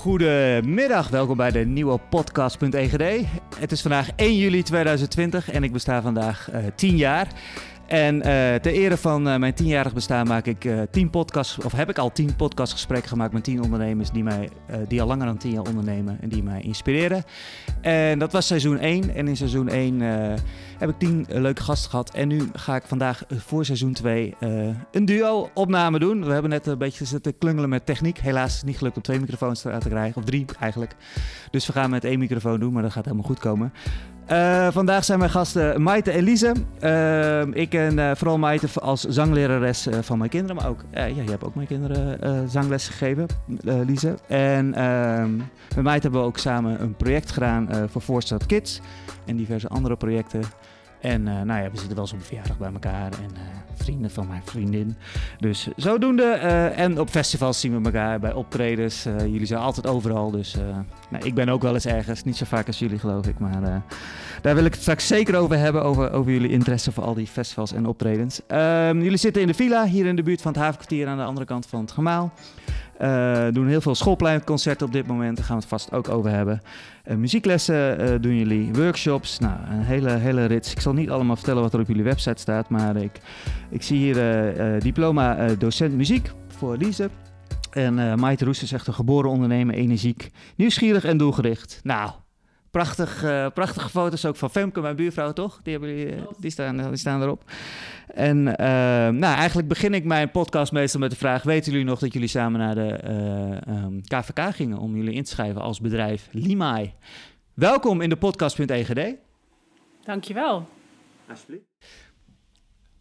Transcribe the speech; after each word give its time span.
Goedemiddag, 0.00 1.08
welkom 1.08 1.36
bij 1.36 1.50
de 1.50 1.58
nieuwe 1.58 1.98
podcast.egd. 2.08 3.26
Het 3.58 3.72
is 3.72 3.82
vandaag 3.82 4.10
1 4.16 4.36
juli 4.36 4.62
2020 4.62 5.50
en 5.50 5.62
ik 5.62 5.72
besta 5.72 6.02
vandaag 6.02 6.48
uh, 6.50 6.66
eh, 6.66 6.72
10 6.74 6.96
jaar. 6.96 7.28
En 7.90 8.16
uh, 8.16 8.22
ter 8.54 8.72
ere 8.72 8.96
van 8.96 9.28
uh, 9.28 9.36
mijn 9.36 9.54
tienjarig 9.54 9.94
bestaan 9.94 10.26
maak 10.26 10.46
ik 10.46 10.64
uh, 10.64 10.80
tien 10.90 11.10
podcasts, 11.10 11.58
of 11.64 11.72
heb 11.72 11.88
ik 11.90 11.98
al 11.98 12.12
tien 12.12 12.36
podcastgesprekken 12.36 13.08
gemaakt 13.08 13.32
met 13.32 13.44
tien 13.44 13.62
ondernemers 13.62 14.10
die, 14.10 14.22
mij, 14.22 14.48
die 14.88 15.00
al 15.00 15.06
langer 15.06 15.26
dan 15.26 15.36
tien 15.36 15.50
jaar 15.50 15.66
ondernemen 15.66 16.18
en 16.20 16.28
die 16.28 16.42
mij 16.42 16.60
inspireren. 16.60 17.24
En 17.80 18.18
dat 18.18 18.32
was 18.32 18.46
seizoen 18.46 18.78
1. 18.78 19.14
En 19.14 19.28
in 19.28 19.36
seizoen 19.36 19.68
1 19.68 20.00
heb 20.78 20.88
ik 20.88 20.98
tien 20.98 21.26
leuke 21.28 21.62
gasten 21.62 21.90
gehad. 21.90 22.10
En 22.10 22.28
nu 22.28 22.48
ga 22.52 22.76
ik 22.76 22.82
vandaag 22.86 23.22
voor 23.28 23.64
seizoen 23.64 23.92
2 23.92 24.34
een 24.90 25.04
duo-opname 25.04 25.98
doen. 25.98 26.24
We 26.24 26.32
hebben 26.32 26.50
net 26.50 26.66
een 26.66 26.78
beetje 26.78 27.04
zitten 27.04 27.38
klungelen 27.38 27.68
met 27.68 27.86
techniek. 27.86 28.18
Helaas 28.18 28.54
is 28.54 28.62
niet 28.62 28.78
gelukt 28.78 28.96
om 28.96 29.02
twee 29.02 29.20
microfoons 29.20 29.60
te 29.60 29.78
krijgen, 29.88 30.22
of 30.22 30.24
drie 30.24 30.44
eigenlijk. 30.60 30.94
Dus 31.50 31.66
we 31.66 31.72
gaan 31.72 31.90
met 31.90 32.04
één 32.04 32.18
microfoon 32.18 32.60
doen, 32.60 32.72
maar 32.72 32.82
dat 32.82 32.92
gaat 32.92 33.04
helemaal 33.04 33.26
goed 33.26 33.38
komen. 33.38 33.72
Uh, 34.30 34.68
vandaag 34.70 35.04
zijn 35.04 35.18
mijn 35.18 35.30
gasten 35.30 35.82
Maite 35.82 36.10
en 36.10 36.22
Lise. 36.22 36.52
Uh, 36.84 37.40
ik 37.62 37.68
ken 37.68 37.98
uh, 37.98 38.10
vooral 38.14 38.38
Maite 38.38 38.80
als 38.80 39.04
zanglerares 39.04 39.86
van 40.00 40.18
mijn 40.18 40.30
kinderen, 40.30 40.56
maar 40.56 40.68
ook, 40.68 40.84
ja, 40.90 41.04
je 41.04 41.22
hebt 41.30 41.44
ook 41.44 41.54
mijn 41.54 41.66
kinderen 41.66 42.50
zangles 42.50 42.88
gegeven, 42.88 43.26
Lise. 43.86 44.14
En 44.26 44.74
ehm, 44.74 45.36
met 45.74 45.84
Maite 45.84 46.02
hebben 46.02 46.20
we 46.20 46.26
ook 46.26 46.38
samen 46.38 46.80
een 46.80 46.94
project 46.94 47.30
gedaan 47.30 47.68
voor 47.90 48.02
Voorstad 48.02 48.46
Kids 48.46 48.80
en 49.24 49.36
diverse 49.36 49.68
andere 49.68 49.96
projecten. 49.96 50.42
En 51.00 51.22
nou 51.22 51.46
ja, 51.46 51.70
we 51.70 51.78
zitten 51.78 51.94
wel 51.94 52.04
eens 52.04 52.12
op 52.12 52.18
een 52.18 52.24
verjaardag 52.24 52.58
bij 52.58 52.72
elkaar 52.72 53.12
en 53.12 53.30
vrienden 53.74 54.10
van 54.10 54.28
mijn 54.28 54.42
vriendin. 54.44 54.96
Dus 55.38 55.68
zodoende. 55.76 56.32
en 56.74 57.00
op 57.00 57.08
festivals 57.08 57.60
zien 57.60 57.78
we 57.78 57.84
elkaar 57.84 58.20
bij 58.20 58.32
optredens. 58.32 59.02
jullie 59.02 59.46
zijn 59.46 59.60
altijd 59.60 59.86
overal, 59.86 60.30
dus 60.30 60.56
nou, 61.10 61.24
ik 61.24 61.34
ben 61.34 61.48
ook 61.48 61.62
wel 61.62 61.74
eens 61.74 61.86
ergens. 61.86 62.24
Niet 62.24 62.36
zo 62.36 62.44
vaak 62.44 62.66
als 62.66 62.78
jullie, 62.78 62.98
geloof 62.98 63.26
ik, 63.26 63.38
maar... 63.38 63.82
Daar 64.40 64.54
wil 64.54 64.64
ik 64.64 64.72
het 64.72 64.80
straks 64.80 65.06
zeker 65.06 65.36
over 65.36 65.58
hebben, 65.58 65.82
over, 65.82 66.12
over 66.12 66.32
jullie 66.32 66.50
interesse 66.50 66.92
voor 66.92 67.04
al 67.04 67.14
die 67.14 67.26
festivals 67.26 67.72
en 67.72 67.86
optredens. 67.86 68.40
Um, 68.48 69.02
jullie 69.02 69.16
zitten 69.16 69.42
in 69.42 69.48
de 69.48 69.54
villa, 69.54 69.86
hier 69.86 70.06
in 70.06 70.16
de 70.16 70.22
buurt 70.22 70.42
van 70.42 70.52
het 70.52 70.60
havenkwartier 70.60 71.06
aan 71.06 71.16
de 71.16 71.24
andere 71.24 71.46
kant 71.46 71.66
van 71.66 71.80
het 71.80 71.92
gemaal. 71.92 72.32
Uh, 73.00 73.46
doen 73.52 73.68
heel 73.68 73.80
veel 73.80 73.94
schoolpleinconcerten 73.94 74.86
op 74.86 74.92
dit 74.92 75.06
moment, 75.06 75.36
daar 75.36 75.46
gaan 75.46 75.56
we 75.56 75.60
het 75.60 75.70
vast 75.70 75.92
ook 75.92 76.08
over 76.08 76.30
hebben. 76.30 76.60
Uh, 77.06 77.16
muzieklessen 77.16 78.00
uh, 78.00 78.14
doen 78.20 78.36
jullie, 78.36 78.72
workshops, 78.72 79.38
nou 79.38 79.54
een 79.70 79.82
hele, 79.82 80.10
hele 80.10 80.44
rits. 80.44 80.72
Ik 80.72 80.80
zal 80.80 80.92
niet 80.92 81.10
allemaal 81.10 81.36
vertellen 81.36 81.62
wat 81.62 81.74
er 81.74 81.80
op 81.80 81.86
jullie 81.86 82.02
website 82.02 82.40
staat, 82.40 82.68
maar 82.68 82.96
ik, 82.96 83.20
ik 83.70 83.82
zie 83.82 83.98
hier 83.98 84.80
diploma 84.80 85.46
docent 85.58 85.94
muziek 85.94 86.30
voor 86.48 86.76
Lise. 86.76 87.10
En 87.70 87.98
uh, 87.98 88.14
Maite 88.14 88.44
Roes 88.44 88.62
is 88.62 88.72
echt 88.72 88.86
een 88.86 88.94
geboren 88.94 89.30
ondernemer, 89.30 89.74
energiek, 89.74 90.30
nieuwsgierig 90.56 91.04
en 91.04 91.16
doelgericht. 91.16 91.80
Nou, 91.82 92.10
Prachtig, 92.70 93.24
uh, 93.24 93.46
prachtige 93.54 93.88
foto's 93.88 94.24
ook 94.24 94.36
van 94.36 94.50
Femke, 94.50 94.80
mijn 94.80 94.96
buurvrouw, 94.96 95.32
toch? 95.32 95.60
Die, 95.62 95.72
hebben 95.72 95.96
jullie, 95.96 96.24
die, 96.38 96.50
staan, 96.50 96.76
die 96.76 96.96
staan 96.96 97.22
erop. 97.22 97.44
En 98.14 98.36
uh, 98.38 98.54
nou, 99.08 99.36
eigenlijk 99.36 99.68
begin 99.68 99.94
ik 99.94 100.04
mijn 100.04 100.30
podcast 100.30 100.72
meestal 100.72 101.00
met 101.00 101.10
de 101.10 101.16
vraag... 101.16 101.42
weten 101.42 101.72
jullie 101.72 101.86
nog 101.86 101.98
dat 101.98 102.12
jullie 102.12 102.28
samen 102.28 102.60
naar 102.60 102.74
de 102.74 103.00
uh, 103.68 103.84
um, 103.84 104.00
KVK 104.02 104.54
gingen... 104.54 104.78
om 104.78 104.96
jullie 104.96 105.14
in 105.14 105.24
te 105.24 105.30
schrijven 105.30 105.60
als 105.60 105.80
bedrijf 105.80 106.28
Limai? 106.30 106.92
Welkom 107.54 108.00
in 108.00 108.08
de 108.08 108.16
podcast.egd. 108.16 109.16
Dankjewel. 110.04 110.68
Alsjeblieft. 111.28 111.64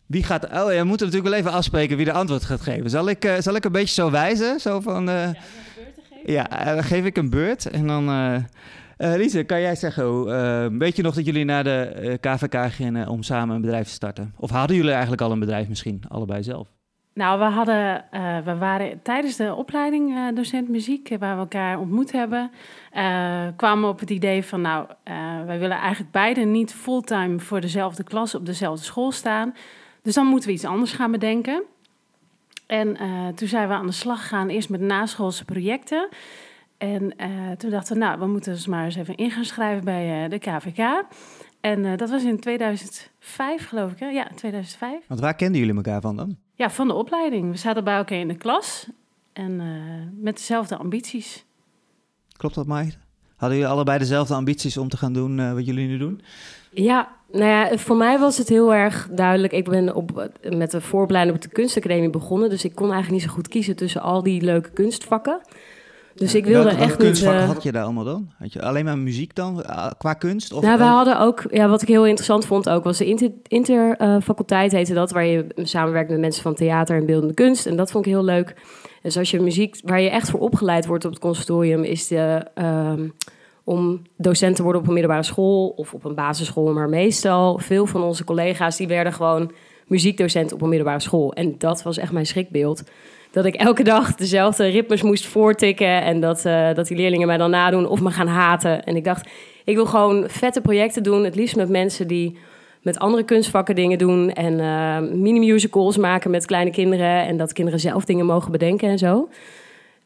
Wie 0.05 0.23
gaat... 0.23 0.63
Oh, 0.63 0.73
je 0.73 0.83
moet 0.83 0.99
natuurlijk 0.99 1.29
wel 1.29 1.39
even 1.39 1.51
afspreken 1.51 1.97
wie 1.97 2.05
de 2.05 2.13
antwoord 2.13 2.45
gaat 2.45 2.61
geven. 2.61 2.89
Zal 2.89 3.09
ik, 3.09 3.35
zal 3.39 3.55
ik 3.55 3.65
een 3.65 3.71
beetje 3.71 3.93
zo 3.93 4.11
wijzen? 4.11 4.59
Zo 4.59 4.79
van... 4.79 5.05
ja, 5.05 5.27
een 5.27 5.35
beurt 5.75 5.95
te 5.95 6.01
geven? 6.09 6.33
Ja, 6.33 6.73
dan 6.73 6.83
geef 6.83 7.05
ik 7.05 7.17
een 7.17 7.29
beurt 7.29 7.69
en 7.69 7.87
dan... 7.87 8.07
Uh, 9.00 9.16
Lise, 9.16 9.44
kan 9.44 9.61
jij 9.61 9.75
zeggen, 9.75 10.28
uh, 10.28 10.66
weet 10.80 10.95
je 10.95 11.02
nog 11.02 11.16
dat 11.16 11.25
jullie 11.25 11.45
naar 11.45 11.64
de 11.64 12.17
KVK 12.22 12.53
eh, 12.53 12.66
gingen 12.66 13.08
om 13.08 13.23
samen 13.23 13.55
een 13.55 13.61
bedrijf 13.61 13.87
te 13.87 13.93
starten? 13.93 14.33
Of 14.37 14.49
hadden 14.49 14.76
jullie 14.76 14.92
eigenlijk 14.92 15.21
al 15.21 15.32
een 15.32 15.39
bedrijf 15.39 15.67
misschien, 15.67 16.02
allebei 16.08 16.43
zelf? 16.43 16.67
Nou, 17.14 17.39
we, 17.39 17.45
hadden, 17.45 18.05
we 18.45 18.55
waren 18.58 19.02
tijdens 19.02 19.36
de 19.36 19.54
opleiding 19.54 20.36
docent 20.36 20.70
muziek, 20.70 21.15
waar 21.20 21.36
we 21.36 21.42
elkaar 21.42 21.80
ontmoet 21.80 22.11
hebben, 22.11 22.52
kwamen 23.55 23.82
we 23.82 23.88
op 23.88 23.99
het 23.99 24.09
idee 24.09 24.43
van, 24.43 24.61
nou, 24.61 24.88
wij 25.45 25.59
willen 25.59 25.77
eigenlijk 25.77 26.11
beide 26.11 26.42
niet 26.42 26.73
fulltime 26.73 27.39
voor 27.39 27.61
dezelfde 27.61 28.04
klas 28.04 28.36
op 28.36 28.45
dezelfde 28.45 28.86
school 28.86 29.11
staan. 29.11 29.54
Dus 30.02 30.14
dan 30.14 30.26
moeten 30.26 30.49
we 30.49 30.55
iets 30.55 30.65
anders 30.65 30.92
gaan 30.92 31.11
bedenken. 31.11 31.64
En 32.67 32.98
toen 33.36 33.48
zijn 33.48 33.67
we 33.67 33.73
aan 33.73 33.86
de 33.86 33.92
slag 33.92 34.21
gegaan, 34.21 34.49
eerst 34.49 34.70
met 34.70 34.82
naschoolse 34.82 35.45
projecten. 35.45 36.09
En 36.79 37.13
uh, 37.17 37.51
toen 37.51 37.69
dachten 37.69 37.93
we, 37.93 37.99
nou, 37.99 38.19
we 38.19 38.25
moeten 38.25 38.53
dus 38.53 38.67
maar 38.67 38.85
eens 38.85 38.95
even 38.95 39.15
in 39.15 39.31
gaan 39.31 39.45
schrijven 39.45 39.83
bij 39.83 40.23
uh, 40.23 40.29
de 40.29 40.39
KVK. 40.39 41.03
En 41.61 41.79
uh, 41.79 41.97
dat 41.97 42.09
was 42.09 42.23
in 42.23 42.39
2005, 42.39 43.67
geloof 43.67 43.91
ik, 43.91 43.99
hè? 43.99 44.07
Ja, 44.07 44.27
2005. 44.35 45.07
Want 45.07 45.19
waar 45.19 45.35
kenden 45.35 45.59
jullie 45.59 45.75
elkaar 45.75 46.01
van 46.01 46.15
dan? 46.15 46.37
Ja, 46.53 46.69
van 46.69 46.87
de 46.87 46.93
opleiding. 46.93 47.51
We 47.51 47.57
zaten 47.57 47.83
bij 47.83 47.95
elkaar 47.95 48.17
in 48.17 48.27
de 48.27 48.35
klas 48.35 48.87
en 49.33 49.61
met 50.21 50.35
dezelfde 50.35 50.77
ambities. 50.77 51.45
Klopt 52.37 52.55
dat, 52.55 52.67
Mai? 52.67 52.93
Hadden 53.35 53.57
jullie 53.57 53.73
allebei 53.73 53.99
dezelfde 53.99 54.33
ambities 54.33 54.77
om 54.77 54.89
te 54.89 54.97
gaan 54.97 55.13
doen 55.13 55.53
wat 55.53 55.65
jullie 55.65 55.87
nu 55.87 55.97
doen? 55.97 56.21
Ja, 56.71 57.09
nou 57.31 57.45
ja, 57.45 57.77
voor 57.77 57.95
mij 57.95 58.19
was 58.19 58.37
het 58.37 58.49
heel 58.49 58.73
erg 58.73 59.09
duidelijk. 59.11 59.53
Ik 59.53 59.69
ben 59.69 59.95
op, 59.95 60.29
met 60.49 60.71
de 60.71 60.81
vooropleiding 60.81 61.35
op 61.35 61.41
de 61.41 61.49
kunstacademie 61.49 62.09
begonnen. 62.09 62.49
Dus 62.49 62.63
ik 62.63 62.75
kon 62.75 62.91
eigenlijk 62.91 63.21
niet 63.21 63.29
zo 63.29 63.35
goed 63.35 63.47
kiezen 63.47 63.75
tussen 63.75 64.01
al 64.01 64.23
die 64.23 64.41
leuke 64.41 64.69
kunstvakken. 64.69 65.41
Dus 66.19 66.35
ik 66.35 66.45
wilde 66.45 66.63
welke, 66.63 66.81
echt 66.81 66.97
welke 66.97 67.03
niet... 67.03 67.23
Uh, 67.23 67.45
had 67.45 67.63
je 67.63 67.71
daar 67.71 67.83
allemaal 67.83 68.03
dan? 68.03 68.31
Had 68.39 68.53
je 68.53 68.61
alleen 68.61 68.85
maar 68.85 68.97
muziek 68.97 69.35
dan, 69.35 69.63
uh, 69.69 69.87
qua 69.97 70.13
kunst? 70.13 70.53
Of 70.53 70.63
nou, 70.63 70.77
we 70.77 70.83
hadden 70.83 71.19
ook... 71.19 71.43
Ja, 71.52 71.69
wat 71.69 71.81
ik 71.81 71.87
heel 71.87 72.05
interessant 72.05 72.45
vond 72.45 72.69
ook, 72.69 72.83
was 72.83 72.97
de 72.97 73.05
inter, 73.05 73.31
interfaculteit 73.47 74.71
heette 74.71 74.93
dat... 74.93 75.11
waar 75.11 75.25
je 75.25 75.45
samenwerkt 75.55 76.09
met 76.09 76.19
mensen 76.19 76.43
van 76.43 76.53
theater 76.53 76.97
en 76.97 77.05
beeldende 77.05 77.33
kunst. 77.33 77.65
En 77.65 77.75
dat 77.75 77.91
vond 77.91 78.05
ik 78.05 78.11
heel 78.11 78.23
leuk. 78.23 78.55
Dus 79.02 79.17
als 79.17 79.31
je 79.31 79.39
muziek... 79.39 79.77
Waar 79.83 80.02
je 80.02 80.09
echt 80.09 80.29
voor 80.29 80.39
opgeleid 80.39 80.85
wordt 80.85 81.05
op 81.05 81.11
het 81.11 81.19
conservatorium... 81.19 81.83
is 81.83 82.08
de, 82.08 82.45
uh, 82.55 82.91
om 83.63 84.02
docent 84.17 84.55
te 84.55 84.63
worden 84.63 84.81
op 84.81 84.87
een 84.87 84.93
middelbare 84.93 85.23
school... 85.23 85.73
of 85.75 85.93
op 85.93 86.05
een 86.05 86.15
basisschool. 86.15 86.73
Maar 86.73 86.89
meestal, 86.89 87.58
veel 87.58 87.85
van 87.85 88.03
onze 88.03 88.23
collega's... 88.23 88.77
die 88.77 88.87
werden 88.87 89.13
gewoon 89.13 89.52
muziekdocent 89.87 90.53
op 90.53 90.61
een 90.61 90.69
middelbare 90.69 90.99
school. 90.99 91.33
En 91.33 91.55
dat 91.58 91.83
was 91.83 91.97
echt 91.97 92.11
mijn 92.11 92.25
schrikbeeld 92.25 92.83
dat 93.31 93.45
ik 93.45 93.55
elke 93.55 93.83
dag 93.83 94.15
dezelfde 94.15 94.67
ritmes 94.67 95.01
moest 95.01 95.25
voortikken. 95.25 96.01
En 96.01 96.19
dat, 96.19 96.45
uh, 96.45 96.73
dat 96.73 96.87
die 96.87 96.97
leerlingen 96.97 97.27
mij 97.27 97.37
dan 97.37 97.49
nadoen 97.49 97.87
of 97.87 98.01
me 98.01 98.11
gaan 98.11 98.27
haten. 98.27 98.83
En 98.83 98.95
ik 98.95 99.03
dacht, 99.03 99.29
ik 99.65 99.75
wil 99.75 99.85
gewoon 99.85 100.25
vette 100.27 100.61
projecten 100.61 101.03
doen. 101.03 101.23
Het 101.23 101.35
liefst 101.35 101.55
met 101.55 101.69
mensen 101.69 102.07
die 102.07 102.37
met 102.81 102.99
andere 102.99 103.23
kunstvakken 103.23 103.75
dingen 103.75 103.97
doen. 103.97 104.31
En 104.31 104.53
uh, 104.53 105.13
mini-musicals 105.13 105.97
maken 105.97 106.31
met 106.31 106.45
kleine 106.45 106.71
kinderen. 106.71 107.25
En 107.25 107.37
dat 107.37 107.53
kinderen 107.53 107.79
zelf 107.79 108.05
dingen 108.05 108.25
mogen 108.25 108.51
bedenken 108.51 108.89
en 108.89 108.97
zo. 108.97 109.29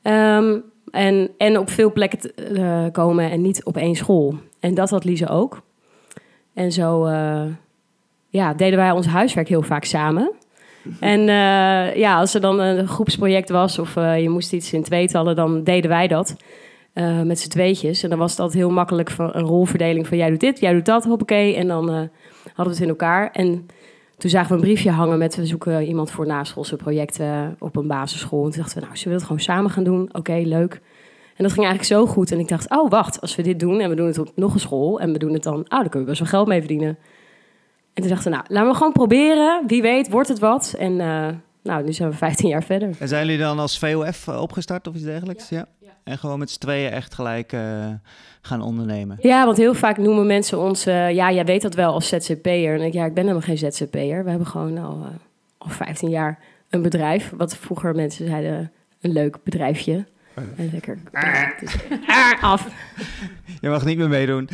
Um, 0.03 0.63
en, 0.91 1.29
en 1.37 1.59
op 1.59 1.69
veel 1.69 1.91
plekken 1.91 2.31
uh, 2.51 2.85
komen 2.91 3.31
en 3.31 3.41
niet 3.41 3.63
op 3.63 3.77
één 3.77 3.95
school. 3.95 4.35
En 4.59 4.73
dat 4.73 4.89
had 4.89 5.03
Lise 5.03 5.29
ook. 5.29 5.61
En 6.53 6.71
zo 6.71 7.07
ja, 8.29 8.53
deden 8.53 8.79
wij 8.79 8.91
ons 8.91 9.05
huiswerk 9.07 9.47
heel 9.47 9.61
vaak 9.61 9.83
samen. 9.83 10.31
En 10.99 11.19
uh, 11.19 11.95
ja, 11.95 12.19
als 12.19 12.33
er 12.33 12.41
dan 12.41 12.59
een 12.59 12.87
groepsproject 12.87 13.49
was 13.49 13.79
of 13.79 13.95
uh, 13.95 14.21
je 14.21 14.29
moest 14.29 14.53
iets 14.53 14.73
in 14.73 14.83
tweetallen, 14.83 15.35
dan 15.35 15.63
deden 15.63 15.89
wij 15.89 16.07
dat 16.07 16.35
uh, 16.93 17.21
met 17.21 17.39
z'n 17.39 17.49
tweetjes. 17.49 18.03
En 18.03 18.09
dan 18.09 18.19
was 18.19 18.39
altijd 18.39 18.57
heel 18.57 18.71
makkelijk 18.71 19.11
van 19.11 19.29
een 19.33 19.45
rolverdeling 19.45 20.07
van 20.07 20.17
jij 20.17 20.29
doet 20.29 20.39
dit, 20.39 20.59
jij 20.59 20.73
doet 20.73 20.85
dat, 20.85 21.03
hoppakee. 21.03 21.55
En 21.55 21.67
dan 21.67 21.89
hadden 21.89 22.09
we 22.55 22.69
het 22.69 22.79
in 22.79 22.87
elkaar. 22.87 23.31
En 23.31 23.67
toen 24.17 24.29
zagen 24.29 24.49
we 24.49 24.55
een 24.55 24.61
briefje 24.61 24.91
hangen 24.91 25.17
met 25.17 25.35
we 25.35 25.45
zoeken 25.45 25.85
iemand 25.85 26.11
voor 26.11 26.27
naschoolse 26.27 26.75
projecten 26.75 27.55
op 27.59 27.75
een 27.75 27.87
basisschool. 27.87 28.45
En 28.45 28.51
toen 28.51 28.61
dachten 28.61 28.79
we, 28.79 28.85
nou, 28.85 28.97
ze 28.97 29.03
willen 29.03 29.17
het 29.17 29.27
gewoon 29.27 29.41
samen 29.41 29.71
gaan 29.71 29.83
doen? 29.83 30.09
Oké, 30.11 30.41
leuk. 30.45 30.81
En 31.35 31.43
dat 31.43 31.53
ging 31.53 31.65
eigenlijk 31.65 31.83
zo 31.83 32.05
goed. 32.05 32.31
En 32.31 32.39
ik 32.39 32.47
dacht, 32.47 32.69
oh 32.69 32.89
wacht, 32.89 33.21
als 33.21 33.35
we 33.35 33.41
dit 33.41 33.59
doen 33.59 33.79
en 33.79 33.89
we 33.89 33.95
doen 33.95 34.07
het 34.07 34.17
op 34.17 34.31
nog 34.35 34.53
een 34.53 34.59
school 34.59 34.99
en 34.99 35.11
we 35.11 35.17
doen 35.17 35.33
het 35.33 35.43
dan, 35.43 35.55
oh, 35.55 35.69
dan 35.69 35.89
kunnen 35.89 35.99
we 35.99 36.05
best 36.05 36.19
wel 36.19 36.29
geld 36.29 36.47
mee 36.47 36.59
verdienen. 36.59 36.97
En 37.93 38.01
toen 38.01 38.11
dachten 38.11 38.31
we, 38.31 38.37
nou, 38.37 38.47
laten 38.49 38.69
we 38.69 38.75
gewoon 38.77 38.91
proberen. 38.91 39.63
Wie 39.67 39.81
weet, 39.81 40.09
wordt 40.09 40.27
het 40.27 40.39
wat. 40.39 40.75
En 40.77 40.91
uh, 40.91 41.27
nou, 41.63 41.83
nu 41.83 41.93
zijn 41.93 42.09
we 42.09 42.15
15 42.15 42.49
jaar 42.49 42.63
verder. 42.63 42.89
En 42.99 43.07
zijn 43.07 43.25
jullie 43.25 43.41
dan 43.41 43.59
als 43.59 43.79
VOF 43.79 44.27
eh, 44.27 44.41
opgestart 44.41 44.87
of 44.87 44.95
iets 44.95 45.03
dergelijks? 45.03 45.49
Ja. 45.49 45.65
ja. 45.79 45.89
En 46.03 46.17
gewoon 46.17 46.39
met 46.39 46.51
z'n 46.51 46.59
tweeën 46.59 46.91
echt 46.91 47.13
gelijk 47.13 47.53
uh, 47.53 47.61
gaan 48.41 48.61
ondernemen? 48.61 49.17
Ja, 49.21 49.45
want 49.45 49.57
heel 49.57 49.73
vaak 49.73 49.97
noemen 49.97 50.27
mensen 50.27 50.59
ons... 50.59 50.87
Uh, 50.87 51.11
ja, 51.11 51.31
jij 51.31 51.45
weet 51.45 51.61
dat 51.61 51.75
wel 51.75 51.93
als 51.93 52.07
ZZP'er. 52.07 52.73
En 52.73 52.81
ik, 52.81 52.93
ja, 52.93 53.05
ik 53.05 53.13
ben 53.13 53.23
helemaal 53.23 53.47
geen 53.47 53.57
ZZP'er. 53.57 54.23
We 54.23 54.29
hebben 54.29 54.47
gewoon 54.47 54.77
al, 54.77 55.05
al 55.57 55.69
15 55.69 56.09
jaar 56.09 56.39
een 56.69 56.81
bedrijf. 56.81 57.31
Wat 57.37 57.55
vroeger 57.57 57.95
mensen 57.95 58.27
zeiden, 58.27 58.71
een 59.01 59.11
leuk 59.11 59.37
bedrijfje. 59.43 60.05
En 60.33 60.69
lekker 60.71 60.97
dus, 61.59 61.75
af. 62.41 62.67
je 63.61 63.69
mag 63.69 63.85
niet 63.85 63.97
meer 63.97 64.09
meedoen. 64.09 64.49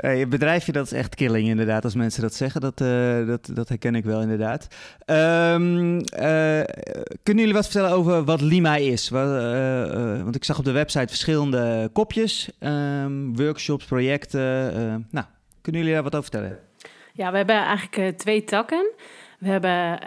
Uh, 0.00 0.18
je 0.18 0.26
bedrijfje, 0.26 0.72
dat 0.72 0.86
is 0.86 0.92
echt 0.92 1.14
killing 1.14 1.48
inderdaad, 1.48 1.84
als 1.84 1.94
mensen 1.94 2.22
dat 2.22 2.34
zeggen. 2.34 2.60
Dat, 2.60 2.80
uh, 2.80 3.26
dat, 3.26 3.50
dat 3.52 3.68
herken 3.68 3.94
ik 3.94 4.04
wel 4.04 4.20
inderdaad. 4.20 4.66
Um, 5.06 5.94
uh, 5.94 6.00
kunnen 7.22 7.42
jullie 7.42 7.52
wat 7.52 7.64
vertellen 7.64 7.90
over 7.90 8.24
wat 8.24 8.40
Lima 8.40 8.76
is? 8.76 9.08
Wat, 9.08 9.28
want 10.22 10.36
ik 10.36 10.44
zag 10.44 10.58
op 10.58 10.64
de 10.64 10.72
website 10.72 11.08
verschillende 11.08 11.90
kopjes, 11.92 12.50
um, 12.60 13.36
workshops, 13.36 13.84
projecten. 13.84 14.72
nou, 15.10 15.26
kunnen 15.60 15.80
jullie 15.80 15.94
daar 15.94 16.02
wat 16.02 16.14
over 16.14 16.30
vertellen? 16.30 16.58
Ja, 17.12 17.30
we 17.30 17.36
hebben 17.36 17.56
eigenlijk 17.56 18.18
twee 18.18 18.44
takken. 18.44 18.90
We 19.38 19.48
hebben 19.48 19.98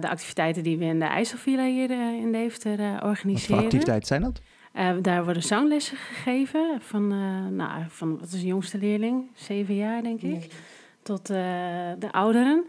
de 0.00 0.08
activiteiten 0.08 0.62
die 0.62 0.78
we 0.78 0.84
in 0.84 0.98
de 0.98 1.04
IJsselvilla 1.04 1.64
hier 1.64 1.90
in 2.20 2.32
Deventer 2.32 3.02
organiseren. 3.02 3.32
Wat 3.32 3.58
voor 3.58 3.64
activiteiten 3.64 4.06
zijn 4.06 4.22
dat? 4.22 4.40
Uh, 4.76 4.90
daar 5.02 5.24
worden 5.24 5.42
zanglessen 5.42 5.96
gegeven 5.96 6.78
van, 6.80 7.12
uh, 7.12 7.46
nou, 7.46 7.82
van 7.88 8.18
wat 8.18 8.32
is 8.32 8.40
de 8.40 8.46
jongste 8.46 8.78
leerling? 8.78 9.30
Zeven 9.34 9.74
jaar, 9.74 10.02
denk 10.02 10.20
ik. 10.20 10.52
Tot 11.02 11.30
uh, 11.30 11.36
de 11.98 12.12
ouderen. 12.12 12.64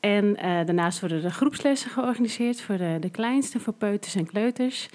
En 0.00 0.34
daarnaast 0.66 1.00
worden 1.00 1.24
er 1.24 1.30
groepslessen 1.30 1.90
georganiseerd 1.90 2.60
voor 2.60 2.76
de, 2.76 2.96
de 3.00 3.10
kleinste, 3.10 3.60
voor 3.60 3.72
peuters 3.72 4.14
en 4.14 4.26
kleuters. 4.26 4.88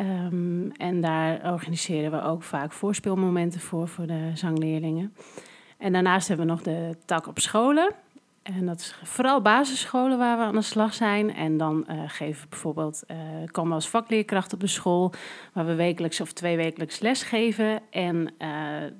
Um, 0.00 0.72
en 0.72 1.00
daar 1.00 1.52
organiseren 1.52 2.10
we 2.10 2.22
ook 2.22 2.42
vaak 2.42 2.72
voorspeelmomenten 2.72 3.60
voor, 3.60 3.88
voor 3.88 4.06
de 4.06 4.30
zangleerlingen. 4.34 5.14
En 5.78 5.92
daarnaast 5.92 6.28
hebben 6.28 6.46
we 6.46 6.52
nog 6.52 6.62
de 6.62 6.96
tak 7.04 7.26
op 7.26 7.38
scholen. 7.38 7.94
En 8.56 8.66
dat 8.66 8.80
is 8.80 8.94
vooral 9.02 9.42
basisscholen 9.42 10.18
waar 10.18 10.38
we 10.38 10.44
aan 10.44 10.54
de 10.54 10.62
slag 10.62 10.94
zijn. 10.94 11.34
En 11.34 11.56
dan 11.56 11.86
uh, 11.90 12.02
geven 12.06 12.42
we 12.42 12.48
bijvoorbeeld, 12.48 13.02
uh, 13.10 13.16
komen 13.50 13.70
we 13.70 13.76
als 13.76 13.88
vakleerkracht 13.88 14.52
op 14.52 14.60
de 14.60 14.66
school, 14.66 15.12
waar 15.52 15.66
we 15.66 15.74
wekelijks 15.74 16.20
of 16.20 16.32
twee 16.32 16.56
wekelijks 16.56 17.00
les 17.00 17.22
geven. 17.22 17.80
En 17.90 18.32
uh, 18.38 18.48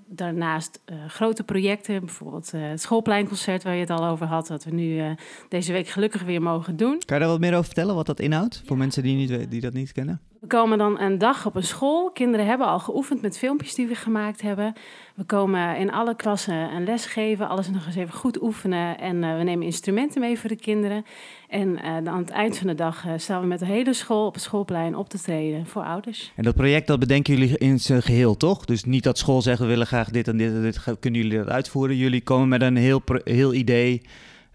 daarnaast 0.07 0.81
grote 1.07 1.45
projecten, 1.45 2.01
bijvoorbeeld 2.01 2.51
het 2.51 2.81
schoolpleinconcert 2.81 3.63
waar 3.63 3.75
je 3.75 3.81
het 3.81 3.91
al 3.91 4.07
over 4.07 4.27
had, 4.27 4.47
dat 4.47 4.65
we 4.65 4.71
nu 4.71 5.17
deze 5.49 5.73
week 5.73 5.89
gelukkig 5.89 6.23
weer 6.23 6.43
mogen 6.43 6.77
doen. 6.77 6.99
Kan 7.05 7.17
je 7.17 7.23
daar 7.23 7.33
wat 7.33 7.41
meer 7.41 7.53
over 7.53 7.65
vertellen, 7.65 7.95
wat 7.95 8.07
dat 8.07 8.21
inhoudt, 8.21 8.63
voor 8.67 8.77
mensen 8.77 9.03
die, 9.03 9.17
niet, 9.17 9.51
die 9.51 9.61
dat 9.61 9.73
niet 9.73 9.93
kennen? 9.93 10.21
We 10.41 10.47
komen 10.47 10.79
dan 10.79 11.01
een 11.01 11.19
dag 11.19 11.47
op 11.47 11.55
een 11.55 11.63
school. 11.63 12.11
Kinderen 12.11 12.47
hebben 12.47 12.67
al 12.67 12.79
geoefend 12.79 13.23
met 13.23 13.39
filmpjes 13.39 13.75
die 13.75 13.87
we 13.87 13.95
gemaakt 13.95 14.43
hebben. 14.43 14.73
We 15.15 15.25
komen 15.25 15.77
in 15.77 15.93
alle 15.93 16.17
klassen 16.17 16.55
een 16.55 16.85
les 16.85 17.07
geven, 17.07 17.49
alles 17.49 17.69
nog 17.69 17.87
eens 17.87 17.97
even 17.97 18.15
goed 18.15 18.43
oefenen. 18.43 18.99
En 18.99 19.23
uh, 19.23 19.37
we 19.37 19.43
nemen 19.43 19.67
instrumenten 19.67 20.21
mee 20.21 20.39
voor 20.39 20.49
de 20.49 20.57
kinderen. 20.57 21.05
En 21.49 21.75
dan 21.75 22.09
aan 22.09 22.19
het 22.19 22.31
eind 22.31 22.59
van 22.59 22.67
de 22.67 22.75
dag 22.75 23.07
uh, 23.07 23.13
staan 23.17 23.41
we 23.41 23.47
met 23.47 23.59
de 23.59 23.67
hele 23.67 23.93
school 23.93 24.27
op 24.27 24.35
het 24.35 24.43
schoolplein 24.43 24.97
op 24.97 25.09
te 25.09 25.21
treden 25.21 25.67
voor 25.67 25.83
ouders. 25.83 26.33
En 26.35 26.45
dat 26.45 26.55
project 26.55 26.87
dat 26.87 26.99
bedenken 26.99 27.35
jullie 27.35 27.59
in 27.59 27.81
zijn 27.81 28.03
geheel, 28.03 28.37
toch? 28.37 28.65
Dus 28.65 28.85
niet 28.85 29.05
dat 29.05 29.19
school 29.19 29.43
zegt 29.43 29.59
we 29.59 29.67
willen 29.67 29.87
graag 29.87 30.11
dit 30.11 30.29
en 30.29 30.37
dit 30.37 30.53
en 30.53 30.63
dit. 30.63 30.81
Kunnen 31.01 31.23
jullie 31.23 31.39
dat 31.39 31.49
uitvoeren? 31.49 31.97
Jullie 31.97 32.23
komen 32.23 32.49
met 32.49 32.63
een 32.63 32.77
heel, 32.77 33.03
heel 33.25 33.55
idee 33.55 34.03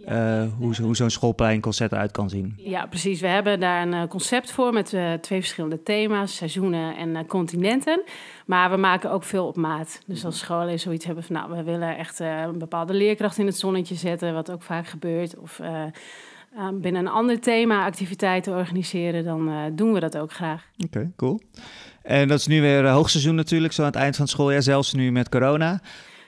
uh, 0.10 0.44
hoe, 0.58 0.76
hoe 0.82 0.96
zo'n 0.96 1.10
schoolpleinconcert 1.10 1.92
eruit 1.92 2.12
kan 2.12 2.30
zien. 2.30 2.54
Ja, 2.58 2.86
precies. 2.86 3.22
We 3.22 3.28
hebben 3.28 3.60
daar 3.60 3.82
een 3.82 3.94
uh, 3.94 4.04
concept 4.08 4.52
voor 4.52 4.74
met 4.74 4.94
uh, 4.94 5.14
twee 5.14 5.40
verschillende 5.40 5.84
thema's, 5.84 6.36
seizoenen 6.36 6.96
en 6.98 7.26
continenten. 7.26 8.04
Maar 8.46 8.72
we 8.72 8.78
maken 8.78 9.12
ook 9.12 9.24
veel 9.24 9.48
op 9.48 9.56
maat. 9.56 10.00
Dus 10.06 10.26
als 10.26 10.40
scholen 10.40 10.80
zoiets 10.80 11.06
hebben 11.06 11.24
van, 11.24 11.36
nou, 11.36 11.56
we 11.56 11.64
willen 11.64 11.98
echt 11.98 12.20
een 12.20 12.58
bepaalde 12.58 12.94
leerkracht 12.94 13.38
in 13.38 13.46
het 13.46 13.58
zonnetje 13.58 13.96
zetten, 13.96 14.34
wat 14.34 14.52
ook 14.52 14.62
vaak 14.64 14.88
gebeurt. 14.88 15.38
Of 15.38 15.60
binnen 16.74 17.02
een 17.02 17.12
ander 17.12 17.40
thema 17.40 17.86
activiteiten 17.86 18.56
organiseren, 18.56 19.24
dan 19.24 19.72
doen 19.76 19.94
we 19.94 20.00
dat 20.00 20.18
ook 20.18 20.34
graag. 20.34 20.66
Oké, 20.86 21.12
cool. 21.16 21.42
En 22.02 22.28
dat 22.28 22.40
is 22.40 22.48
nu 22.48 22.62
weer 22.62 22.88
hoogseizoen 22.88 23.36
natuurlijk, 23.36 23.74
zo 23.74 23.82
aan 23.82 23.88
het 23.88 23.98
eind 23.98 24.16
van 24.16 24.26
het 24.26 24.34
schooljaar, 24.34 24.62
zelfs 24.62 24.94
nu 24.94 25.12
met 25.12 25.30
corona. 25.30 25.82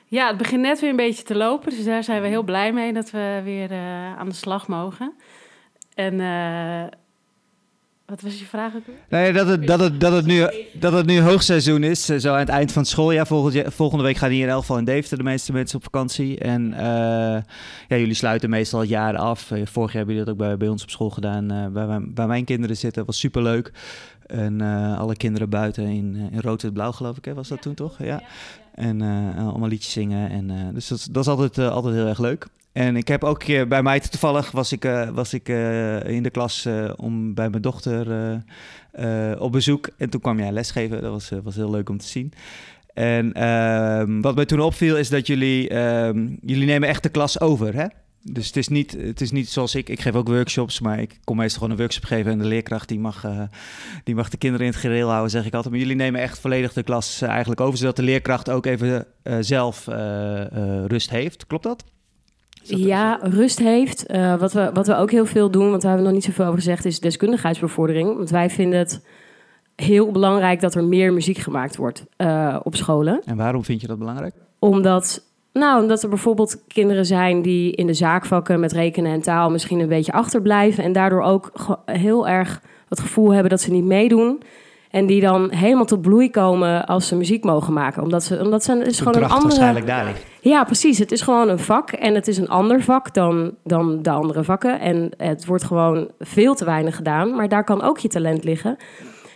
Ja, 0.07 0.28
het 0.28 0.38
begint 0.38 0.62
net 0.62 0.80
weer 0.80 0.90
een 0.90 0.96
beetje 0.96 1.24
te 1.24 1.36
lopen. 1.36 1.69
Dus 1.69 1.86
daar 1.86 2.04
zijn 2.04 2.22
we 2.22 2.28
heel 2.28 2.44
blij 2.44 2.74
mee 2.74 2.94
dat 2.94 3.12
we 3.12 3.42
weer 3.44 3.72
uh, 3.72 4.18
aan 4.18 4.30
de 4.30 4.36
slag 4.36 4.68
mogen. 4.68 5.13
En 5.94 6.13
uh, 6.13 6.84
wat 8.06 8.22
was 8.22 8.40
je 8.40 8.46
vraag 8.46 8.75
ook 8.75 8.81
Nee, 9.10 9.34
dat 9.34 9.48
het, 9.48 9.68
dat, 9.68 9.80
het, 9.80 10.00
dat, 10.00 10.13
het 10.13 10.25
nu, 10.25 10.48
dat 10.74 10.94
het 10.94 11.06
nu 11.06 11.19
hoogseizoen 11.19 11.84
is, 11.84 12.10
eh, 12.10 12.18
zo 12.18 12.34
aan 12.34 12.40
het 12.40 12.50
eind 12.50 12.72
van 12.72 12.81
het 12.81 12.92
schooljaar. 12.92 13.28
Volgende, 13.28 13.72
volgende 13.72 14.04
week 14.04 14.18
gaan 14.18 14.30
hier 14.30 14.44
in 14.44 14.50
elk 14.50 14.60
geval 14.60 14.78
in 14.78 14.86
Deventer 14.86 15.18
de 15.18 15.24
meeste 15.24 15.52
mensen 15.52 15.78
op 15.78 15.84
vakantie. 15.84 16.40
En 16.40 16.72
uh, 16.72 16.78
ja, 17.88 17.98
jullie 17.98 18.13
sluiten 18.13 18.50
meestal 18.50 18.80
het 18.80 18.90
jaar 18.90 19.18
af. 19.18 19.42
Vorig 19.42 19.74
jaar 19.74 20.06
hebben 20.06 20.16
jullie 20.16 20.24
dat 20.25 20.30
ook 20.30 20.38
bij, 20.38 20.58
bij 20.58 20.68
ons 20.68 20.84
op 20.84 20.90
school 20.90 21.10
gedaan. 21.10 21.51
Uh, 21.51 21.68
bij, 21.68 22.00
bij 22.01 22.28
mijn 22.28 22.46
kinderen 22.46 22.78
zitten, 22.78 22.98
dat 22.98 23.06
was 23.06 23.19
superleuk. 23.19 23.72
En 24.25 24.62
uh, 24.62 25.00
alle 25.00 25.16
kinderen 25.16 25.50
buiten 25.50 25.84
in, 25.84 26.30
in 26.31 26.42
rood-wit-blauw, 26.42 26.92
geloof 26.92 27.18
ik, 27.18 27.25
hè? 27.25 27.34
was 27.34 27.48
dat 27.48 27.62
toen 27.62 27.74
toch? 27.74 28.04
Ja. 28.04 28.22
En 28.75 29.01
uh, 29.01 29.48
allemaal 29.48 29.69
liedjes 29.69 29.92
zingen. 29.92 30.30
En, 30.30 30.50
uh, 30.51 30.74
dus 30.74 30.88
dat, 30.88 31.18
is 31.18 31.27
altijd, 31.27 31.57
altijd 31.57 31.95
heel 31.95 32.07
erg 32.07 32.19
leuk. 32.19 32.48
En 32.72 32.95
ik 32.95 33.07
heb 33.07 33.24
ook 33.24 33.68
bij 33.68 33.83
mij 33.83 34.00
toevallig 34.00 34.51
was 34.51 34.72
ik, 34.72 34.83
was 35.13 35.33
ik 35.33 35.48
in 36.06 36.24
de 36.24 36.30
klas 36.31 36.68
om 36.95 37.33
bij 37.33 37.50
mijn 37.50 37.62
dochter 37.62 38.07
op 39.39 39.51
bezoek. 39.51 39.89
En 39.98 40.10
toen 40.10 40.22
kwam 40.22 40.39
jij 40.39 40.51
lesgeven. 40.51 41.01
Dat 41.01 41.12
was, 41.12 41.31
was 41.44 41.56
heel 41.56 41.69
leuk 41.69 41.89
om 41.89 41.98
te 41.98 42.07
zien. 42.07 42.33
En 42.95 43.33
ehm, 43.33 44.22
wat 44.22 44.36
mij 44.36 44.45
toen 44.45 44.60
opviel 44.60 44.98
is 44.98 45.10
dat 45.10 45.27
jullie, 45.27 45.69
ehm, 45.69 46.27
jullie 46.42 46.66
nemen 46.66 46.89
echt 46.89 47.04
de 47.04 47.10
klas 47.10 47.39
over, 47.39 47.74
hè? 47.75 47.86
Dus 48.31 48.48
het 48.48 48.57
is, 48.57 48.68
niet, 48.68 48.92
het 48.92 49.22
is 49.22 49.31
niet 49.31 49.50
zoals 49.50 49.75
ik. 49.75 49.89
Ik 49.89 50.00
geef 50.00 50.16
ook 50.16 50.27
workshops, 50.27 50.80
maar 50.80 51.00
ik 51.00 51.19
kom 51.24 51.38
meestal 51.38 51.60
gewoon 51.60 51.74
een 51.74 51.80
workshop 51.80 52.04
geven. 52.04 52.31
En 52.31 52.38
de 52.38 52.45
leerkracht 52.45 52.88
die 52.88 53.00
mag, 53.00 53.25
uh, 53.25 53.42
die 54.04 54.16
mag 54.16 54.30
de 54.30 54.38
kinderen 54.38 54.66
in 54.66 54.72
het 54.72 54.81
gereel 54.81 55.10
houden, 55.10 55.31
zeg 55.31 55.45
ik 55.45 55.54
altijd. 55.54 55.74
Maar 55.74 55.83
jullie 55.83 55.95
nemen 55.95 56.22
echt 56.22 56.39
volledig 56.39 56.74
de 56.74 56.83
klas 56.83 57.22
uh, 57.22 57.30
eigenlijk 57.30 57.62
over, 57.62 57.77
zodat 57.77 57.95
de 57.95 58.04
leerkracht 58.04 58.50
ook 58.50 58.66
even 58.66 59.06
uh, 59.24 59.38
zelf 59.39 59.86
rust 60.88 61.10
heeft. 61.10 61.48
Klopt 61.48 61.63
dat? 61.63 61.83
dat 62.68 62.80
ja, 62.80 63.19
rust 63.22 63.60
heeft. 63.60 64.06
wat, 64.39 64.54
we, 64.54 64.69
wat 64.74 64.88
we 64.88 64.95
ook 64.95 65.12
heel 65.12 65.25
veel 65.25 65.51
doen, 65.51 65.69
want 65.69 65.81
daar 65.81 65.92
hebben 65.92 66.07
we 66.10 66.13
nog 66.13 66.24
niet 66.24 66.36
zoveel 66.36 66.45
over 66.45 66.57
gezegd, 66.57 66.86
is 66.86 67.00
deskundigheidsbevordering. 67.00 68.18
Want 68.18 68.30
wij 68.30 68.50
vinden 68.50 68.80
het 68.80 69.06
heel 69.75 70.12
belangrijk 70.12 70.60
dat 70.60 70.75
er 70.75 70.83
meer 70.83 71.13
muziek 71.13 71.38
gemaakt 71.38 71.75
wordt 71.75 72.06
op 72.63 72.75
scholen. 72.75 73.22
En 73.25 73.38
waarom 73.38 73.63
vind 73.63 73.81
je 73.81 73.88
dat 73.88 74.00
belangrijk? 74.00 74.36
Omdat 74.60 75.24
nou, 75.60 75.81
omdat 75.81 76.04
er 76.04 76.10
bijvoorbeeld 76.10 76.63
kinderen 76.68 77.06
zijn 77.06 77.42
die 77.42 77.72
in 77.72 77.88
de 77.88 77.94
zaakvakken 77.94 78.60
met 78.60 78.72
rekenen 78.72 79.12
en 79.12 79.22
taal 79.22 79.50
misschien 79.50 79.80
een 79.80 79.88
beetje 79.88 80.12
achterblijven. 80.12 80.84
En 80.84 80.92
daardoor 80.92 81.22
ook 81.22 81.52
heel 81.86 82.28
erg 82.28 82.62
het 82.90 83.00
gevoel 83.00 83.31
hebben 83.31 83.50
dat 83.50 83.62
ze 83.62 83.72
niet 83.72 83.86
meedoen. 83.86 84.42
En 84.92 85.06
die 85.06 85.22
dan 85.22 85.52
helemaal 85.52 85.86
tot 85.86 86.02
bloei 86.02 86.30
komen 86.30 86.86
als 86.86 87.07
ze 87.07 87.16
muziek 87.16 87.44
mogen 87.44 87.74
maken. 87.74 88.04
Omdat 88.04 88.24
ze, 88.24 88.40
omdat 88.40 88.63
ze 88.63 88.78
het 88.78 88.88
is 88.88 88.98
gewoon 88.98 89.16
een 89.16 89.24
andere. 89.24 89.42
waarschijnlijk 89.42 89.88
daar 89.88 90.06
ligt. 90.06 90.25
Ja, 90.42 90.63
precies. 90.63 91.00
Het 91.00 91.12
is 91.12 91.22
gewoon 91.22 91.50
een 91.50 91.60
vak. 91.60 91.92
En 91.92 92.16
het 92.16 92.28
is 92.28 92.38
een 92.38 92.50
ander 92.50 92.81
vak 92.81 93.13
dan, 93.13 93.56
dan 93.63 94.01
de 94.01 94.10
andere 94.10 94.44
vakken. 94.44 94.80
En 94.80 95.12
het 95.18 95.46
wordt 95.46 95.63
gewoon 95.63 96.10
veel 96.19 96.56
te 96.56 96.66
weinig 96.66 96.96
gedaan. 96.96 97.36
Maar 97.36 97.50
daar 97.50 97.63
kan 97.63 97.81
ook 97.81 97.98
je 97.98 98.08
talent 98.08 98.44
liggen. 98.44 98.78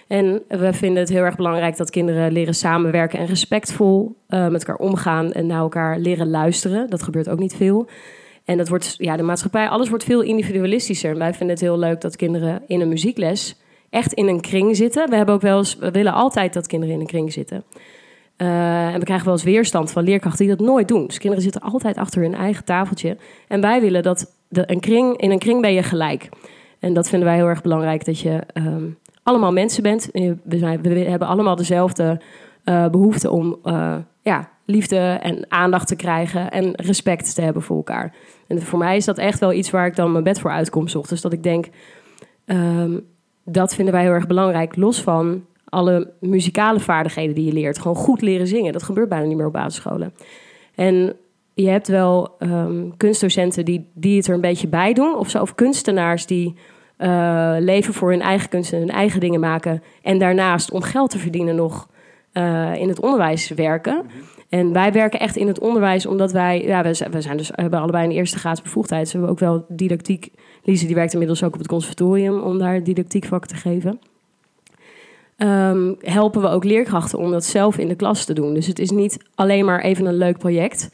En 0.10 0.42
we 0.48 0.74
vinden 0.74 1.00
het 1.00 1.10
heel 1.10 1.24
erg 1.24 1.36
belangrijk 1.36 1.78
dat 1.78 1.90
kinderen 1.90 2.32
leren 2.32 2.54
samenwerken 2.54 3.20
en 3.20 3.26
respectvol 3.26 4.16
uh, 4.30 4.48
met 4.48 4.68
elkaar 4.68 4.88
omgaan 4.88 5.32
en 5.32 5.48
naar 5.48 5.60
elkaar 5.60 6.00
leren 6.00 6.30
luisteren. 6.30 6.90
Dat 6.90 7.04
gebeurt 7.04 7.30
ook 7.30 7.40
niet 7.40 7.56
veel. 7.56 7.88
En 8.46 8.58
dat 8.58 8.70
wordt, 8.70 8.96
ja, 8.98 9.18
de 9.18 9.24
maatschappij, 9.24 9.68
alles 9.68 9.90
wordt 9.90 10.04
veel 10.04 10.22
individualistischer. 10.22 11.12
En 11.12 11.18
wij 11.18 11.34
vinden 11.34 11.56
het 11.56 11.66
heel 11.66 11.80
leuk 11.80 12.02
dat 12.02 12.16
kinderen 12.16 12.62
in 12.68 12.82
een 12.82 12.88
muziekles 12.88 13.56
echt 13.90 14.14
in 14.14 14.28
een 14.28 14.42
kring 14.42 14.76
zitten. 14.76 15.10
We 15.10 15.16
hebben 15.16 15.36
ook 15.36 15.42
wel 15.42 15.58
eens, 15.58 15.76
we 15.76 15.92
willen 15.92 16.14
altijd 16.14 16.54
dat 16.54 16.68
kinderen 16.68 16.96
in 16.96 17.02
een 17.02 17.08
kring 17.08 17.34
zitten. 17.34 17.64
Uh, 18.38 18.94
en 18.94 19.00
we 19.00 19.06
krijgen 19.06 19.26
wel 19.26 19.36
eens 19.36 19.44
weerstand 19.44 19.92
van 19.92 20.04
leerkrachten 20.04 20.46
die 20.46 20.56
dat 20.56 20.66
nooit 20.66 20.88
doen. 20.88 21.08
Dus 21.08 21.18
kinderen 21.18 21.44
zitten 21.44 21.62
altijd 21.62 21.98
achter 21.98 22.22
hun 22.22 22.36
eigen 22.36 22.66
tafeltje. 22.66 23.18
En 23.48 23.62
wij 23.62 23.82
willen 23.82 24.04
dat 24.04 24.36
een 24.50 24.80
kring, 24.80 25.18
in 25.18 25.32
een 25.32 25.40
kring 25.40 25.62
ben 25.62 25.74
je 25.74 25.84
gelijk. 25.84 26.30
En 26.80 26.94
dat 26.94 27.10
vinden 27.10 27.28
wij 27.28 27.38
heel 27.38 27.48
erg 27.48 27.62
belangrijk, 27.62 28.06
dat 28.06 28.20
je 28.20 28.40
um, 28.54 28.98
allemaal 29.30 29.52
mensen 29.52 29.84
bent. 29.84 30.10
We, 30.44 30.58
zijn, 30.58 30.82
we 30.82 30.90
hebben 30.90 31.28
allemaal 31.28 31.56
dezelfde 31.56 32.22
uh, 32.66 32.88
behoefte 32.88 33.32
om 33.32 33.58
uh, 33.64 33.96
ja, 34.22 34.50
liefde 34.66 34.98
en 34.98 35.46
aandacht 35.48 35.88
te 35.88 35.96
krijgen 35.96 36.52
en 36.52 36.72
respect 36.76 37.36
te 37.36 37.42
hebben 37.42 37.62
voor 37.62 37.76
elkaar. 37.76 38.16
En 38.48 38.62
voor 38.62 38.80
mij 38.80 38.96
is 38.96 39.06
dat 39.06 39.18
echt 39.18 39.40
wel 39.40 39.54
iets 39.54 39.70
waar 39.70 39.86
ik 39.86 39.96
dan 39.96 40.12
mijn 40.12 40.24
bed 40.24 40.40
voor 40.40 40.52
uitkom. 40.52 40.86
Dus 40.86 41.22
dat 41.22 41.34
ik 41.34 41.44
denk, 41.44 41.70
um, 42.46 43.06
dat 43.46 43.76
vinden 43.76 43.94
wij 43.94 44.04
heel 44.04 44.12
erg 44.12 44.28
belangrijk. 44.28 44.76
Los 44.76 45.02
van 45.02 45.46
alle 45.66 46.12
muzikale 46.20 46.80
vaardigheden 46.80 47.36
die 47.36 47.46
je 47.46 47.54
leert. 47.54 47.80
Gewoon 47.80 47.98
goed 47.98 48.22
leren 48.22 48.48
zingen. 48.48 48.74
Dat 48.74 48.84
gebeurt 48.84 49.10
bijna 49.10 49.26
niet 49.26 49.38
meer 49.38 49.46
op 49.46 49.54
basisscholen. 49.54 50.14
En 50.76 51.16
je 51.54 51.70
hebt 51.70 51.88
wel 51.88 52.36
um, 52.40 52.98
kunstdocenten 52.98 53.66
die, 53.66 53.90
die 53.94 54.18
het 54.18 54.28
er 54.28 54.34
een 54.34 54.42
beetje 54.42 54.68
bij 54.68 54.94
doen. 54.94 55.16
Of 55.16 55.30
zo, 55.30 55.42
of 55.42 55.56
kunstenaars 55.56 56.26
die 56.26 56.56
uh, 57.00 57.56
leven 57.60 57.94
voor 57.94 58.10
hun 58.10 58.22
eigen 58.22 58.50
kunst 58.50 58.74
en 58.74 58.80
hun 58.80 58.90
eigen 58.90 59.20
dingen 59.20 59.40
maken. 59.40 59.84
En 60.02 60.18
daarnaast 60.18 60.72
om 60.72 60.82
geld 60.82 61.10
te 61.10 61.20
verdienen 61.20 61.56
nog 61.56 61.88
uh, 62.34 62.76
in 62.76 62.90
het 62.90 63.00
onderwijs 63.00 63.50
werken. 63.50 63.96
Mhm. 63.96 64.18
En 64.50 64.74
wij 64.74 64.92
werken 64.92 65.20
echt 65.20 65.36
in 65.36 65.48
het 65.48 65.60
onderwijs 65.60 66.06
omdat 66.06 66.32
wij, 66.32 66.64
ja, 66.64 66.84
we, 66.84 67.08
we 67.12 67.22
zijn 67.22 67.38
dus, 67.38 67.52
hebben 67.54 67.80
allebei 67.80 68.06
een 68.06 68.12
eerste 68.12 68.40
graad 68.40 68.64
bevoegdheid. 68.64 69.02
Dus 69.02 69.12
we 69.12 69.18
hebben 69.18 69.36
ook 69.36 69.42
wel 69.42 69.66
didactiek. 69.68 70.32
Lise 70.64 70.86
die 70.86 70.96
werkt 70.96 71.14
inmiddels 71.14 71.44
ook 71.44 71.54
op 71.54 71.60
het 71.60 71.68
conservatorium 71.68 72.40
om 72.40 72.58
daar 72.58 72.84
didactiekvak 72.84 73.46
te 73.46 73.56
geven. 73.56 74.00
ehm, 75.38 75.94
helpen 76.00 76.42
we 76.42 76.48
ook 76.48 76.64
leerkrachten 76.64 77.20
om 77.20 77.32
dat 77.32 77.46
zelf 77.46 77.78
in 77.78 77.88
de 77.88 77.96
klas 77.96 78.26
te 78.26 78.34
doen. 78.34 78.54
Dus 78.54 78.68
het 78.68 78.80
is 78.80 78.90
niet 78.90 79.18
alleen 79.36 79.66
maar 79.66 79.82
even 79.82 80.06
een 80.06 80.18
leuk 80.18 80.38
project. 80.38 80.90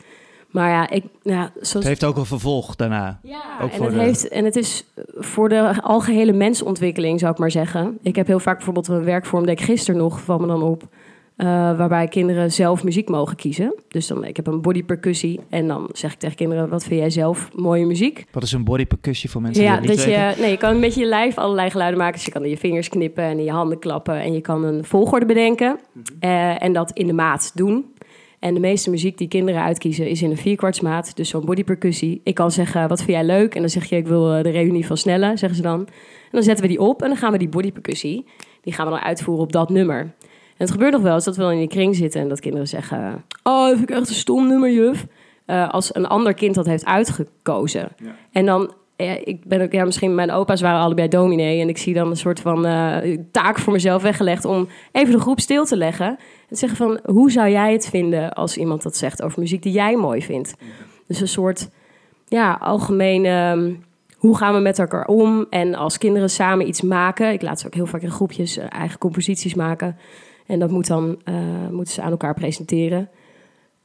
Maar 0.56 0.70
ja, 0.70 0.90
ik, 0.90 1.04
ja 1.22 1.50
zoals... 1.54 1.74
Het 1.74 1.84
heeft 1.84 2.04
ook 2.04 2.18
een 2.18 2.26
vervolg 2.26 2.76
daarna. 2.76 3.20
Ja, 3.24 3.42
Ook 3.62 3.70
en 3.72 3.78
voor 3.78 3.86
het, 3.86 3.96
de- 3.96 4.02
heeft, 4.02 4.28
en 4.28 4.46
het 4.46 4.56
is 4.56 4.86
voor 5.16 5.50
de 5.50 5.82
algehele 5.82 6.34
mensontwikkeling, 6.34 7.20
zou 7.20 7.32
ik 7.32 7.38
maar 7.38 7.52
zeggen. 7.52 7.98
Ik 8.02 8.16
heb 8.16 8.28
heel 8.28 8.40
vaak 8.40 8.56
bijvoorbeeld 8.56 8.88
een 8.88 9.04
werkvorm, 9.04 9.46
deed 9.46 9.60
ik 9.60 9.66
gisteren 9.66 10.00
nog, 10.02 10.22
valt 10.22 10.42
me 10.42 10.48
dan 10.48 10.62
op. 10.64 10.84
eh, 11.36 11.46
waarbij 11.78 12.08
kinderen 12.08 12.52
zelf 12.52 12.84
muziek 12.84 13.10
mogen 13.10 13.36
kiezen. 13.36 13.74
Dus 13.88 14.08
dan, 14.08 14.24
ik 14.26 14.36
heb 14.36 14.48
een 14.48 14.62
bodypercussie. 14.62 15.40
En 15.50 15.68
dan 15.68 15.90
zeg 15.92 16.14
ik 16.14 16.20
tegen 16.20 16.36
kinderen, 16.36 16.70
wat 16.70 16.84
vind 16.84 17.00
jij 17.00 17.10
zelf 17.10 17.50
mooie 17.56 17.86
muziek? 17.86 18.26
Wat 18.32 18.44
is 18.44 18.52
een 18.52 18.64
bodypercussie 18.64 19.30
voor 19.30 19.42
mensen 19.42 19.62
die 19.62 19.72
Ja, 19.72 19.78
dat 19.78 19.88
niet 19.88 19.98
dat 19.98 20.06
weten? 20.06 20.22
je, 20.30 20.36
nee, 20.42 20.52
je 20.52 20.58
kan 20.58 20.80
met 20.80 20.96
je 20.96 21.06
lijf 21.06 21.38
allerlei 21.38 21.70
geluiden 21.70 22.00
maken. 22.00 22.16
Dus 22.16 22.26
je 22.26 22.32
kan 22.32 22.44
in 22.44 22.50
je 22.50 22.58
vingers 22.58 22.90
knippen 22.90 23.24
en 23.24 23.38
in 23.38 23.44
je 23.44 23.52
handen 23.52 23.80
klappen. 23.80 24.20
En 24.22 24.34
je 24.34 24.42
kan 24.42 24.64
een 24.64 24.86
volgorde 24.86 25.26
bedenken 25.26 25.80
eh, 26.20 26.64
en 26.64 26.74
dat 26.74 26.92
in 26.92 27.08
de 27.08 27.14
maat 27.14 27.52
doen. 27.54 27.86
En 28.46 28.54
de 28.54 28.60
meeste 28.60 28.90
muziek 28.90 29.18
die 29.18 29.28
kinderen 29.28 29.62
uitkiezen 29.62 30.08
is 30.08 30.22
in 30.22 30.30
een 30.30 30.38
vierkwartsmaat. 30.38 31.16
Dus 31.16 31.30
zo'n 31.30 31.46
bodypercussie. 31.46 32.22
Ik 32.24 32.36
kan 32.36 32.52
zeggen, 32.52 32.88
wat 32.88 32.98
vind 32.98 33.12
jij 33.12 33.26
leuk? 33.26 33.56
En 33.56 33.60
dan 33.60 33.70
zeg 33.70 33.86
je, 33.86 33.96
ik 33.96 34.08
wil 34.08 34.34
eh, 34.34 34.44
de 34.44 34.50
reunie 34.50 34.86
van 34.86 34.98
Snelle, 34.98 35.38
zeggen 35.38 35.56
ze 35.56 35.62
dan. 35.62 35.80
En 35.80 36.32
dan 36.32 36.44
zetten 36.44 36.64
we 36.64 36.70
die 36.70 36.80
op 36.80 37.02
en 37.02 37.08
dan 37.08 37.18
gaan 37.18 37.32
we 37.32 37.38
die 37.38 37.50
bodypercussie... 37.50 38.26
die 38.62 38.74
gaan 38.74 38.86
we 38.86 38.92
dan 38.92 39.02
uitvoeren 39.02 39.44
op 39.44 39.52
dat 39.52 39.70
nummer. 39.70 40.00
En 40.00 40.12
het 40.58 40.72
gebeurt 40.72 40.92
nog 40.92 41.02
wel 41.02 41.14
eens 41.14 41.24
dat 41.24 41.36
we 41.36 41.42
dan 41.42 41.52
in 41.52 41.58
die 41.58 41.68
kring 41.68 41.96
zitten... 41.96 42.22
en 42.22 42.30
dat 42.30 42.40
kinderen 42.40 42.68
zeggen, 42.68 43.24
oh, 43.44 43.68
dat 43.68 43.78
vind 43.78 43.90
ik 43.90 43.96
echt 43.96 44.10
een 44.10 44.16
stom 44.16 44.48
nummer, 44.48 44.72
juf. 44.72 45.06
Eh, 45.46 45.70
als 45.70 45.96
een 45.96 46.08
ander 46.08 46.34
kind 46.34 46.56
dat 46.56 46.66
heeft 46.66 46.86
uitgekozen. 46.86 47.90
En 48.32 48.46
dan, 48.46 48.74
ja, 48.96 49.18
ik 49.24 49.46
ben 49.46 49.62
ook, 49.62 49.72
ja, 49.72 49.86
misschien 49.86 50.16
mijn 50.16 50.32
opa's 50.32 50.62
waren 50.62 50.82
allebei 50.82 51.08
dominee. 51.08 51.62
En 51.62 51.70
ik 51.70 51.78
zie 51.78 51.94
dan 51.94 52.10
een 52.10 52.18
soort 52.18 52.40
van 52.40 52.66
eh, 52.66 53.18
taak 53.32 53.60
voor 53.60 53.74
mezelf 53.74 54.02
weggelegd 54.02 54.46
om 54.46 54.68
even 54.92 55.14
de 55.14 55.20
groep 55.20 55.40
stil 55.40 55.66
te 55.66 55.78
leggen. 55.78 56.18
En 56.50 56.56
zeggen 56.56 56.78
van, 56.78 57.00
hoe 57.04 57.32
zou 57.32 57.50
jij 57.50 57.72
het 57.72 57.90
vinden 57.90 58.34
als 58.34 58.58
iemand 58.58 58.84
dat 58.84 58.98
zegt 58.98 59.22
over 59.22 59.40
muziek 59.40 59.64
die 59.64 59.74
jij 59.74 59.96
mooi 59.96 60.22
vindt? 60.22 60.56
Dus 61.08 61.22
een 61.22 61.28
soort, 61.28 61.70
ja, 62.28 62.58
algemeen, 62.62 63.26
ehm, 63.26 63.74
hoe 64.18 64.38
gaan 64.38 64.54
we 64.54 64.60
met 64.60 64.80
elkaar 64.80 65.08
om? 65.08 65.46
En 65.50 65.76
als 65.76 65.98
kinderen 65.98 66.30
samen 66.30 66.68
iets 66.68 66.82
maken, 66.82 67.32
ik 67.32 67.42
laat 67.42 67.60
ze 67.60 67.66
ook 67.66 67.74
heel 67.74 67.86
vaak 67.86 68.02
in 68.02 68.12
groepjes 68.12 68.58
eh, 68.58 68.66
eigen 68.70 69.00
composities 69.00 69.54
maken. 69.54 69.98
En 70.46 70.60
dat 70.60 70.70
moet 70.70 70.88
dan, 70.88 71.18
eh, 71.24 71.36
moeten 71.72 71.94
ze 71.94 72.02
aan 72.02 72.12
elkaar 72.12 72.34
presenteren. 72.34 73.10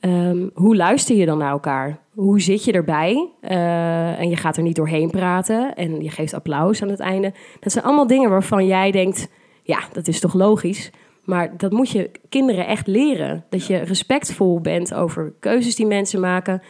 Ehm, 0.01 0.49
hoe 0.55 0.77
luister 0.77 1.17
je 1.17 1.27
dan 1.27 1.39
naar 1.39 1.51
elkaar? 1.51 1.99
Hoe 2.15 2.41
zit 2.41 2.65
je 2.65 2.73
erbij? 2.73 3.29
Eh, 3.41 4.21
en 4.21 4.29
je 4.29 4.37
gaat 4.37 4.57
er 4.57 4.63
niet 4.63 4.77
doorheen 4.77 5.11
praten 5.11 5.75
en 5.75 6.03
je 6.03 6.11
geeft 6.11 6.35
applaus 6.35 6.83
aan 6.83 6.89
het 6.89 7.01
einde. 7.01 7.33
Dat 7.61 7.73
zijn 7.73 7.85
allemaal 7.85 8.07
dingen 8.07 8.31
waarvan 8.31 8.67
jij 8.67 8.91
denkt: 8.91 9.29
ja, 9.63 9.79
dat 9.93 10.09
is 10.09 10.21
toch 10.21 10.35
logisch. 10.35 10.91
Maar 11.31 11.57
dat 11.57 11.71
moet 11.71 11.91
je 11.91 12.11
kinderen 12.29 12.67
echt 12.67 12.87
leren. 12.87 13.45
Dat 13.49 13.67
je 13.67 13.77
respectvol 13.77 14.61
bent 14.61 14.95
over 14.95 15.33
keuzes 15.41 15.75
die 15.75 15.87
mensen 15.87 16.21
maken. 16.21 16.63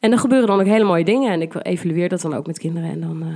En 0.00 0.12
er 0.12 0.18
gebeuren 0.18 0.48
dan 0.48 0.60
ook 0.60 0.66
hele 0.66 0.84
mooie 0.84 1.04
dingen. 1.04 1.32
En 1.32 1.42
ik 1.42 1.54
evalueer 1.62 2.08
dat 2.08 2.20
dan 2.20 2.34
ook 2.34 2.46
met 2.46 2.58
kinderen. 2.58 2.90
En 2.90 3.00
dan, 3.00 3.22
eh, 3.22 3.28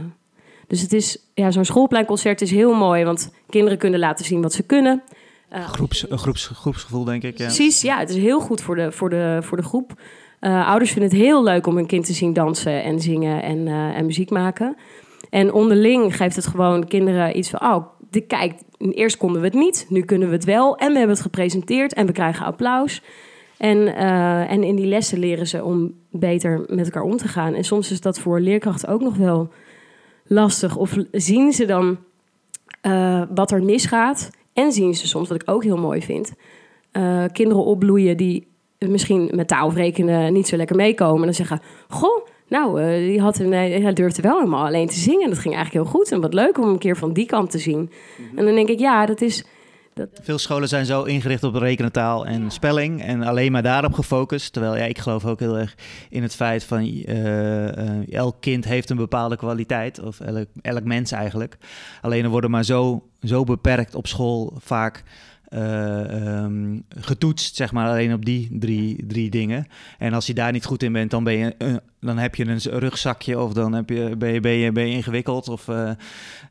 Dus 0.66 0.80
het 0.80 0.92
is, 0.92 1.18
ja, 1.34 1.50
zo'n 1.50 1.64
schoolpleinconcert 1.64 2.40
is 2.40 2.50
heel 2.50 2.74
mooi. 2.74 3.04
Want 3.04 3.32
kinderen 3.48 3.78
kunnen 3.78 4.00
laten 4.00 4.24
zien 4.24 4.42
wat 4.42 4.52
ze 4.52 4.62
kunnen. 4.62 5.02
Eh, 5.48 5.64
Groeps, 5.64 6.10
een 6.10 6.18
groeps, 6.18 6.46
groepsgevoel, 6.46 7.04
denk 7.04 7.22
ik. 7.22 7.38
Ja. 7.38 7.44
Precies, 7.44 7.80
ja, 7.80 7.98
het 7.98 8.10
is 8.10 8.16
heel 8.16 8.40
goed 8.40 8.60
voor 8.60 8.76
de, 8.76 8.92
voor 8.92 9.10
de, 9.10 9.38
voor 9.40 9.56
de 9.56 9.62
groep. 9.62 10.00
Eh, 10.40 10.68
ouders 10.68 10.92
vinden 10.92 11.10
het 11.10 11.20
heel 11.20 11.42
leuk 11.42 11.66
om 11.66 11.76
hun 11.76 11.86
kind 11.86 12.06
te 12.06 12.12
zien 12.12 12.32
dansen 12.32 12.82
en 12.82 13.00
zingen 13.00 13.42
en, 13.42 13.68
en 13.68 14.06
muziek 14.06 14.30
maken. 14.30 14.76
En 15.30 15.52
onderling 15.52 16.16
geeft 16.16 16.36
het 16.36 16.46
gewoon 16.46 16.86
kinderen 16.88 17.38
iets 17.38 17.50
van... 17.50 17.60
oh, 17.60 17.86
kijk, 18.20 18.54
eerst 18.78 19.16
konden 19.16 19.40
we 19.40 19.46
het 19.46 19.56
niet, 19.56 19.86
nu 19.88 20.02
kunnen 20.02 20.28
we 20.28 20.34
het 20.34 20.44
wel. 20.44 20.76
En 20.76 20.92
we 20.92 20.98
hebben 20.98 21.16
het 21.16 21.24
gepresenteerd 21.24 21.94
en 21.94 22.06
we 22.06 22.12
krijgen 22.12 22.46
applaus. 22.46 23.02
En, 23.58 23.94
eh, 23.96 24.50
en 24.50 24.64
in 24.64 24.76
die 24.76 24.86
lessen 24.86 25.18
leren 25.18 25.46
ze 25.46 25.64
om 25.64 25.94
beter 26.10 26.64
met 26.68 26.84
elkaar 26.84 27.02
om 27.02 27.16
te 27.16 27.28
gaan. 27.28 27.54
En 27.54 27.64
soms 27.64 27.90
is 27.90 28.00
dat 28.00 28.18
voor 28.18 28.40
leerkrachten 28.40 28.88
ook 28.88 29.00
nog 29.00 29.16
wel 29.16 29.52
lastig. 30.26 30.76
Of 30.76 30.96
zien 31.12 31.52
ze 31.52 31.64
dan 31.64 31.98
eh, 32.80 33.22
wat 33.34 33.50
er 33.50 33.62
misgaat... 33.62 34.30
En 34.52 34.72
zien 34.72 34.94
ze 34.94 35.06
soms, 35.06 35.28
wat 35.28 35.42
ik 35.42 35.50
ook 35.50 35.64
heel 35.64 35.76
mooi 35.76 36.02
vind, 36.02 36.32
eh, 36.90 37.24
kinderen 37.32 37.64
opbloeien 37.64 38.16
die 38.16 38.46
misschien 38.78 39.30
met 39.34 39.48
taal 39.48 39.66
of 39.66 39.74
rekenen 39.74 40.32
niet 40.32 40.48
zo 40.48 40.56
lekker 40.56 40.76
meekomen. 40.76 41.18
En 41.18 41.24
dan 41.24 41.34
zeggen, 41.34 41.60
goh, 41.88 42.26
nou, 42.52 42.82
eh, 42.82 42.98
die 42.98 43.20
had 43.20 43.38
een, 43.38 43.52
hij 43.52 43.92
durfde 43.92 44.22
wel 44.22 44.38
helemaal 44.38 44.66
alleen 44.66 44.88
te 44.88 44.98
zingen. 44.98 45.28
Dat 45.28 45.38
ging 45.38 45.54
eigenlijk 45.54 45.84
heel 45.84 45.94
goed 45.94 46.12
en 46.12 46.20
wat 46.20 46.34
leuk 46.34 46.58
om 46.58 46.68
een 46.68 46.78
keer 46.78 46.96
van 46.96 47.12
die 47.12 47.26
kant 47.26 47.50
te 47.50 47.58
zien. 47.58 47.90
En 48.36 48.44
dan 48.44 48.54
denk 48.54 48.68
ik, 48.68 48.78
ja, 48.78 49.06
dat 49.06 49.20
is... 49.20 49.44
Veel 50.22 50.38
scholen 50.38 50.68
zijn 50.68 50.86
zo 50.86 51.02
ingericht 51.02 51.44
op 51.44 51.54
rekentaal 51.54 52.26
en 52.26 52.50
spelling 52.50 53.02
en 53.02 53.22
alleen 53.22 53.52
maar 53.52 53.62
daarop 53.62 53.92
gefocust. 53.92 54.52
Terwijl 54.52 54.76
ja, 54.76 54.84
ik 54.84 54.98
geloof 54.98 55.26
ook 55.26 55.40
heel 55.40 55.58
erg 55.58 55.74
in 56.10 56.22
het 56.22 56.34
feit 56.34 56.64
van 56.64 56.78
eh, 56.78 57.68
eh, 57.68 58.12
elk 58.12 58.36
kind 58.40 58.64
heeft 58.64 58.90
een 58.90 58.96
bepaalde 58.96 59.36
kwaliteit, 59.36 60.00
of 60.00 60.20
elk, 60.20 60.46
elk 60.62 60.84
mens 60.84 61.12
eigenlijk. 61.12 61.56
Alleen 62.00 62.24
er 62.24 62.30
worden 62.30 62.50
maar 62.50 62.64
zo, 62.64 63.02
zo 63.22 63.44
beperkt 63.44 63.94
op 63.94 64.06
school 64.06 64.52
vaak 64.58 65.02
eh, 65.52 66.38
ehm, 66.42 66.78
getoetst, 66.88 67.56
zeg 67.56 67.72
maar, 67.72 67.88
alleen 67.88 68.12
op 68.12 68.24
die 68.24 68.48
drie, 68.58 69.06
drie 69.06 69.30
dingen. 69.30 69.66
En 69.98 70.12
als 70.12 70.26
je 70.26 70.34
daar 70.34 70.52
niet 70.52 70.64
goed 70.64 70.82
in 70.82 70.92
bent, 70.92 71.10
dan, 71.10 71.24
ben 71.24 71.32
je, 71.38 71.80
dan 72.00 72.18
heb 72.18 72.34
je 72.34 72.46
een 72.46 72.60
rugzakje 72.78 73.40
of 73.40 73.52
dan 73.52 73.72
heb 73.72 73.88
je, 73.88 74.16
ben, 74.16 74.32
je, 74.32 74.40
ben, 74.40 74.52
je, 74.52 74.72
ben 74.72 74.88
je 74.88 74.94
ingewikkeld 74.94 75.48
of 75.48 75.68
eh, 75.68 75.90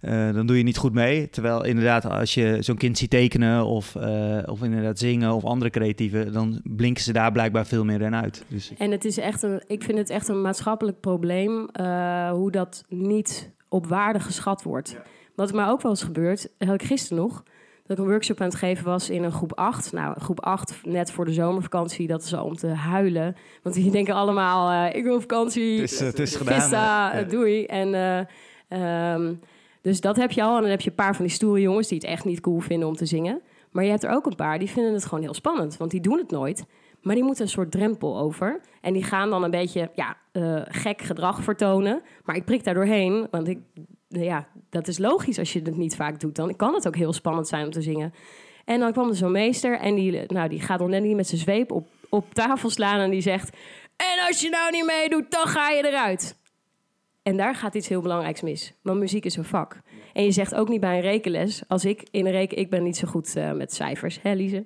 eh, 0.01 0.35
dan 0.35 0.45
doe 0.45 0.57
je 0.57 0.63
niet 0.63 0.77
goed 0.77 0.93
mee. 0.93 1.29
Terwijl 1.29 1.63
inderdaad, 1.65 2.05
als 2.05 2.33
je 2.33 2.57
zo'n 2.59 2.77
kind 2.77 2.97
ziet 2.97 3.09
tekenen 3.09 3.65
of, 3.65 3.95
eh, 3.95 4.37
of 4.45 4.63
inderdaad 4.63 4.99
zingen 4.99 5.31
of 5.33 5.43
andere 5.43 5.71
creatieve, 5.71 6.29
dan 6.31 6.61
blinken 6.63 7.03
ze 7.03 7.13
daar 7.13 7.31
blijkbaar 7.31 7.65
veel 7.65 7.85
meer 7.85 8.01
in 8.01 8.15
uit. 8.15 8.43
Dus 8.47 8.71
ik- 8.71 8.79
En 8.79 8.91
het 8.91 9.05
is 9.05 9.17
echt 9.17 9.43
een, 9.43 9.63
ik 9.67 9.83
vind 9.83 9.97
het 9.97 10.09
echt 10.09 10.27
een 10.27 10.41
maatschappelijk 10.41 10.99
probleem 10.99 11.67
eh, 11.71 12.31
hoe 12.31 12.51
dat 12.51 12.83
niet 12.89 13.51
op 13.69 13.87
waarde 13.87 14.19
geschat 14.19 14.63
wordt. 14.63 14.97
Wat 15.35 15.53
mij 15.53 15.65
ook 15.67 15.81
wel 15.81 15.91
eens 15.91 16.03
gebeurt, 16.03 16.47
had 16.57 16.73
ik 16.73 16.83
gisteren 16.83 17.23
nog, 17.23 17.43
dat 17.91 17.99
ik 17.99 18.05
een 18.05 18.11
workshop 18.11 18.41
aan 18.41 18.47
het 18.47 18.57
geven 18.57 18.85
was 18.85 19.09
in 19.09 19.23
een 19.23 19.31
groep 19.31 19.53
8. 19.53 19.91
Nou, 19.91 20.19
groep 20.19 20.41
8, 20.41 20.79
net 20.83 21.11
voor 21.11 21.25
de 21.25 21.33
zomervakantie, 21.33 22.07
dat 22.07 22.23
is 22.23 22.33
al 22.33 22.45
om 22.45 22.55
te 22.55 22.67
huilen. 22.67 23.35
Want 23.63 23.75
die 23.75 23.91
denken 23.91 24.13
allemaal, 24.13 24.87
eh, 24.89 24.95
ik 24.97 25.03
wil 25.03 25.19
vakantie, 25.19 25.81
Het 25.81 25.91
is, 25.91 25.99
eh, 25.99 26.07
het 26.07 26.19
is 26.19 26.35
gedaan, 26.35 26.59
vista, 26.61 27.09
hè? 27.11 27.17
Ja. 27.17 27.23
eh, 27.23 27.29
doei. 27.29 27.65
En, 27.65 27.93
eh, 27.93 29.13
ehm, 29.13 29.33
dus 29.81 30.01
dat 30.01 30.15
heb 30.15 30.31
je 30.31 30.43
al. 30.43 30.55
En 30.55 30.61
dan 30.61 30.69
heb 30.69 30.81
je 30.81 30.89
een 30.89 30.95
paar 30.95 31.15
van 31.15 31.25
die 31.25 31.33
stoere 31.33 31.61
jongens 31.61 31.87
die 31.87 31.97
het 31.97 32.07
echt 32.07 32.25
niet 32.25 32.41
cool 32.41 32.59
vinden 32.59 32.87
om 32.87 32.95
te 32.95 33.05
zingen. 33.05 33.41
Maar 33.71 33.83
je 33.83 33.89
hebt 33.89 34.03
er 34.03 34.11
ook 34.11 34.25
een 34.25 34.35
paar 34.35 34.59
die 34.59 34.69
vinden 34.69 34.93
het 34.93 35.05
gewoon 35.05 35.23
heel 35.23 35.33
spannend, 35.33 35.77
want 35.77 35.91
die 35.91 36.01
doen 36.01 36.17
het 36.17 36.31
nooit. 36.31 36.65
Maar 37.01 37.15
die 37.15 37.23
moeten 37.23 37.43
een 37.43 37.49
soort 37.49 37.71
drempel 37.71 38.19
over. 38.19 38.59
En 38.81 38.93
die 38.93 39.03
gaan 39.03 39.29
dan 39.29 39.43
een 39.43 39.51
beetje 39.51 39.91
ja, 39.93 40.17
gek 40.63 41.01
gedrag 41.01 41.43
vertonen. 41.43 42.01
Maar 42.23 42.35
ik 42.35 42.45
prik 42.45 42.63
daar 42.63 42.73
doorheen, 42.73 43.27
want 43.31 43.47
ik, 43.47 43.59
ja, 44.11 44.47
dat 44.69 44.87
is 44.87 44.97
logisch 44.97 45.39
als 45.39 45.53
je 45.53 45.61
het 45.63 45.77
niet 45.77 45.95
vaak 45.95 46.19
doet. 46.19 46.35
Dan 46.35 46.55
kan 46.55 46.73
het 46.73 46.87
ook 46.87 46.95
heel 46.95 47.13
spannend 47.13 47.47
zijn 47.47 47.65
om 47.65 47.71
te 47.71 47.81
zingen. 47.81 48.13
En 48.65 48.79
dan 48.79 48.91
kwam 48.91 49.09
er 49.09 49.15
zo'n 49.15 49.31
meester 49.31 49.79
en 49.79 49.95
die, 49.95 50.23
nou, 50.27 50.49
die 50.49 50.61
gaat 50.61 50.79
dan 50.79 50.89
net 50.89 51.03
niet 51.03 51.15
met 51.15 51.27
zijn 51.27 51.41
zweep 51.41 51.71
op, 51.71 51.87
op 52.09 52.33
tafel 52.33 52.69
slaan 52.69 52.99
en 52.99 53.09
die 53.09 53.21
zegt... 53.21 53.57
En 53.95 54.27
als 54.27 54.41
je 54.41 54.49
nou 54.49 54.71
niet 54.71 54.85
meedoet, 54.85 55.31
dan 55.31 55.47
ga 55.47 55.69
je 55.69 55.87
eruit. 55.87 56.39
En 57.23 57.37
daar 57.37 57.55
gaat 57.55 57.75
iets 57.75 57.87
heel 57.87 58.01
belangrijks 58.01 58.41
mis. 58.41 58.73
Want 58.81 58.99
muziek 58.99 59.25
is 59.25 59.35
een 59.35 59.43
vak. 59.43 59.81
En 60.13 60.23
je 60.23 60.31
zegt 60.31 60.55
ook 60.55 60.69
niet 60.69 60.79
bij 60.79 60.95
een 60.95 61.01
rekenles... 61.01 61.61
als 61.67 61.85
ik 61.85 62.07
in 62.11 62.25
een 62.25 62.31
reken... 62.31 62.57
Ik 62.57 62.69
ben 62.69 62.83
niet 62.83 62.97
zo 62.97 63.07
goed 63.07 63.35
eh, 63.35 63.51
met 63.51 63.73
cijfers, 63.73 64.19
hè 64.21 64.33
Lise? 64.33 64.65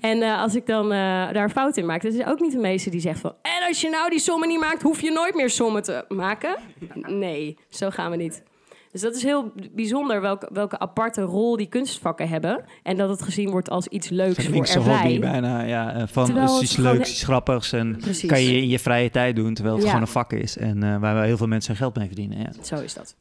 En 0.00 0.22
eh, 0.22 0.40
als 0.40 0.54
ik 0.54 0.66
dan 0.66 0.84
eh, 0.84 1.32
daar 1.32 1.50
fout 1.50 1.76
in 1.76 1.86
maak... 1.86 2.02
is 2.02 2.24
ook 2.24 2.40
niet 2.40 2.52
de 2.52 2.58
meester 2.58 2.90
die 2.90 3.00
zegt 3.00 3.20
van... 3.20 3.34
en 3.42 3.66
als 3.68 3.80
je 3.80 3.88
nou 3.88 4.10
die 4.10 4.18
sommen 4.18 4.48
niet 4.48 4.60
maakt... 4.60 4.82
hoef 4.82 5.00
je 5.00 5.10
nooit 5.10 5.34
meer 5.34 5.50
sommen 5.50 5.82
te 5.82 6.04
maken. 6.08 6.56
Nee, 6.94 7.58
zo 7.68 7.90
gaan 7.90 8.10
we 8.10 8.16
niet. 8.16 8.42
Dus 8.92 9.00
dat 9.00 9.14
is 9.14 9.22
heel 9.22 9.52
bijzonder 9.72 10.20
welke, 10.20 10.48
welke 10.52 10.78
aparte 10.78 11.22
rol 11.22 11.56
die 11.56 11.66
kunstvakken 11.66 12.28
hebben. 12.28 12.64
En 12.82 12.96
dat 12.96 13.08
het 13.08 13.22
gezien 13.22 13.50
wordt 13.50 13.70
als 13.70 13.86
iets 13.86 14.08
leuks 14.08 14.46
voor 14.46 14.64
erbij. 14.66 14.96
hobby 15.00 15.18
bijna, 15.18 15.62
ja. 15.62 15.92
eh, 15.94 16.02
Van 16.06 16.24
Terwijl 16.24 16.54
het 16.54 16.62
iets 16.62 16.76
leuks, 16.76 17.10
iets 17.10 17.22
grappigs 17.24 17.72
en 17.72 17.96
Precies. 18.00 18.28
kan 18.28 18.42
je 18.42 18.56
in 18.56 18.68
je 18.68 18.78
vrije 18.78 19.10
tijd 19.10 19.36
doen, 19.36 19.54
terwijl 19.54 19.74
het 19.76 19.84
Ja. 19.84 19.90
gewoon 19.90 20.06
een 20.06 20.12
vak 20.12 20.32
is 20.32 20.56
en 20.56 20.82
eh, 20.82 20.98
waar 20.98 21.24
heel 21.24 21.36
veel 21.36 21.46
mensen 21.46 21.70
hun 21.70 21.80
geld 21.80 21.96
mee 21.96 22.06
verdienen. 22.06 22.38
Ja. 22.38 22.50
Zo 22.62 22.76
is 22.80 22.94
dat. 22.94 23.16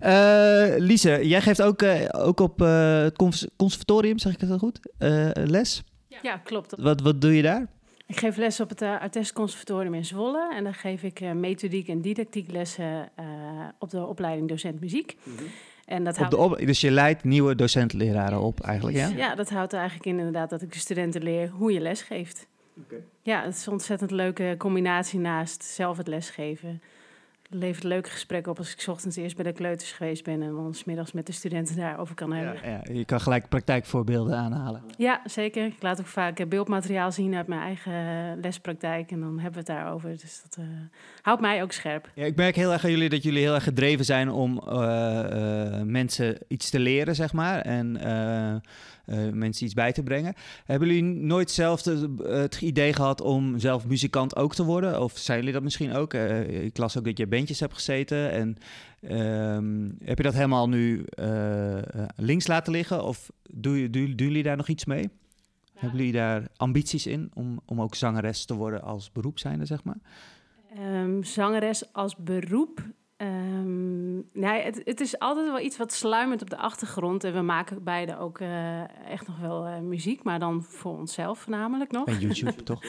Eh, 0.00 0.64
Lise, 0.76 1.20
jij 1.28 1.40
geeft 1.40 1.62
ook, 1.62 1.82
eh, 1.82 2.08
ook 2.24 2.40
op 2.40 2.62
eh, 2.62 3.00
het 3.02 3.16
cons- 3.16 3.46
conservatorium, 3.56 4.18
zeg 4.18 4.32
ik 4.32 4.40
het 4.40 4.58
goed, 4.58 4.80
eh, 4.98 5.28
les. 5.34 5.82
Ja, 6.22 6.36
klopt. 6.36 6.74
Wat, 6.78 7.00
wat 7.00 7.20
doe 7.20 7.36
je 7.36 7.42
daar? 7.42 7.66
Ik 8.10 8.18
geef 8.18 8.36
les 8.36 8.60
op 8.60 8.68
het 8.68 8.82
uh, 8.82 9.00
Artes 9.00 9.32
Conservatorium 9.32 9.94
in 9.94 10.04
Zwolle. 10.04 10.54
En 10.54 10.64
dan 10.64 10.74
geef 10.74 11.02
ik 11.02 11.20
eh, 11.20 11.32
methodiek 11.32 11.88
en 11.88 12.00
didactiek 12.00 12.50
lessen 12.50 13.08
eh, 13.14 13.24
op 13.78 13.90
de 13.90 14.06
opleiding 14.06 14.48
docent 14.48 14.80
muziek. 14.80 15.16
En 15.84 16.04
dat 16.04 16.14
Mhm. 16.14 16.24
Op 16.24 16.30
de 16.30 16.36
houdt, 16.36 16.60
op, 16.60 16.66
dus 16.66 16.80
je 16.80 16.90
leidt 16.90 17.24
nieuwe 17.24 17.54
docentleraren 17.54 18.40
op 18.40 18.60
eigenlijk, 18.60 18.96
ja? 18.96 19.08
ja, 19.08 19.34
dat 19.34 19.50
houdt 19.50 19.72
er 19.72 19.78
eigenlijk 19.78 20.08
in 20.08 20.18
inderdaad 20.18 20.50
dat 20.50 20.62
ik 20.62 20.72
de 20.72 20.78
studenten 20.78 21.22
leer 21.22 21.48
hoe 21.48 21.72
je 21.72 21.80
les 21.80 22.02
geeft. 22.02 22.46
Ja, 23.22 23.42
het 23.44 23.54
is 23.54 23.66
een 23.66 23.72
ontzettend 23.72 24.10
leuke 24.10 24.54
combinatie 24.58 25.18
naast 25.18 25.64
zelf 25.64 25.96
het 25.96 26.08
lesgeven. 26.08 26.82
Levert 27.50 27.84
leuke 27.84 28.10
gesprekken 28.10 28.52
op 28.52 28.58
als 28.58 28.72
ik 28.72 28.80
's 28.80 28.88
ochtends 28.88 29.16
eerst 29.16 29.36
bij 29.36 29.44
de 29.44 29.52
kleuters 29.52 29.92
geweest 29.92 30.24
ben 30.24 30.42
en 30.42 30.54
dan 30.54 30.74
's 30.74 30.84
middags 30.84 31.12
met 31.12 31.26
de 31.26 31.32
studenten 31.32 31.76
daarover 31.76 32.14
kan 32.14 32.32
hebben. 32.32 32.54
Ja, 32.62 32.82
ja, 32.84 32.92
je 32.92 33.04
kan 33.04 33.20
gelijk 33.20 33.48
praktijkvoorbeelden 33.48 34.36
aanhalen. 34.36 34.82
Ja, 34.96 35.20
zeker. 35.24 35.64
Ik 35.64 35.82
laat 35.82 36.00
ook 36.00 36.06
vaak 36.06 36.48
beeldmateriaal 36.48 37.12
zien 37.12 37.34
uit 37.34 37.46
mijn 37.46 37.60
eigen 37.60 37.92
eh, 37.92 38.42
lespraktijk 38.42 39.10
en 39.10 39.20
dan 39.20 39.38
hebben 39.38 39.52
we 39.64 39.72
het 39.72 39.78
daarover. 39.78 40.10
Dus 40.10 40.42
dat 40.42 40.56
eh, 40.58 40.64
houdt 41.22 41.40
mij 41.40 41.62
ook 41.62 41.72
scherp. 41.72 42.10
Ja, 42.14 42.24
ik 42.24 42.36
merk 42.36 42.56
heel 42.56 42.72
erg 42.72 42.84
aan 42.84 42.90
jullie 42.90 43.08
dat 43.08 43.22
jullie 43.22 43.42
heel 43.42 43.54
erg 43.54 43.64
gedreven 43.64 44.04
zijn 44.04 44.30
om 44.30 44.58
eh, 44.58 45.82
mensen 45.82 46.38
iets 46.48 46.70
te 46.70 46.78
leren, 46.78 47.14
zeg 47.14 47.32
maar. 47.32 47.60
En 47.60 47.96
eh, 49.10 49.28
mensen 49.32 49.64
iets 49.64 49.74
bij 49.74 49.92
te 49.92 50.02
brengen. 50.02 50.34
Hebben 50.64 50.88
jullie 50.88 51.02
nooit 51.02 51.50
zelf 51.50 51.82
de- 51.82 52.14
het 52.28 52.60
idee 52.60 52.92
gehad 52.92 53.20
om 53.20 53.58
zelf 53.58 53.86
muzikant 53.86 54.36
ook 54.36 54.54
te 54.54 54.64
worden? 54.64 55.00
Of 55.02 55.18
zijn 55.18 55.38
jullie 55.38 55.52
dat 55.52 55.62
misschien 55.62 55.92
ook? 55.92 56.14
Eh, 56.14 56.64
ik 56.64 56.76
las 56.78 56.98
ook 56.98 57.04
dat 57.04 57.18
je 57.18 57.26
bandjes 57.26 57.60
hebt 57.60 57.74
gezeten. 57.74 58.30
En 58.30 58.56
ehm, 59.00 59.88
heb 60.04 60.16
je 60.16 60.22
dat 60.22 60.34
helemaal 60.34 60.68
nu 60.68 61.02
eh, 61.08 61.78
links 62.16 62.46
laten 62.46 62.72
liggen? 62.72 63.04
Of 63.04 63.30
doe 63.50 63.80
je- 63.80 63.90
doen 63.90 64.06
doen 64.16 64.26
jullie 64.26 64.42
daar 64.42 64.56
nog 64.56 64.68
iets 64.68 64.84
mee? 64.84 65.10
Hebben 65.74 65.98
jullie 65.98 66.12
daar 66.14 66.48
ambities 66.56 67.06
in 67.06 67.30
om, 67.34 67.60
om 67.66 67.80
ook 67.80 67.94
zangeres 67.94 68.44
te 68.44 68.54
worden 68.54 68.82
als 68.82 69.12
beroep 69.12 69.38
zijnde, 69.38 69.64
zeg 69.64 69.84
maar? 69.84 69.98
Ehm, 70.76 71.22
zangeres 71.22 71.92
als 71.92 72.16
beroep. 72.16 72.82
Ehm, 73.20 74.14
nee, 74.32 74.62
het, 74.62 74.80
het 74.84 75.00
is 75.00 75.18
altijd 75.18 75.46
wel 75.46 75.60
iets 75.60 75.76
wat 75.76 75.92
sluimert 75.92 76.42
op 76.42 76.50
de 76.50 76.56
achtergrond. 76.56 77.24
En 77.24 77.32
we 77.32 77.40
maken 77.40 77.84
beide 77.84 78.18
ook 78.18 78.38
eh, 78.38 79.10
echt 79.10 79.26
nog 79.26 79.38
wel 79.38 79.66
eh, 79.66 79.78
muziek, 79.78 80.22
maar 80.22 80.38
dan 80.38 80.62
voor 80.62 80.98
onszelf 80.98 81.38
voornamelijk 81.38 81.90
nog. 81.90 82.06
En 82.06 82.18
YouTube, 82.18 82.62
toch? 82.72 82.82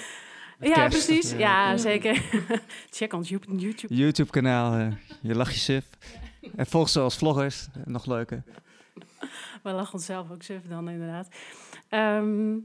Ja, 0.60 0.88
precies. 0.88 1.32
Ja. 1.32 1.38
Ja, 1.38 1.78
zeker. 1.78 2.24
Check 2.90 3.14
ons 3.14 3.30
YouTube. 3.30 3.58
YouTube. 3.58 3.96
YouTube-kanaal, 3.96 4.74
eh, 4.74 4.92
je 5.22 5.36
lach 5.36 5.52
je 5.52 5.60
suf. 5.60 5.90
En 6.56 6.66
volg 6.66 6.90
ze 6.90 7.00
als 7.00 7.18
vloggers, 7.18 7.68
nog 7.86 8.06
leuker. 8.06 8.44
We 9.64 9.72
lachen 9.72 9.94
onszelf 9.94 10.32
ook 10.32 10.44
suf 10.44 10.62
dan 10.68 10.90
inderdaad. 10.90 11.28
Ehm, 11.90 12.58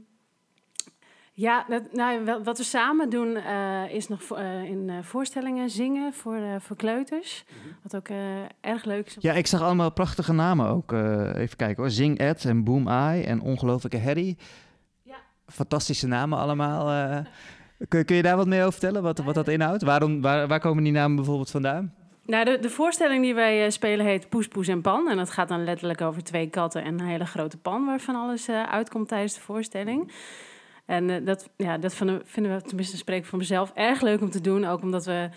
ja, 1.39 1.65
dat, 1.67 1.83
nou, 1.93 2.23
wat 2.43 2.57
we 2.57 2.63
samen 2.63 3.09
doen 3.09 3.35
eh, 3.35 3.93
is 3.93 4.07
nog 4.07 4.21
eh, 4.31 4.63
in 4.63 4.89
eh, 4.89 4.95
voorstellingen 5.01 5.69
zingen 5.69 6.13
voor, 6.13 6.39
voor 6.59 6.75
kleuters. 6.75 7.45
Wat 7.83 7.95
ook 7.95 8.07
eh, 8.07 8.17
erg 8.61 8.83
leuk 8.85 9.05
is. 9.07 9.15
Ja, 9.19 9.33
ik 9.33 9.47
zag 9.47 9.61
allemaal 9.61 9.91
prachtige 9.91 10.33
namen 10.33 10.67
ook. 10.69 10.91
eh, 10.93 11.35
even 11.35 11.57
kijken 11.57 11.83
hoor. 11.83 11.89
Zing 11.91 12.17
Ed 12.19 12.45
en 12.45 12.63
Boom 12.63 12.87
Eye 12.87 13.23
en 13.23 13.41
Ongelofelijke 13.41 13.99
Harry. 13.99 14.37
Ja. 15.03 15.15
Fantastische 15.47 16.07
namen 16.07 16.37
allemaal. 16.39 16.89
eh. 16.89 17.25
kun, 17.87 18.05
kun 18.05 18.15
je 18.15 18.21
daar 18.21 18.37
wat 18.37 18.47
meer 18.47 18.59
over 18.65 18.71
vertellen, 18.79 19.01
wat, 19.03 19.19
wat 19.19 19.35
dat 19.35 19.47
inhoudt? 19.47 19.83
Waarom, 19.83 20.21
waar, 20.21 20.47
waar 20.47 20.59
komen 20.59 20.83
die 20.83 20.93
namen 20.93 21.15
bijvoorbeeld 21.15 21.51
vandaan? 21.51 21.93
Nou, 22.25 22.45
de, 22.45 22.59
de 22.59 22.69
voorstelling 22.69 23.23
die 23.23 23.33
wij 23.33 23.63
eh, 23.65 23.71
spelen 23.71 24.05
heet 24.05 24.29
Poes, 24.29 24.47
Poes 24.47 24.67
en 24.67 24.81
Pan. 24.81 25.09
En 25.09 25.17
dat 25.17 25.29
gaat 25.29 25.47
dan 25.47 25.63
letterlijk 25.63 26.01
over 26.01 26.23
twee 26.23 26.47
katten 26.49 26.83
en 26.83 26.99
een 26.99 27.07
hele 27.07 27.25
grote 27.25 27.57
pan... 27.57 27.85
waarvan 27.85 28.15
alles 28.15 28.47
eh, 28.47 28.63
uitkomt 28.63 29.07
tijdens 29.07 29.33
de 29.33 29.41
voorstelling. 29.41 30.11
En 30.87 31.09
eh, 31.09 31.25
dat, 31.25 31.49
ja, 31.57 31.77
dat 31.77 31.95
vinden 31.95 32.17
we, 32.17 32.23
vinden 32.25 32.55
we, 32.55 32.61
tenminste 32.61 32.97
spreek 32.97 33.19
ik 33.19 33.25
voor 33.25 33.37
mezelf, 33.37 33.71
erg 33.75 34.01
leuk 34.01 34.21
om 34.21 34.29
te 34.29 34.41
doen. 34.41 34.65
Ook 34.65 34.81
omdat 34.81 35.05
we... 35.05 35.29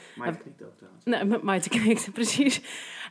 Nee, 1.04 1.24
met 1.24 1.42
Maite 1.42 1.68
knikt, 1.68 2.12
precies. 2.20 2.62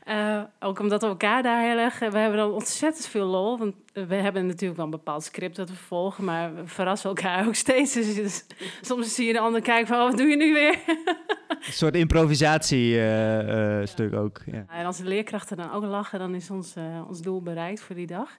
Eh, 0.03 0.41
ook 0.59 0.79
omdat 0.79 1.01
we 1.01 1.07
elkaar 1.07 1.43
daar 1.43 1.61
heel 1.61 1.77
erg... 1.77 1.99
We 1.99 2.17
hebben 2.17 2.37
dan 2.37 2.51
ontzettend 2.51 3.07
veel 3.07 3.25
lol. 3.25 3.57
Want 3.57 3.75
we 3.93 4.15
hebben 4.15 4.45
natuurlijk 4.45 4.75
wel 4.75 4.85
een 4.85 4.91
bepaald 4.91 5.23
script 5.23 5.55
dat 5.55 5.69
we 5.69 5.75
volgen... 5.75 6.23
maar 6.23 6.55
we 6.55 6.67
verrassen 6.67 7.09
elkaar 7.09 7.45
ook 7.47 7.55
steeds. 7.55 7.93
Dus, 7.93 8.15
dus 8.15 8.45
soms 8.81 9.15
zie 9.15 9.27
je 9.27 9.33
de 9.33 9.39
ander 9.39 9.61
kijken 9.61 9.87
van... 9.87 9.97
Oh, 9.97 10.09
wat 10.09 10.17
doe 10.17 10.27
je 10.27 10.35
nu 10.35 10.53
weer? 10.53 10.79
Een 11.49 11.73
soort 11.73 11.95
improvisatie-stuk 11.95 14.13
ook. 14.13 14.41
Ja. 14.45 14.65
En 14.67 14.85
als 14.85 14.97
de 14.97 15.03
leerkrachten 15.03 15.57
dan 15.57 15.71
ook 15.71 15.83
lachen, 15.83 16.19
dan 16.19 16.35
is 16.35 16.49
ons, 16.49 16.75
eh, 16.75 17.01
ons 17.07 17.21
doel 17.21 17.41
bereikt 17.41 17.81
voor 17.81 17.95
die 17.95 18.07
dag. 18.07 18.37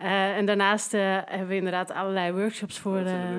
Eh, 0.00 0.36
en 0.36 0.46
daarnaast 0.46 0.94
eh, 0.94 1.18
hebben 1.24 1.48
we 1.48 1.54
inderdaad 1.56 1.90
allerlei 1.90 2.32
workshops 2.32 2.78
voor. 2.78 2.96
eh, 2.96 3.36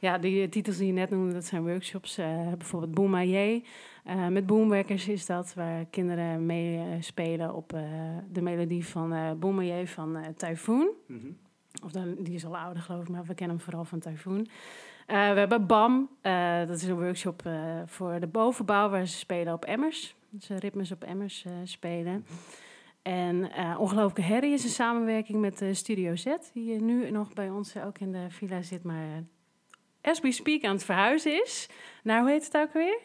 ja, 0.00 0.18
die 0.18 0.48
titels 0.48 0.76
die 0.76 0.86
je 0.86 0.92
net 0.92 1.10
noemde, 1.10 1.32
dat 1.32 1.44
zijn 1.44 1.62
workshops. 1.62 2.16
bijvoorbeeld 2.58 2.94
Boomaier. 2.94 3.62
Eh 4.04 4.26
met 4.26 4.46
Boomwerkers 4.46 5.08
is 5.08 5.26
dat, 5.26 5.54
waar 5.54 5.84
kinderen 5.90 6.46
mee 6.46 6.80
spelen 7.00 7.54
op 7.54 7.72
de 8.32 8.42
melodie 8.42 8.86
van 8.86 9.38
Boomaier 9.38 9.86
van 9.86 10.18
Typhoon. 10.36 10.88
Of 11.84 11.92
dan, 11.92 12.14
die 12.18 12.34
is 12.34 12.44
al 12.44 12.56
ouder, 12.56 12.82
geloof 12.82 13.02
ik, 13.02 13.08
maar 13.08 13.24
we 13.24 13.34
kennen 13.34 13.56
hem 13.56 13.64
vooral 13.64 13.84
van 13.84 13.98
Typhoon. 13.98 14.46
We 15.06 15.12
hebben 15.14 15.66
BAM, 15.66 16.08
dat 16.66 16.76
is 16.76 16.82
een 16.82 17.00
workshop 17.00 17.42
voor 17.86 18.20
de 18.20 18.26
bovenbouw, 18.26 18.88
waar 18.88 19.06
ze 19.06 19.18
spelen 19.18 19.52
op 19.52 19.64
emmers. 19.64 20.14
Ze 20.40 20.58
ritmes 20.58 20.92
op 20.92 21.02
emmers 21.02 21.44
spelen. 21.64 22.24
En 23.04 23.52
eh 23.52 23.76
Ongelooflijke 23.78 24.32
Herrie 24.32 24.52
is 24.52 24.64
een 24.64 24.70
samenwerking 24.70 25.40
met 25.40 25.62
eh, 25.62 25.68
Studio 25.72 26.16
Z, 26.16 26.24
die 26.52 26.74
eh, 26.74 26.80
nu 26.80 27.10
nog 27.10 27.32
bij 27.32 27.50
ons 27.50 27.76
ook 27.76 27.98
in 27.98 28.12
de 28.12 28.26
villa 28.28 28.62
zit, 28.62 28.82
maar 28.82 29.24
as 30.00 30.20
we 30.20 30.32
speak 30.32 30.64
aan 30.64 30.74
het 30.74 30.84
verhuizen 30.84 31.42
is. 31.42 31.68
Nou, 32.02 32.20
hoe 32.20 32.30
heet 32.30 32.44
het 32.44 32.56
ook 32.56 32.72
weer? 32.72 32.98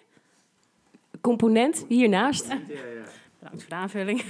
Component 1.21 1.85
hiernaast. 1.88 2.47
Bedankt 3.39 3.62
voor 3.62 3.69
de 3.69 3.75
aanvulling. 3.75 4.21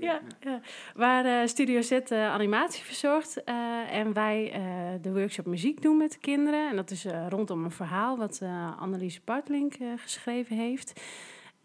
Ja, 0.00 0.20
ja. 0.40 0.60
waar 0.94 1.24
eh, 1.24 1.46
Studio 1.46 1.80
Z 1.80 1.90
eh, 1.90 2.30
animatie 2.30 2.84
verzorgt 2.84 3.44
eh, 3.44 3.54
en 3.96 4.12
wij 4.12 4.52
eh, 4.52 4.62
de 5.02 5.12
workshop 5.12 5.46
muziek 5.46 5.82
doen 5.82 5.96
met 5.96 6.12
de 6.12 6.18
kinderen. 6.18 6.68
En 6.70 6.76
dat 6.76 6.90
is 6.90 7.04
eh, 7.04 7.26
rondom 7.28 7.64
een 7.64 7.70
verhaal 7.70 8.16
wat 8.16 8.38
eh 8.42 8.80
Annelies 8.80 9.24
Bartlink 9.24 9.74
eh, 9.74 9.88
geschreven 9.96 10.56
heeft. 10.56 11.00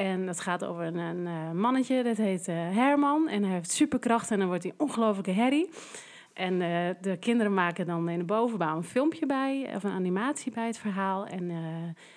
En 0.07 0.25
dat 0.25 0.39
gaat 0.39 0.65
over 0.65 0.83
een, 0.83 0.97
een 0.97 1.27
eh, 1.27 1.51
mannetje, 1.51 2.03
dat 2.03 2.17
heet 2.17 2.47
eh, 2.47 2.55
Herman. 2.55 3.27
En 3.29 3.43
hij 3.43 3.53
heeft 3.53 3.71
superkrachten 3.71 4.31
en 4.33 4.39
dan 4.39 4.47
wordt 4.47 4.63
hij 4.63 4.71
een 4.77 4.85
ongelofelijke 4.87 5.31
herrie. 5.31 5.69
En 6.33 6.61
eh, 6.61 6.69
de 7.01 7.17
kinderen 7.17 7.53
maken 7.53 7.85
dan 7.85 8.09
in 8.09 8.17
de 8.17 8.25
bovenbouw 8.25 8.77
een 8.77 8.83
filmpje 8.83 9.25
bij, 9.25 9.71
of 9.75 9.83
een 9.83 9.91
animatie 9.91 10.51
bij 10.51 10.65
het 10.65 10.77
verhaal. 10.77 11.25
En 11.25 11.49
eh, 11.49 11.57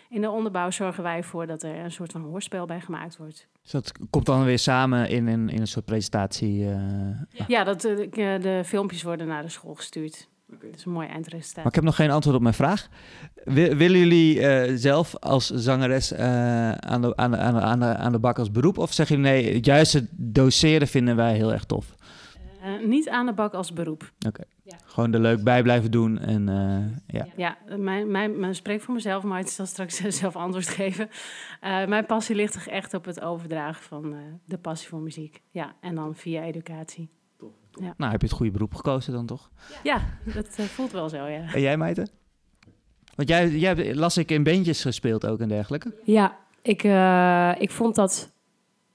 in 0.08 0.20
de 0.20 0.30
onderbouw 0.30 0.70
zorgen 0.70 1.02
wij 1.02 1.16
ervoor 1.16 1.46
dat 1.46 1.62
er 1.62 1.78
een 1.78 1.92
soort 1.92 2.12
van 2.12 2.22
hoorspel 2.22 2.66
bij 2.66 2.80
gemaakt 2.80 3.16
wordt. 3.16 3.48
Dus 3.62 3.70
dat 3.70 3.92
komt 4.10 4.26
dan 4.26 4.44
weer 4.44 4.58
samen 4.58 5.08
in 5.08 5.26
een, 5.26 5.48
in 5.48 5.60
een 5.60 5.66
soort 5.66 5.84
presentatie. 5.84 6.68
eh. 6.68 7.46
Ja, 7.48 7.64
dat, 7.64 7.80
de, 7.80 8.08
de 8.40 8.62
filmpjes 8.64 9.02
worden 9.02 9.26
naar 9.26 9.42
de 9.42 9.48
school 9.48 9.74
gestuurd. 9.74 10.28
Dat 10.60 10.74
is 10.74 10.84
een 10.84 10.92
mooi 10.92 11.08
eindresultaat. 11.08 11.56
Maar 11.56 11.66
ik 11.66 11.74
heb 11.74 11.84
nog 11.84 11.94
geen 11.94 12.10
antwoord 12.10 12.36
op 12.36 12.42
mijn 12.42 12.54
vraag. 12.54 12.88
Wi- 13.44 13.76
willen 13.76 13.98
jullie 13.98 14.40
eh, 14.46 14.72
zelf 14.76 15.16
als 15.16 15.50
zangeres 15.50 16.12
eh, 16.12 16.72
aan, 16.72 17.02
de, 17.02 17.16
aan, 17.16 17.30
de, 17.30 17.36
aan, 17.36 17.54
de, 17.54 17.60
aan, 17.60 17.80
de, 17.80 17.96
aan 17.96 18.12
de 18.12 18.18
bak 18.18 18.38
als 18.38 18.50
beroep? 18.50 18.78
Of 18.78 18.92
zeggen 18.92 19.16
jullie 19.16 19.30
nee, 19.30 19.60
juist 19.60 19.92
het 19.92 20.06
doseren 20.10 20.88
vinden 20.88 21.16
wij 21.16 21.34
heel 21.34 21.52
erg 21.52 21.64
tof? 21.64 21.94
Eh, 22.62 22.86
niet 22.88 23.08
aan 23.08 23.26
de 23.26 23.32
bak 23.32 23.54
als 23.54 23.72
beroep. 23.72 24.12
Gewoon 24.84 25.12
er 25.14 25.20
leuk 25.20 25.42
bij 25.42 25.62
blijven 25.62 25.90
doen. 25.90 26.18
En, 26.18 26.48
eh, 26.48 27.14
ja. 27.18 27.26
Ja, 27.36 27.56
mijn, 27.76 28.10
mijn, 28.10 28.40
mijn 28.40 28.54
spreek 28.54 28.80
voor 28.80 28.94
mezelf, 28.94 29.22
maar 29.22 29.40
ik 29.40 29.46
zal 29.46 29.66
straks 29.66 29.96
zelf 30.20 30.36
antwoord 30.36 30.68
geven. 30.68 31.08
Eh, 31.60 31.86
mijn 31.86 32.06
passie 32.06 32.34
ligt 32.34 32.52
toch 32.52 32.66
echt 32.66 32.94
op 32.94 33.04
het 33.04 33.20
overdragen 33.20 33.82
van 33.82 34.12
eh, 34.14 34.18
de 34.44 34.58
passie 34.58 34.88
voor 34.88 35.00
muziek. 35.00 35.42
Ja, 35.50 35.74
en 35.80 35.94
dan 35.94 36.14
via 36.16 36.42
educatie. 36.42 37.10
Nou, 37.96 38.12
heb 38.12 38.20
je 38.20 38.26
het 38.26 38.36
goede 38.36 38.52
beroep 38.52 38.74
gekozen 38.74 39.12
dan 39.12 39.26
toch? 39.26 39.50
Ja, 39.82 40.00
dat 40.34 40.48
eh, 40.56 40.64
voelt 40.64 40.92
wel 40.92 41.08
zo, 41.08 41.26
ja. 41.26 41.52
En 41.54 41.60
jij, 41.60 41.76
Meite? 41.76 42.06
Want 43.14 43.28
jij, 43.28 43.48
jij 43.48 43.74
hebt, 43.74 43.94
las 43.94 44.16
ik 44.16 44.30
in 44.30 44.42
bandjes 44.42 44.82
gespeeld 44.82 45.26
ook 45.26 45.40
en 45.40 45.48
dergelijke. 45.48 45.94
Ja, 46.04 46.36
ik, 46.62 46.84
eh, 46.84 47.52
ik 47.58 47.70
vond 47.70 47.94
dat 47.94 48.32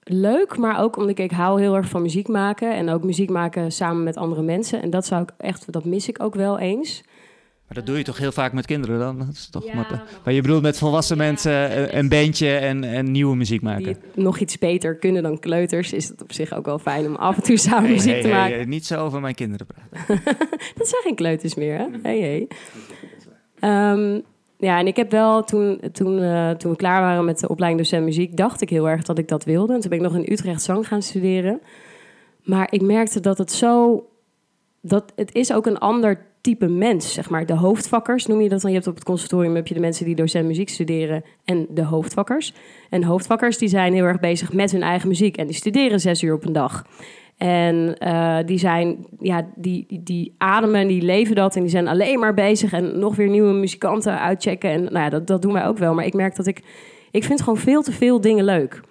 leuk, 0.04 0.58
maar 0.58 0.80
ook 0.80 0.96
omdat 0.96 1.12
ik, 1.12 1.20
ik 1.20 1.32
hou 1.32 1.62
heel 1.62 1.76
erg 1.76 1.90
van 1.90 2.02
muziek 2.02 2.28
maken. 2.28 2.76
En 2.76 2.90
ook 2.90 3.04
muziek 3.04 3.30
maken 3.30 3.72
samen 3.72 4.04
met 4.04 4.18
andere 4.18 4.42
mensen. 4.42 4.82
En 4.82 4.90
dat 4.90 5.06
zou 5.06 5.22
ik 5.22 5.34
echt, 5.38 5.72
dat 5.72 5.86
mis 5.86 6.08
ik 6.08 6.24
ook 6.24 6.36
wel 6.36 6.60
eens. 6.60 7.04
Maar 7.68 7.78
dat 7.78 7.86
doe 7.86 7.98
je 7.98 8.04
toch 8.04 8.18
heel 8.18 8.32
vaak 8.32 8.54
met 8.54 8.66
kinderen 8.66 9.00
dan? 9.00 9.18
Dat 9.20 9.28
is 9.32 9.50
toch 9.50 9.66
Ja, 9.66 9.76
maar, 9.76 10.04
maar- 10.24 10.34
je 10.34 10.42
bedoelt 10.42 10.62
met 10.62 10.78
volwassen 10.78 11.18
Ja, 11.18 11.24
mensen 11.24 11.80
een, 11.80 11.98
een 11.98 12.10
bandje 12.10 12.50
en, 12.56 12.84
en 12.84 13.12
nieuwe 13.12 13.36
muziek 13.36 13.62
maken? 13.62 13.84
Die 13.84 13.96
nog 14.24 14.40
iets 14.40 14.58
beter 14.58 14.96
kunnen 14.96 15.24
dan 15.24 15.40
kleuters, 15.40 15.94
is 15.94 16.08
het 16.08 16.22
op 16.22 16.34
zich 16.34 16.54
ook 16.54 16.66
wel 16.66 16.80
fijn 16.80 17.06
om 17.06 17.16
af 17.16 17.36
en 17.36 17.44
toe 17.44 17.58
samen 17.58 17.84
Hey, 17.84 17.92
muziek 17.94 18.12
hey, 18.12 18.22
te 18.22 18.28
maken. 18.28 18.56
hey, 18.56 18.66
niet 18.66 18.86
zo 18.86 19.04
over 19.06 19.22
mijn 19.22 19.36
kinderen 19.36 19.68
praten. 19.68 20.22
Dat 20.78 20.88
zijn 20.88 21.02
geen 21.04 21.16
kleuters 21.16 21.56
meer, 21.56 21.78
hè? 21.78 21.86
Hey, 22.02 22.20
hey. 22.20 22.48
Ehm, 23.60 24.20
ja, 24.58 24.80
en 24.80 24.88
ik 24.88 24.96
heb 24.96 25.12
wel, 25.12 25.44
toen, 25.44 25.80
toen, 25.92 26.20
eh, 26.22 26.50
toen 26.50 26.72
we 26.72 26.78
klaar 26.78 27.02
waren 27.02 27.26
met 27.26 27.40
de 27.40 27.48
opleiding 27.50 27.84
docent 27.84 28.06
muziek, 28.06 28.38
dacht 28.38 28.62
ik 28.62 28.70
heel 28.70 28.90
erg 28.90 29.04
dat 29.04 29.18
ik 29.18 29.28
dat 29.28 29.44
wilde. 29.44 29.74
En 29.74 29.80
toen 29.80 29.90
ben 29.90 30.00
ik 30.00 30.06
nog 30.06 30.16
in 30.16 30.32
Utrecht 30.32 30.62
zang 30.62 30.88
gaan 30.88 31.02
studeren. 31.02 31.62
Maar 32.44 32.68
ik 32.72 32.82
merkte 32.82 33.20
dat 33.20 33.38
het 33.38 33.52
zo, 33.52 34.04
dat 34.82 35.14
het 35.16 35.36
is 35.36 35.54
ook 35.54 35.66
een 35.66 35.78
ander 35.78 36.26
type 36.42 36.68
mens, 36.68 37.14
zeg 37.14 37.30
maar. 37.30 37.46
De 37.46 37.54
hoofdvakkers 37.54 38.26
noem 38.26 38.42
je 38.42 38.50
dat 38.50 38.62
dan. 38.62 38.70
Je 38.70 38.76
hebt 38.76 38.90
op 38.90 38.96
het 38.96 39.04
conservatorium 39.04 39.56
heb 39.56 39.68
je 39.68 39.74
de 39.74 39.80
mensen 39.80 40.06
die 40.06 40.16
docent 40.16 40.48
muziek 40.48 40.70
studeren 40.70 41.24
en 41.46 41.68
de 41.70 41.84
hoofdvakkers. 41.84 42.54
En 42.90 43.04
hoofdvakkers 43.04 43.58
die 43.58 43.70
zijn 43.70 43.94
heel 43.94 44.04
erg 44.04 44.20
bezig 44.20 44.54
met 44.54 44.72
hun 44.72 44.82
eigen 44.82 45.08
muziek 45.08 45.38
en 45.38 45.48
die 45.48 45.56
studeren 45.56 46.00
zes 46.00 46.22
uur 46.22 46.34
op 46.34 46.46
een 46.46 46.54
dag. 46.54 46.86
En 47.38 47.98
eh, 47.98 48.38
die 48.46 48.58
zijn, 48.58 49.06
ja, 49.20 49.48
die, 49.56 49.86
die, 49.88 50.04
die 50.04 50.36
ademen 50.38 50.82
en 50.82 50.88
die 50.88 51.02
leven 51.02 51.36
dat. 51.36 51.56
En 51.56 51.62
die 51.62 51.70
zijn 51.70 51.88
alleen 51.88 52.20
maar 52.20 52.34
bezig 52.34 52.74
en 52.74 53.00
nog 53.00 53.16
weer 53.16 53.30
nieuwe 53.30 53.54
muzikanten 53.54 54.20
uitchecken. 54.20 54.70
En 54.70 54.84
nou 54.84 55.00
ja, 55.00 55.10
dat, 55.10 55.28
dat 55.28 55.42
doen 55.42 55.54
wij 55.54 55.68
ook 55.68 55.78
wel. 55.78 55.94
Maar 55.94 56.06
ik 56.06 56.14
merk 56.14 56.36
dat 56.36 56.48
ik, 56.48 56.64
Ik 57.12 57.24
vind 57.24 57.42
gewoon 57.42 57.58
veel 57.58 57.82
te 57.82 57.92
veel 57.92 58.22
dingen 58.22 58.46
leuk. 58.46 58.82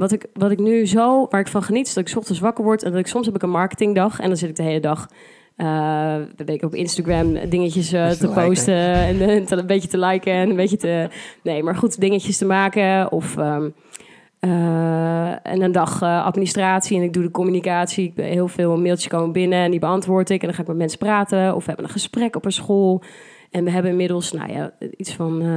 Wat 0.00 0.12
ik, 0.12 0.26
wat 0.32 0.50
ik 0.50 0.58
nu 0.58 0.86
zo, 0.86 1.26
waar 1.30 1.40
ik 1.40 1.48
van 1.48 1.62
geniet, 1.62 1.86
is 1.86 1.94
dat 1.94 2.02
ik 2.04 2.10
's 2.10 2.16
ochtends 2.16 2.40
wakker 2.40 2.64
word 2.64 2.82
en 2.82 2.90
dat 2.90 3.00
ik 3.00 3.06
soms 3.06 3.26
heb 3.26 3.34
ik 3.34 3.42
een 3.42 3.50
marketingdag 3.50 4.20
en 4.20 4.26
dan 4.28 4.36
zit 4.36 4.48
ik 4.48 4.56
de 4.56 4.62
hele 4.62 4.80
dag 4.80 5.08
eh 5.56 6.14
weet 6.36 6.48
ik, 6.50 6.62
op 6.62 6.74
Instagram 6.74 7.48
dingetjes 7.48 7.92
eh, 7.92 8.08
te 8.10 8.26
liken. 8.28 8.44
posten 8.44 8.74
en 8.94 9.20
eh, 9.20 9.44
te- 9.46 9.56
een 9.56 9.66
beetje 9.66 9.88
te 9.88 9.98
liken 9.98 10.32
en 10.32 10.50
een 10.50 10.56
beetje 10.56 10.76
te, 10.76 11.08
nee, 11.42 11.62
maar 11.62 11.76
goed 11.76 12.00
dingetjes 12.00 12.38
te 12.38 12.44
maken 12.44 13.12
of 13.12 13.36
ehm, 13.36 13.68
eh, 14.38 15.28
en 15.46 15.62
een 15.62 15.72
dag 15.72 16.02
administratie 16.02 16.96
en 16.96 17.02
ik 17.02 17.12
doe 17.12 17.22
de 17.22 17.30
communicatie. 17.30 18.04
Ik 18.04 18.14
ben 18.14 18.24
heel 18.24 18.48
veel 18.48 18.76
mailtjes 18.80 19.08
komen 19.08 19.32
binnen 19.32 19.58
en 19.58 19.70
die 19.70 19.80
beantwoord 19.80 20.30
ik 20.30 20.40
en 20.40 20.46
dan 20.46 20.54
ga 20.54 20.62
ik 20.62 20.68
met 20.68 20.76
mensen 20.76 20.98
praten 20.98 21.54
of 21.54 21.60
we 21.60 21.66
hebben 21.66 21.84
een 21.84 21.90
gesprek 21.92 22.36
op 22.36 22.44
een 22.44 22.52
school. 22.52 23.02
En 23.50 23.64
we 23.64 23.70
hebben 23.70 23.90
inmiddels, 23.90 24.32
nou 24.32 24.52
ja, 24.52 24.72
iets 24.96 25.12
van, 25.12 25.40
eh, 25.40 25.48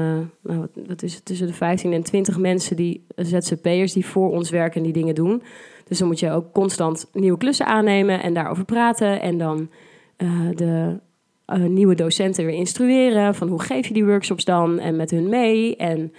nou, 0.51 0.59
wat, 0.59 0.69
wat 0.87 1.03
is 1.03 1.13
het, 1.13 1.25
tussen 1.25 1.47
de 1.47 1.53
15 1.53 1.93
en 1.93 2.03
20 2.03 2.37
mensen 2.37 2.75
die 2.75 3.05
ZZP'ers 3.15 3.93
die 3.93 4.05
voor 4.05 4.31
ons 4.31 4.49
werken 4.49 4.77
en 4.77 4.83
die 4.83 4.93
dingen 4.93 5.15
doen. 5.15 5.43
Dus 5.87 5.97
dan 5.97 6.07
moet 6.07 6.19
je 6.19 6.31
ook 6.31 6.53
constant 6.53 7.07
nieuwe 7.13 7.37
klussen 7.37 7.65
aannemen 7.65 8.23
en 8.23 8.33
daarover 8.33 8.65
praten. 8.65 9.21
En 9.21 9.37
dan 9.37 9.69
eh, 10.15 10.29
de 10.55 10.99
eh, 11.45 11.59
nieuwe 11.59 11.95
docenten 11.95 12.45
weer 12.45 12.55
instrueren 12.55 13.35
van 13.35 13.47
hoe 13.47 13.61
geef 13.61 13.87
je 13.87 13.93
die 13.93 14.05
workshops 14.05 14.45
dan 14.45 14.79
en 14.79 14.95
met 14.95 15.11
hun 15.11 15.29
mee. 15.29 15.75
En 15.75 16.13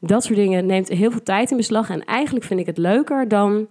dat 0.00 0.24
soort 0.24 0.38
dingen 0.38 0.66
neemt 0.66 0.88
heel 0.88 1.10
veel 1.10 1.22
tijd 1.22 1.50
in 1.50 1.56
beslag. 1.56 1.90
En 1.90 2.04
eigenlijk 2.04 2.44
vind 2.44 2.60
ik 2.60 2.66
het 2.66 2.78
leuker 2.78 3.28
dan 3.28 3.68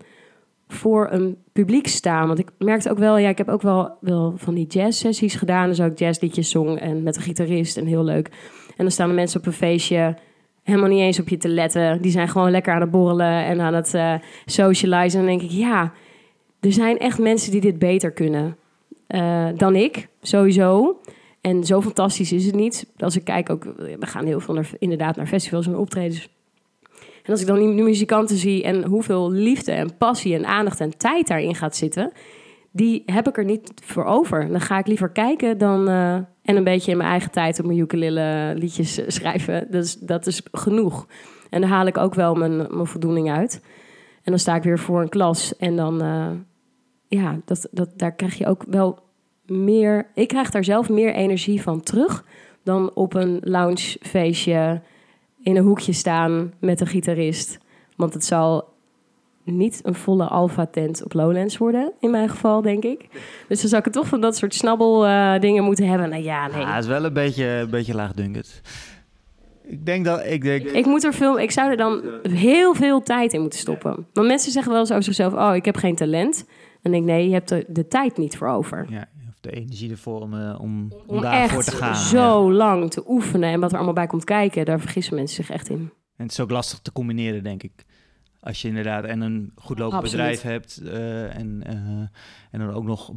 voor 0.73 1.07
een 1.11 1.37
publiek 1.51 1.87
staan. 1.87 2.27
Want 2.27 2.39
ik 2.39 2.49
merkte 2.57 2.89
ook 2.89 2.97
wel, 2.97 3.17
ja, 3.17 3.29
ik 3.29 3.37
heb 3.37 3.49
ook 3.49 3.61
wel, 3.61 3.97
wel 4.01 4.33
van 4.35 4.53
die 4.53 4.67
jazz-sessies 4.67 5.35
gedaan. 5.35 5.69
Dus 5.69 5.81
ook 5.81 5.97
jazzliedjes 5.97 6.49
zong 6.49 6.79
en 6.79 7.03
met 7.03 7.15
een 7.15 7.21
gitarist 7.21 7.77
en 7.77 7.85
heel 7.85 8.03
leuk. 8.03 8.27
En 8.67 8.85
dan 8.85 8.91
staan 8.91 9.07
de 9.07 9.15
mensen 9.15 9.39
op 9.39 9.45
een 9.45 9.53
feestje 9.53 10.17
helemaal 10.63 10.89
niet 10.89 10.99
eens 10.99 11.19
op 11.19 11.29
je 11.29 11.37
te 11.37 11.47
letten. 11.47 12.01
Die 12.01 12.11
zijn 12.11 12.27
gewoon 12.27 12.51
lekker 12.51 12.73
aan 12.73 12.81
het 12.81 12.91
borrelen 12.91 13.45
en 13.45 13.61
aan 13.61 13.73
het 13.73 13.93
eh 13.93 14.13
socializen. 14.45 15.19
En 15.19 15.25
dan 15.25 15.37
denk 15.37 15.51
ik, 15.51 15.57
ja, 15.57 15.93
er 16.59 16.73
zijn 16.73 16.97
echt 16.97 17.19
mensen 17.19 17.51
die 17.51 17.61
dit 17.61 17.79
beter 17.79 18.11
kunnen 18.11 18.57
eh, 19.07 19.47
dan 19.55 19.75
ik, 19.75 20.07
sowieso. 20.21 20.99
En 21.41 21.63
zo 21.63 21.81
fantastisch 21.81 22.31
is 22.31 22.45
het 22.45 22.55
niet. 22.55 22.91
Als 22.97 23.15
ik 23.15 23.23
kijk 23.23 23.49
ook, 23.49 23.63
we 23.77 24.05
gaan 24.05 24.25
heel 24.25 24.39
veel 24.39 24.53
naar, 24.53 24.69
inderdaad 24.79 25.15
naar 25.15 25.27
festivals 25.27 25.67
en 25.67 25.77
optredens. 25.77 26.29
En 27.23 27.31
als 27.31 27.41
ik 27.41 27.47
dan 27.47 27.59
die, 27.59 27.83
muzikanten 27.83 28.37
zie 28.37 28.63
en 28.63 28.83
hoeveel 28.83 29.31
liefde 29.31 29.71
en 29.71 29.97
passie 29.97 30.35
en 30.35 30.45
aandacht 30.45 30.79
en 30.79 30.97
tijd 30.97 31.27
daarin 31.27 31.55
gaat 31.55 31.75
zitten, 31.75 32.11
die 32.71 33.03
heb 33.05 33.27
ik 33.27 33.37
er 33.37 33.45
niet 33.45 33.71
voor 33.83 34.05
over. 34.05 34.47
Dan 34.47 34.61
ga 34.61 34.77
ik 34.77 34.87
liever 34.87 35.09
kijken 35.09 35.57
dan 35.57 35.87
eh, 35.87 36.13
en 36.13 36.55
een 36.55 36.63
beetje 36.63 36.91
in 36.91 36.97
mijn 36.97 37.09
eigen 37.09 37.31
tijd 37.31 37.59
op 37.59 37.65
mijn 37.65 37.79
ukulele 37.79 38.53
liedjes 38.57 38.97
eh, 38.97 39.05
schrijven. 39.07 39.71
Is, 39.71 39.95
dat 39.95 40.27
is 40.27 40.41
genoeg. 40.51 41.07
En 41.49 41.61
daar 41.61 41.69
haal 41.69 41.85
ik 41.85 41.97
ook 41.97 42.13
wel 42.13 42.35
mijn, 42.35 42.57
mijn 42.57 42.87
voldoening 42.87 43.31
uit. 43.31 43.61
En 44.23 44.31
dan 44.31 44.39
sta 44.39 44.55
ik 44.55 44.63
weer 44.63 44.79
voor 44.79 45.01
een 45.01 45.09
klas 45.09 45.57
en 45.57 45.75
dan, 45.75 46.01
eh, 46.01 46.29
ja, 47.07 47.39
dat, 47.45 47.67
dat, 47.71 47.89
daar 47.95 48.15
krijg 48.15 48.37
je 48.37 48.47
ook 48.47 48.63
wel 48.67 48.99
meer. 49.45 50.07
Ik 50.13 50.27
krijg 50.27 50.49
daar 50.49 50.63
zelf 50.63 50.89
meer 50.89 51.13
energie 51.13 51.61
van 51.61 51.81
terug 51.81 52.25
dan 52.63 52.91
op 52.93 53.13
een 53.13 53.39
loungefeestje 53.41 54.81
in 55.43 55.55
een 55.55 55.63
hoekje 55.63 55.93
staan 55.93 56.53
met 56.59 56.81
een 56.81 56.87
gitarist. 56.87 57.57
Want 57.95 58.13
het 58.13 58.25
zal 58.25 58.67
niet 59.43 59.79
een 59.83 59.95
volle 59.95 60.25
alfa-tent 60.25 61.03
op 61.03 61.13
Lowlands 61.13 61.57
worden, 61.57 61.91
in 61.99 62.11
mijn 62.11 62.29
geval, 62.29 62.61
denk 62.61 62.83
ik. 62.83 63.07
Dus 63.47 63.59
dan 63.59 63.69
zou 63.69 63.77
ik 63.77 63.85
het 63.85 63.93
toch 63.93 64.07
van 64.07 64.21
dat 64.21 64.37
soort 64.37 64.53
snabbel 64.53 65.05
eh, 65.05 65.39
dingen 65.39 65.63
moeten 65.63 65.87
hebben. 65.87 66.09
Nou 66.09 66.23
ja, 66.23 66.47
nee. 66.47 66.63
Ah, 66.63 66.73
het 66.75 66.83
is 66.83 66.89
wel 66.89 67.05
een 67.05 67.13
beetje, 67.13 67.45
een 67.45 67.69
beetje 67.69 67.95
laagdunkend. 67.95 68.61
Ik 69.63 69.85
denk 69.85 70.05
dat... 70.05 70.25
Ik 70.25 70.41
denk, 70.43 70.63
Ik 70.63 70.85
moet 70.85 71.03
er 71.03 71.13
veel, 71.13 71.39
ik 71.39 71.51
zou 71.51 71.69
er 71.69 71.77
dan 71.77 72.01
heel 72.21 72.73
veel 72.73 73.01
tijd 73.03 73.33
in 73.33 73.41
moeten 73.41 73.59
stoppen. 73.59 74.07
Want 74.13 74.27
mensen 74.27 74.51
zeggen 74.51 74.71
wel 74.71 74.79
eens 74.81 74.91
over 74.91 75.03
zichzelf: 75.03 75.33
Oh, 75.33 75.55
ik 75.55 75.65
heb 75.65 75.75
geen 75.75 75.95
talent. 75.95 76.45
En 76.81 76.93
ik 76.93 77.03
nee, 77.03 77.27
je 77.27 77.33
hebt 77.33 77.51
er 77.51 77.63
de 77.67 77.87
tijd 77.87 78.17
niet 78.17 78.37
voor 78.37 78.47
over. 78.47 78.85
ja, 78.89 79.07
de 79.41 79.51
energie 79.51 79.91
ervoor 79.91 80.21
om, 80.21 80.33
eh, 80.33 80.59
om, 80.61 80.91
om, 80.91 81.15
Om 81.15 81.21
daarvoor 81.21 81.63
te 81.63 81.71
gaan. 81.71 81.95
zo 81.95 82.49
ja. 82.49 82.55
lang 82.55 82.91
te 82.91 83.03
oefenen 83.07 83.49
en 83.49 83.59
wat 83.59 83.69
er 83.69 83.75
allemaal 83.75 83.93
bij 83.93 84.07
komt 84.07 84.23
kijken, 84.23 84.65
daar 84.65 84.79
vergissen 84.79 85.15
mensen 85.15 85.35
zich 85.35 85.55
echt 85.55 85.69
in. 85.69 85.91
En 86.15 86.25
het 86.25 86.31
is 86.31 86.39
ook 86.39 86.51
lastig 86.51 86.79
te 86.79 86.91
combineren, 86.91 87.43
denk 87.43 87.63
ik. 87.63 87.85
Als 88.39 88.61
je 88.61 88.67
inderdaad 88.67 89.03
en 89.03 89.21
een 89.21 89.51
goed 89.55 89.79
lopend 89.79 90.03
Absoluut. 90.03 90.25
bedrijf 90.25 90.41
hebt 90.41 90.77
eh, 90.77 91.35
en, 91.35 91.63
eh, 91.65 91.75
en 92.51 92.59
dan 92.59 92.71
ook 92.71 92.83
nog 92.83 93.11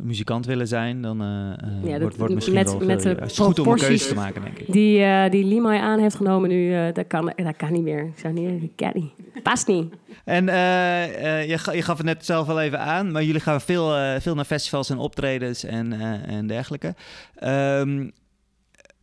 beroepsmuzikant 0.00 0.46
willen 0.46 0.68
zijn, 0.68 1.02
dan 1.02 1.20
eh, 1.22 1.26
eh, 1.52 1.90
Ja, 1.90 2.00
wordt, 2.00 2.16
wordt 2.16 2.34
misschien 2.34 2.54
met- 2.56 2.66
wel 2.66 2.78
met 2.86 3.02
veel- 3.02 3.14
de 3.14 3.20
het 3.20 3.30
is 3.30 3.38
goed 3.38 3.58
om 3.58 3.68
een 3.68 3.78
keuze 3.78 4.08
te 4.08 4.14
maken, 4.14 4.42
denk 4.42 4.58
ik. 4.58 4.72
Die, 4.72 5.02
eh 5.02 5.30
die 5.30 5.44
Limai 5.44 5.78
aan 5.80 5.98
heeft 6.00 6.16
genomen 6.16 6.48
nu, 6.48 6.74
eh, 6.74 6.92
dat, 6.94 7.06
kan, 7.06 7.32
dat 7.36 7.56
kan 7.56 7.72
niet 7.72 7.82
meer. 7.82 8.04
Ik 8.04 8.18
zou 8.18 8.32
niet, 8.34 8.60
dat 8.60 8.70
kan 8.76 8.90
niet. 9.02 9.42
Past 9.42 9.66
niet. 9.66 9.94
En 10.24 10.48
eh, 10.48 11.38
eh, 11.40 11.48
je, 11.48 11.72
je 11.76 11.82
gaf 11.82 11.96
het 11.96 12.06
net 12.06 12.24
zelf 12.24 12.46
wel 12.46 12.60
even 12.60 12.80
aan, 12.80 13.10
maar 13.12 13.24
jullie 13.24 13.40
gaan 13.40 13.60
veel, 13.60 13.96
eh, 13.96 14.20
veel 14.20 14.34
naar 14.34 14.44
festivals 14.44 14.90
en 14.90 14.98
optredens 14.98 15.64
en, 15.64 15.92
eh, 15.92 16.36
en 16.36 16.46
dergelijke. 16.46 16.94
Ehm, 17.36 18.08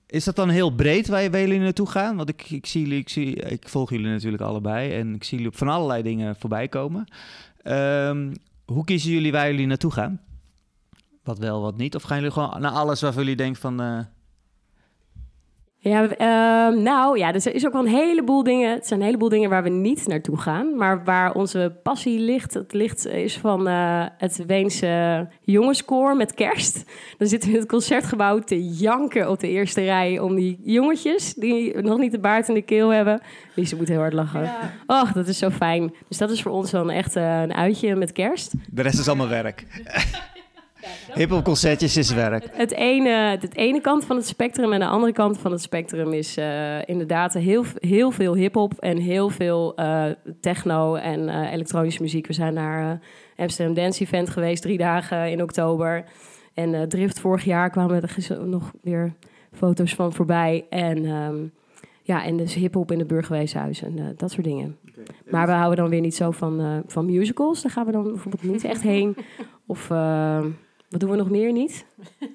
is 0.07 0.23
dat 0.23 0.35
dan 0.35 0.49
heel 0.49 0.69
breed 0.75 1.07
waar 1.07 1.29
jullie 1.31 1.59
naartoe 1.59 1.87
gaan? 1.89 2.15
Want 2.15 2.29
ik, 2.29 2.49
ik, 2.49 2.65
zie, 2.65 2.81
jullie- 2.81 2.99
ik, 2.99 3.09
zie, 3.09 3.35
ik 3.35 3.69
volg 3.69 3.89
jullie 3.89 4.07
natuurlijk 4.07 4.43
allebei 4.43 4.91
en 4.93 5.13
ik 5.15 5.23
zie 5.23 5.37
jullie 5.37 5.51
op 5.53 5.57
van 5.57 5.67
allerlei 5.67 6.03
dingen 6.03 6.35
voorbij 6.35 6.67
komen. 6.67 7.07
Ehm, 7.63 8.33
hoe 8.65 8.83
kiezen 8.85 9.11
jullie 9.11 9.31
waar 9.31 9.51
jullie 9.51 9.67
naartoe 9.67 9.91
gaan? 9.91 10.21
Wat 11.27 11.37
wel, 11.39 11.61
wat 11.61 11.77
niet? 11.77 11.95
Of 11.95 12.03
gaan 12.03 12.17
jullie 12.17 12.31
gewoon 12.31 12.61
naar 12.61 12.71
alles 12.71 13.01
waarvan 13.01 13.21
jullie 13.23 13.37
denken 13.37 13.61
van... 13.61 13.81
eh, 13.81 13.99
Ja, 15.77 16.07
ehm, 16.07 16.81
nou 16.83 17.17
ja, 17.17 17.31
dus 17.31 17.45
er 17.45 17.55
is 17.55 17.65
ook 17.65 17.71
wel 17.73 17.81
een 17.85 17.87
heleboel 17.93 18.43
dingen. 18.43 18.73
Het 18.73 18.87
zijn 18.87 18.99
een 18.99 19.05
heleboel 19.05 19.29
dingen 19.29 19.49
waar 19.49 19.63
we 19.63 19.69
niet 19.69 20.07
naartoe 20.07 20.37
gaan. 20.37 20.75
Maar 20.75 21.03
waar 21.03 21.33
onze 21.33 21.79
passie 21.83 22.19
ligt, 22.19 22.53
het 22.53 22.73
ligt 22.73 23.05
is 23.07 23.37
van 23.37 23.67
eh, 23.67 24.05
het 24.17 24.45
Weense 24.45 25.27
jongenskoor 25.41 26.15
met 26.15 26.33
kerst. 26.33 26.83
Dan 27.17 27.27
zitten 27.27 27.49
we 27.49 27.55
in 27.55 27.61
het 27.61 27.69
concertgebouw 27.71 28.39
te 28.39 28.67
janken 28.69 29.29
op 29.29 29.39
de 29.39 29.49
eerste 29.49 29.81
rij 29.81 30.19
om 30.19 30.35
die 30.35 30.59
jongetjes 30.63 31.33
die 31.33 31.81
nog 31.81 31.97
niet 31.97 32.11
de 32.11 32.19
baard 32.19 32.47
in 32.47 32.53
de 32.53 32.61
keel 32.61 32.89
hebben. 32.89 33.21
Lise 33.55 33.75
moet 33.75 33.87
heel 33.87 33.99
hard 33.99 34.13
lachen. 34.13 34.51
Och, 34.87 35.11
dat 35.11 35.27
is 35.27 35.37
zo 35.37 35.49
fijn. 35.49 35.93
Dus 36.07 36.17
dat 36.17 36.29
is 36.31 36.41
voor 36.41 36.51
ons 36.51 36.71
dan 36.71 36.89
echt 36.89 37.15
eh, 37.15 37.41
een 37.41 37.53
uitje 37.53 37.95
met 37.95 38.11
kerst. 38.11 38.53
de 38.71 38.81
rest 38.81 38.99
is 38.99 39.07
allemaal 39.07 39.27
werk. 39.27 39.65
Hip-hop 41.13 41.43
concertjes 41.43 41.97
is 41.97 42.13
werk. 42.13 42.47
Het 42.51 42.71
ene, 42.71 43.37
het 43.39 43.55
ene 43.55 43.81
kant 43.81 44.05
van 44.05 44.15
het 44.15 44.27
spectrum 44.27 44.73
en 44.73 44.79
de 44.79 44.85
andere 44.85 45.13
kant 45.13 45.37
van 45.37 45.51
het 45.51 45.61
spectrum 45.61 46.13
is 46.13 46.37
eh, 46.37 46.87
inderdaad 46.87 47.33
heel, 47.33 47.63
heel 47.79 48.11
veel 48.11 48.35
hip-hop 48.35 48.73
en 48.79 48.97
heel 48.97 49.29
veel 49.29 49.75
eh, 49.75 50.05
techno 50.41 50.95
en 50.95 51.29
eh, 51.29 51.53
elektronische 51.53 52.01
muziek. 52.01 52.27
We 52.27 52.33
zijn 52.33 52.53
naar 52.53 52.91
eh, 52.91 52.99
Amsterdam 53.43 53.73
Dance 53.75 54.03
Event 54.03 54.29
geweest, 54.29 54.61
drie 54.61 54.77
dagen 54.77 55.31
in 55.31 55.41
oktober. 55.41 56.03
En 56.53 56.73
eh, 56.73 56.81
Drift 56.81 57.19
vorig 57.19 57.43
jaar 57.43 57.69
kwamen 57.69 58.01
er 58.01 58.47
nog 58.47 58.71
weer 58.81 59.13
foto's 59.51 59.95
van 59.95 60.13
voorbij. 60.13 60.65
En 60.69 61.05
ehm, 61.05 61.35
ja, 62.07 62.23
en 62.23 62.37
dus 62.37 62.53
hip-hop 62.53 62.91
in 62.91 62.99
het 62.99 63.07
Burgerweeshuis 63.07 63.81
en 63.81 63.99
eh, 63.99 64.05
dat 64.15 64.31
soort 64.31 64.45
dingen. 64.45 64.77
Maar 65.29 65.47
we 65.47 65.53
houden 65.53 65.77
dan 65.77 65.89
weer 65.89 66.01
niet 66.01 66.15
zo 66.15 66.31
van, 66.31 66.59
eh, 66.59 66.77
van 66.85 67.05
musicals. 67.05 67.61
Daar 67.61 67.71
gaan 67.71 67.85
we 67.85 67.91
dan 67.91 68.03
bijvoorbeeld 68.03 68.43
niet 68.43 68.63
echt 68.63 68.81
heen. 68.81 69.15
Of 69.65 69.89
eh, 69.91 70.45
wat 70.89 70.99
doen 70.99 71.09
we 71.09 71.15
nog 71.15 71.29
meer 71.29 71.51
niet? 71.51 71.85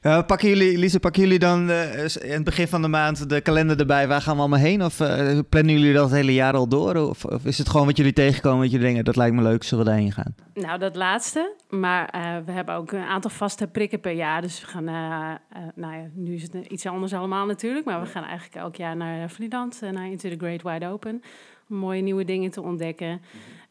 Ja, 0.00 0.22
pakken 0.22 0.48
jullie, 0.48 0.78
Lise, 0.78 1.00
pakken 1.00 1.22
jullie 1.22 1.38
dan 1.38 1.70
eh, 1.70 2.04
in 2.04 2.30
het 2.30 2.44
begin 2.44 2.68
van 2.68 2.82
de 2.82 2.88
maand 2.88 3.28
de 3.28 3.40
kalender 3.40 3.78
erbij? 3.78 4.08
Waar 4.08 4.20
gaan 4.20 4.34
we 4.34 4.40
allemaal 4.40 4.58
heen? 4.58 4.84
Of 4.84 5.00
eh, 5.00 5.38
plannen 5.48 5.78
jullie 5.78 5.92
dat 5.92 6.04
het 6.04 6.12
hele 6.12 6.34
jaar 6.34 6.54
al 6.54 6.68
door? 6.68 6.96
Of, 6.96 7.24
of 7.24 7.44
is 7.44 7.58
het 7.58 7.68
gewoon 7.68 7.86
wat 7.86 7.96
jullie 7.96 8.12
tegenkomen, 8.12 8.60
dat 8.60 8.70
jullie 8.70 8.86
denken, 8.86 9.04
dat 9.04 9.16
lijkt 9.16 9.34
me 9.34 9.42
leuk, 9.42 9.62
zullen 9.62 9.84
we 9.84 9.90
daarheen 9.90 10.12
gaan? 10.12 10.34
Nou, 10.54 10.78
dat 10.78 10.96
laatste. 10.96 11.54
Maar 11.68 12.08
eh, 12.08 12.36
we 12.44 12.52
hebben 12.52 12.74
ook 12.74 12.92
een 12.92 13.04
aantal 13.04 13.30
vaste 13.30 13.66
prikken 13.66 14.00
per 14.00 14.12
jaar. 14.12 14.40
Dus 14.40 14.60
we 14.60 14.66
gaan, 14.66 14.88
eh, 14.88 15.62
eh, 15.62 15.68
nou 15.74 15.94
ja, 15.94 16.08
nu 16.14 16.34
is 16.34 16.42
het 16.42 16.54
iets 16.54 16.86
anders 16.86 17.12
allemaal 17.12 17.46
natuurlijk. 17.46 17.84
Maar 17.84 18.00
we 18.00 18.06
gaan 18.06 18.24
eigenlijk 18.24 18.54
elk 18.54 18.76
jaar 18.76 18.96
naar 18.96 19.30
Vlieland, 19.30 19.80
naar 19.92 20.06
Into 20.06 20.28
the 20.28 20.36
Great 20.38 20.62
Wide 20.62 20.86
Open. 20.86 21.22
Om 21.68 21.76
mooie 21.76 22.02
nieuwe 22.02 22.24
dingen 22.24 22.50
te 22.50 22.62
ontdekken. 22.62 23.20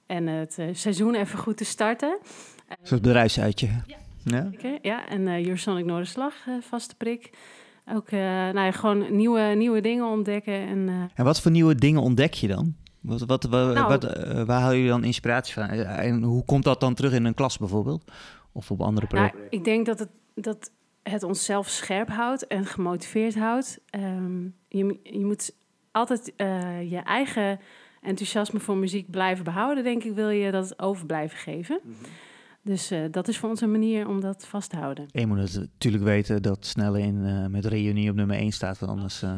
En 0.05 0.27
het 0.27 0.57
eh, 0.57 0.67
seizoen 0.71 1.15
even 1.15 1.39
goed 1.39 1.57
te 1.57 1.65
starten. 1.65 2.17
Een 2.67 2.77
soort 2.83 3.01
bedrijfsuitje. 3.01 3.67
Ja. 3.67 3.95
Oké, 4.53 4.77
ja, 4.81 5.07
en 5.09 5.27
eh 5.27 5.39
Your 5.41 5.57
Sonic 5.57 5.85
Noorderslag, 5.85 6.33
eh 6.47 6.53
vaste 6.61 6.95
prik. 6.95 7.29
Ook 7.93 8.09
eh, 8.09 8.19
nou 8.19 8.59
ja, 8.59 8.71
gewoon 8.71 9.15
nieuwe, 9.15 9.41
nieuwe 9.41 9.81
dingen 9.81 10.05
ontdekken. 10.05 10.53
En, 10.67 10.89
eh, 10.89 10.95
En 11.13 11.23
wat 11.25 11.41
voor 11.41 11.51
nieuwe 11.51 11.75
dingen 11.75 12.01
ontdek 12.01 12.33
je 12.33 12.47
dan? 12.47 12.75
Wat, 13.01 13.21
wat, 13.25 13.43
wa- 13.43 13.71
Nou- 13.71 13.87
wat, 13.87 14.03
waar 14.45 14.61
haal 14.61 14.71
je 14.71 14.87
dan 14.87 15.03
inspiratie 15.03 15.53
van? 15.53 15.63
En 15.69 16.23
hoe 16.23 16.45
komt 16.45 16.63
dat 16.63 16.79
dan 16.79 16.93
terug 16.93 17.13
in 17.13 17.25
een 17.25 17.33
klas 17.33 17.57
bijvoorbeeld? 17.57 18.11
Of 18.51 18.71
op 18.71 18.81
andere 18.81 19.07
Nou, 19.09 19.27
projecten? 19.29 19.59
ik 19.59 19.63
denk 19.65 19.85
dat 19.85 19.99
het, 19.99 20.09
dat 20.35 20.71
het 21.03 21.23
onszelf 21.23 21.67
scherp 21.67 22.09
houdt 22.09 22.47
en 22.47 22.65
gemotiveerd 22.65 23.35
houdt. 23.35 23.79
Ehm, 23.89 24.43
je, 24.67 24.99
je 25.03 25.25
moet 25.25 25.55
altijd 25.91 26.33
eh, 26.35 26.91
je 26.91 26.97
eigen 26.97 27.59
enthousiasme 28.01 28.59
voor 28.59 28.77
muziek 28.77 29.09
blijven 29.11 29.43
behouden, 29.43 29.83
denk 29.83 30.03
ik, 30.03 30.13
wil 30.13 30.29
je 30.29 30.51
dat 30.51 30.79
over 30.79 31.05
blijven 31.05 31.37
geven. 31.37 31.79
Dus 32.65 32.91
uh, 32.91 32.99
dat 33.11 33.27
is 33.27 33.37
voor 33.37 33.49
ons 33.49 33.61
een 33.61 33.71
manier 33.71 34.07
om 34.07 34.21
dat 34.21 34.45
vast 34.47 34.69
te 34.69 34.75
houden. 34.75 35.05
En 35.11 35.21
je 35.21 35.27
moet 35.27 35.37
natuurlijk 35.37 36.03
weten 36.03 36.41
dat 36.41 36.65
Snelle 36.65 36.99
in 36.99 37.15
uh, 37.15 37.45
met 37.45 37.65
reunie 37.65 38.09
op 38.09 38.15
nummer 38.15 38.35
1 38.35 38.51
staat. 38.51 38.79
Want 38.79 38.91
anders 38.91 39.23
uh, 39.23 39.31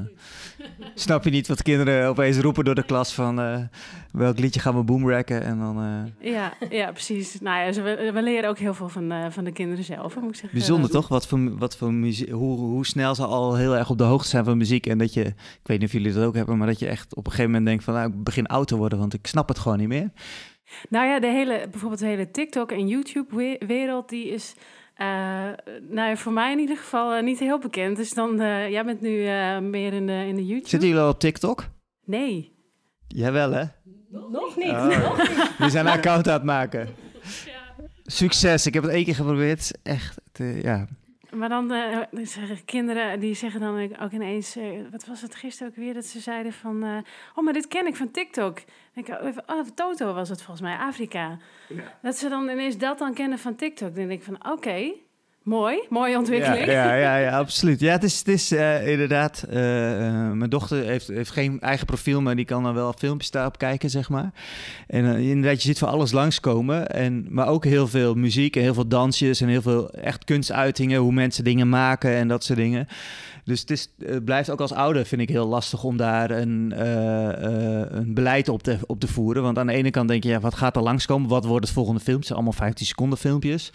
snap 0.95 1.23
je 1.23 1.29
niet 1.29 1.47
wat 1.47 1.61
kinderen 1.61 2.07
opeens 2.07 2.37
roepen 2.37 2.65
door 2.65 2.75
de 2.75 2.85
klas 2.85 3.13
van 3.13 3.67
welk 4.11 4.39
liedje 4.39 4.59
gaan 4.59 4.75
we 4.75 4.83
boomracken. 4.83 5.43
En 5.43 5.59
dan, 5.59 6.11
ja, 6.19 6.53
ja, 6.69 6.91
precies. 6.91 7.39
Nou 7.41 7.65
ja, 7.65 7.81
we, 7.83 8.11
we 8.13 8.21
leren 8.21 8.49
ook 8.49 8.57
heel 8.57 8.73
veel 8.73 8.89
van, 8.89 9.31
van 9.31 9.43
de 9.43 9.51
kinderen 9.51 9.83
zelf, 9.83 10.15
moet 10.15 10.29
ik 10.29 10.35
zeggen. 10.35 10.59
Bijzonder 10.59 10.89
toch? 10.89 11.07
Wat 11.07 11.27
voor, 11.27 11.57
wat 11.57 11.77
voor 11.77 11.93
muziek, 11.93 12.29
hoe, 12.29 12.59
hoe 12.59 12.85
snel 12.85 13.15
ze 13.15 13.25
al 13.25 13.55
heel 13.55 13.77
erg 13.77 13.89
op 13.89 13.97
de 13.97 14.03
hoogte 14.03 14.29
zijn 14.29 14.45
van 14.45 14.57
muziek. 14.57 14.87
En 14.87 14.97
dat 14.97 15.13
je, 15.13 15.23
ik 15.25 15.59
weet 15.63 15.79
niet 15.79 15.87
of 15.87 15.93
jullie 15.93 16.13
dat 16.13 16.23
ook 16.23 16.35
hebben, 16.35 16.57
maar 16.57 16.67
dat 16.67 16.79
je 16.79 16.87
echt 16.87 17.15
op 17.15 17.25
een 17.25 17.31
gegeven 17.31 17.51
moment 17.51 17.65
denkt 17.65 17.83
van 17.83 17.93
nou, 17.93 18.09
ik 18.09 18.23
begin 18.23 18.45
oud 18.45 18.67
te 18.67 18.75
worden, 18.75 18.99
want 18.99 19.13
ik 19.13 19.27
snap 19.27 19.47
het 19.47 19.59
gewoon 19.59 19.77
niet 19.77 19.87
meer. 19.87 20.11
Nou 20.89 21.07
ja, 21.07 21.19
de 21.19 21.27
hele, 21.27 21.67
bijvoorbeeld 21.71 22.01
de 22.01 22.07
hele 22.07 22.31
TikTok 22.31 22.71
en 22.71 22.87
YouTube-wereld, 22.87 24.09
die 24.09 24.29
is 24.29 24.55
uh, 24.97 25.07
nou 25.89 26.09
ja, 26.09 26.15
voor 26.15 26.31
mij 26.31 26.51
in 26.51 26.59
ieder 26.59 26.77
geval 26.77 27.15
uh, 27.15 27.23
niet 27.23 27.39
heel 27.39 27.59
bekend. 27.59 27.97
Dus 27.97 28.13
dan, 28.13 28.41
uh, 28.41 28.69
jij 28.69 28.85
bent 28.85 29.01
nu 29.01 29.09
meer 29.61 29.93
in 29.93 30.07
de, 30.07 30.25
in 30.27 30.35
de 30.35 30.45
YouTube. 30.45 30.69
Zitten 30.69 30.89
jullie 30.89 31.03
al 31.03 31.09
op 31.09 31.19
TikTok? 31.19 31.63
Nee. 32.05 32.53
Jawel, 33.07 33.51
hè? 33.51 33.63
Nog 34.09 34.55
niet. 34.55 34.69
Oh. 34.69 34.85
Nog 34.85 35.17
niet. 35.17 35.57
We 35.57 35.69
zijn 35.69 35.85
een 35.85 35.91
account 35.91 36.27
aan 36.27 36.33
het 36.33 36.43
maken. 36.43 36.89
Ja. 37.45 37.85
Succes. 38.03 38.65
Ik 38.65 38.73
heb 38.73 38.83
het 38.83 38.91
één 38.91 39.03
keer 39.03 39.15
geprobeerd. 39.15 39.71
Echt, 39.83 40.19
ja. 40.61 40.87
Maar 41.31 41.49
dan 41.49 41.73
zeggen 42.23 42.65
kinderen, 42.65 43.19
die 43.19 43.33
zeggen 43.33 43.59
dan 43.59 43.99
ook 44.01 44.11
ineens... 44.11 44.57
Wat 44.91 45.05
was 45.05 45.21
het 45.21 45.35
gisteren 45.35 45.71
ook 45.71 45.77
weer, 45.77 45.93
dat 45.93 46.05
ze 46.05 46.19
zeiden 46.19 46.53
van... 46.53 46.83
Uh, 46.83 46.97
oh, 47.35 47.43
maar 47.43 47.53
dit 47.53 47.67
ken 47.67 47.87
ik 47.87 47.95
van 47.95 48.11
TikTok. 48.11 48.59
Ik, 48.95 49.07
oh, 49.45 49.67
Toto 49.75 50.13
was 50.13 50.29
het 50.29 50.41
volgens 50.41 50.67
mij, 50.67 50.77
Afrika. 50.77 51.37
Ja. 51.69 51.83
Dat 52.01 52.17
ze 52.17 52.29
dan 52.29 52.49
ineens 52.49 52.77
dat 52.77 52.97
dan 52.97 53.13
kennen 53.13 53.39
van 53.39 53.55
TikTok. 53.55 53.95
Dan 53.95 54.07
denk 54.07 54.19
ik 54.19 54.23
van, 54.23 54.51
oké, 54.51 54.93
Mooi, 55.45 55.79
mooie 55.89 56.17
ontwikkeling. 56.17 56.65
Ja, 56.65 56.93
ja, 56.95 57.17
ja, 57.17 57.37
absoluut. 57.37 57.79
Ja, 57.79 57.91
het 57.91 58.03
is, 58.03 58.17
het 58.17 58.27
is 58.27 58.51
uh, 58.51 58.87
inderdaad. 58.87 59.45
Uh, 59.47 59.53
mijn 60.31 60.49
dochter 60.49 60.83
heeft, 60.83 61.07
heeft 61.07 61.31
geen 61.31 61.59
eigen 61.59 61.85
profiel, 61.85 62.21
maar 62.21 62.35
die 62.35 62.45
kan 62.45 62.63
dan 62.63 62.73
wel 62.73 62.93
filmpjes 62.97 63.31
daarop 63.31 63.57
kijken, 63.57 63.89
zeg 63.89 64.09
maar. 64.09 64.31
En 64.87 65.05
inderdaad, 65.05 65.61
je 65.61 65.67
ziet 65.67 65.79
voor 65.79 65.87
alles 65.87 66.11
langskomen. 66.11 66.89
En, 66.89 67.25
maar 67.29 67.47
ook 67.47 67.65
heel 67.65 67.87
veel 67.87 68.13
muziek 68.13 68.55
en 68.55 68.61
heel 68.61 68.73
veel 68.73 68.87
dansjes 68.87 69.41
en 69.41 69.47
heel 69.47 69.61
veel 69.61 69.91
echt 69.91 70.23
kunstuitingen, 70.23 70.99
hoe 70.99 71.11
mensen 71.11 71.43
dingen 71.43 71.69
maken 71.69 72.15
en 72.15 72.27
dat 72.27 72.43
soort 72.43 72.59
dingen. 72.59 72.87
Dus 73.45 73.59
het, 73.59 73.71
is, 73.71 73.89
blijft 74.23 74.49
ook 74.49 74.61
als 74.61 74.73
ouder, 74.73 75.05
vind 75.05 75.21
ik 75.21 75.29
heel 75.29 75.47
lastig 75.47 75.83
om 75.83 75.97
daar 75.97 76.31
een, 76.31 76.73
een 77.97 78.13
beleid 78.13 78.49
op 78.49 78.63
te, 78.63 78.77
op 78.85 78.99
te 78.99 79.07
voeren. 79.07 79.43
Want 79.43 79.57
aan 79.57 79.67
de 79.67 79.73
ene 79.73 79.89
kant 79.89 80.07
denk 80.07 80.23
je, 80.23 80.29
ja, 80.29 80.39
wat 80.39 80.55
gaat 80.55 80.75
er 80.75 80.81
langskomen? 80.81 81.29
Wat 81.29 81.45
wordt 81.45 81.65
het 81.65 81.73
volgende 81.73 81.99
film? 81.99 82.17
Het 82.17 82.25
zijn 82.25 82.37
allemaal 82.37 82.57
15 82.57 82.85
seconden 82.85 83.17
filmpjes. 83.17 83.71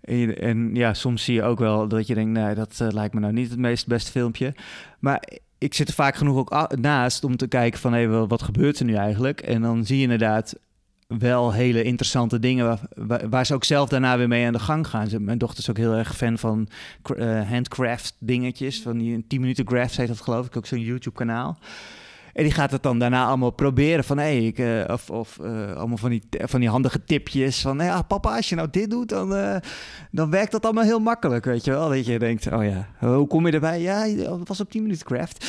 En, 0.00 0.38
en, 0.38 0.74
ja, 0.74 0.94
soms 0.94 1.24
zie 1.24 1.34
je 1.34 1.42
ook 1.42 1.58
wel 1.58 1.88
dat 1.88 2.06
je 2.06 2.14
denkt, 2.14 2.38
nee, 2.38 2.54
dat 2.54 2.78
uh, 2.82 2.88
lijkt 2.88 3.14
me 3.14 3.20
nou 3.20 3.32
niet 3.32 3.50
het 3.50 3.58
meest 3.58 3.86
beste 3.86 4.10
filmpje. 4.10 4.54
Maar 4.98 5.22
ik 5.58 5.74
zit 5.74 5.88
er 5.88 5.94
vaak 5.94 6.16
genoeg 6.16 6.36
ook 6.36 6.76
naast 6.76 7.24
om 7.24 7.36
te 7.36 7.46
kijken 7.48 7.80
van, 7.80 7.92
hé, 7.92 8.26
wat 8.26 8.42
gebeurt 8.42 8.78
er 8.78 8.84
nu 8.84 8.94
eigenlijk? 8.94 9.40
En 9.40 9.62
dan 9.62 9.84
zie 9.84 9.96
je 9.96 10.02
inderdaad 10.02 10.54
wel 11.16 11.52
hele 11.52 11.82
interessante 11.82 12.38
dingen 12.38 12.78
waar, 12.94 13.28
waar, 13.28 13.46
ze 13.46 13.54
ook 13.54 13.64
zelf 13.64 13.88
daarna 13.88 14.16
weer 14.18 14.28
mee 14.28 14.46
aan 14.46 14.52
de 14.52 14.58
gang 14.58 14.86
gaan. 14.86 15.08
Mijn 15.18 15.38
dochter 15.38 15.58
is 15.58 15.70
ook 15.70 15.76
heel 15.76 15.92
erg 15.92 16.16
fan 16.16 16.38
van 16.38 16.68
uh, 17.16 17.50
handcraft 17.50 18.16
dingetjes, 18.18 18.82
van 18.82 18.98
die 18.98 19.26
10 19.26 19.40
minuten 19.40 19.64
crafts 19.64 19.96
heet 19.96 20.08
dat 20.08 20.20
geloof 20.20 20.46
ik, 20.46 20.56
ook 20.56 20.66
zo'n 20.66 20.80
YouTube 20.80 21.16
kanaal. 21.16 21.58
En 22.32 22.44
die 22.44 22.52
gaat 22.52 22.70
het 22.70 22.82
dan 22.82 22.98
daarna 22.98 23.26
allemaal 23.26 23.50
proberen 23.50 24.04
van, 24.04 24.18
hey, 24.18 24.54
uh, 24.56 24.84
of, 24.92 25.10
of 25.10 25.38
uh, 25.40 25.72
allemaal 25.72 25.96
van 25.96 26.10
die, 26.10 26.22
van 26.30 26.60
die 26.60 26.68
handige 26.68 27.04
tipjes 27.04 27.60
van, 27.60 27.78
ja, 27.78 28.02
papa, 28.02 28.36
als 28.36 28.48
je 28.48 28.54
nou 28.54 28.68
dit 28.70 28.90
doet, 28.90 29.08
dan, 29.08 29.60
dan 30.10 30.30
werkt 30.30 30.52
dat 30.52 30.64
allemaal 30.64 30.84
heel 30.84 31.00
makkelijk, 31.00 31.44
weet 31.44 31.64
je 31.64 31.70
wel. 31.70 31.88
Dat 31.88 32.06
je 32.06 32.18
denkt, 32.18 32.52
oh 32.52 32.64
ja, 32.64 32.88
hoe 32.98 33.26
kom 33.26 33.46
je 33.46 33.52
erbij? 33.52 33.80
Ja, 33.80 34.06
het 34.06 34.48
was 34.48 34.60
op 34.60 34.70
10 34.70 34.82
minuten 34.82 35.06
craft. 35.06 35.46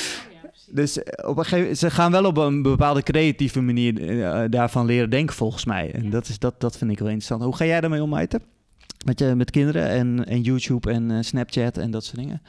Dus 0.71 0.99
op 1.25 1.37
een 1.37 1.45
gegeven 1.45 1.77
ze 1.77 1.89
gaan 1.89 2.11
wel 2.11 2.25
op 2.25 2.37
een 2.37 2.61
bepaalde 2.61 3.03
creatieve 3.03 3.61
manier 3.61 4.49
daarvan 4.49 4.85
leren 4.85 5.09
denken, 5.09 5.35
volgens 5.35 5.65
mij. 5.65 5.91
En 5.91 6.09
dat, 6.09 6.27
is, 6.27 6.39
dat, 6.39 6.59
dat 6.59 6.77
vind 6.77 6.91
ik 6.91 6.99
wel 6.99 7.07
interessant. 7.07 7.43
Hoe 7.43 7.55
ga 7.55 7.65
jij 7.65 7.81
daarmee 7.81 8.01
om, 8.01 8.09
Maite? 8.09 8.41
Met, 9.05 9.19
je, 9.19 9.35
met 9.35 9.51
kinderen 9.51 9.87
en, 9.87 10.25
en 10.25 10.41
YouTube 10.41 10.91
en 10.91 11.23
Snapchat 11.23 11.77
en 11.77 11.91
dat 11.91 12.03
soort 12.03 12.17
dingen? 12.17 12.41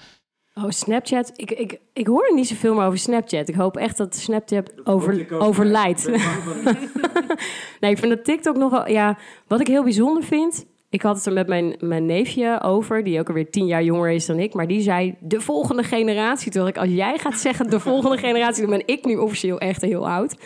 Oh, 0.55 0.71
Snapchat. 0.71 1.33
Ik, 1.37 1.51
ik, 1.51 1.81
ik 1.93 2.07
hoor 2.07 2.35
niet 2.35 2.49
zoveel 2.49 2.75
meer 2.75 2.85
over 2.85 2.99
Snapchat. 2.99 3.49
Ik 3.49 3.55
hoop 3.55 3.77
echt 3.77 3.97
dat 3.97 4.17
Snapchat 4.17 4.87
over, 4.87 5.27
overlijdt. 5.39 6.07
nee, 7.81 7.91
ik 7.91 7.99
vind 7.99 8.09
dat 8.09 8.25
TikTok 8.25 8.57
nog 8.57 8.71
wel... 8.71 8.89
Ja, 8.89 9.19
wat 9.47 9.61
ik 9.61 9.67
heel 9.67 9.83
bijzonder 9.83 10.23
vind... 10.23 10.67
Ik 10.91 11.03
had 11.03 11.17
het 11.17 11.27
er 11.27 11.33
met 11.33 11.47
mijn, 11.47 11.77
mijn 11.79 12.07
neefje 12.07 12.61
over, 12.63 13.05
die 13.05 13.19
ook 13.19 13.29
alweer 13.29 13.51
tien 13.51 13.67
jaar 13.67 13.83
jonger 13.83 14.11
is 14.11 14.27
dan 14.27 14.39
ik. 14.39 14.55
Maar 14.55 14.67
die 14.67 14.81
zei, 14.81 15.15
de 15.21 15.41
volgende 15.41 15.83
generatie. 15.83 16.51
Terwijl 16.51 16.73
ik, 16.73 16.81
als 16.81 16.91
jij 16.91 17.19
gaat 17.19 17.39
zeggen 17.39 17.71
de 17.71 17.81
volgende 17.81 18.17
generatie... 18.19 18.67
dan 18.67 18.71
ben 18.71 18.87
ik 18.87 19.05
nu 19.05 19.17
officieel 19.17 19.59
echt 19.59 19.83
heel 19.83 20.09
oud. 20.09 20.37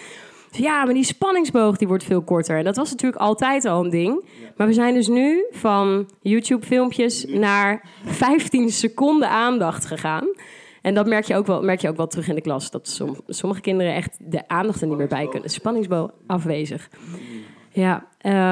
Ja, 0.50 0.84
maar 0.84 0.94
die 0.94 1.04
spanningsboog 1.04 1.76
die 1.76 1.88
wordt 1.88 2.04
veel 2.04 2.22
korter. 2.22 2.58
En 2.58 2.64
dat 2.64 2.76
was 2.76 2.90
natuurlijk 2.90 3.22
altijd 3.22 3.64
al 3.64 3.84
een 3.84 3.90
ding. 3.90 4.24
Maar 4.56 4.66
we 4.66 4.72
zijn 4.72 4.94
dus 4.94 5.08
nu 5.08 5.44
van 5.50 6.10
YouTube-filmpjes 6.20 7.24
naar 7.24 7.88
15 8.04 8.70
seconden 8.70 9.28
aandacht 9.28 9.84
gegaan. 9.84 10.28
En 10.82 10.94
dat 10.94 11.06
merk 11.06 11.24
je 11.24 11.36
ook 11.36 11.46
wel, 11.46 11.62
merk 11.62 11.80
je 11.80 11.88
ook 11.88 11.96
wel 11.96 12.06
terug 12.06 12.28
in 12.28 12.34
de 12.34 12.40
klas. 12.40 12.70
Dat 12.70 13.02
sommige 13.26 13.60
kinderen 13.60 13.94
echt 13.94 14.16
de 14.20 14.48
aandacht 14.48 14.80
er 14.80 14.86
niet 14.86 14.96
meer 14.96 15.06
bij 15.06 15.28
kunnen. 15.28 15.50
Spanningsboog 15.50 16.10
afwezig. 16.26 16.88
Ja, 17.74 18.06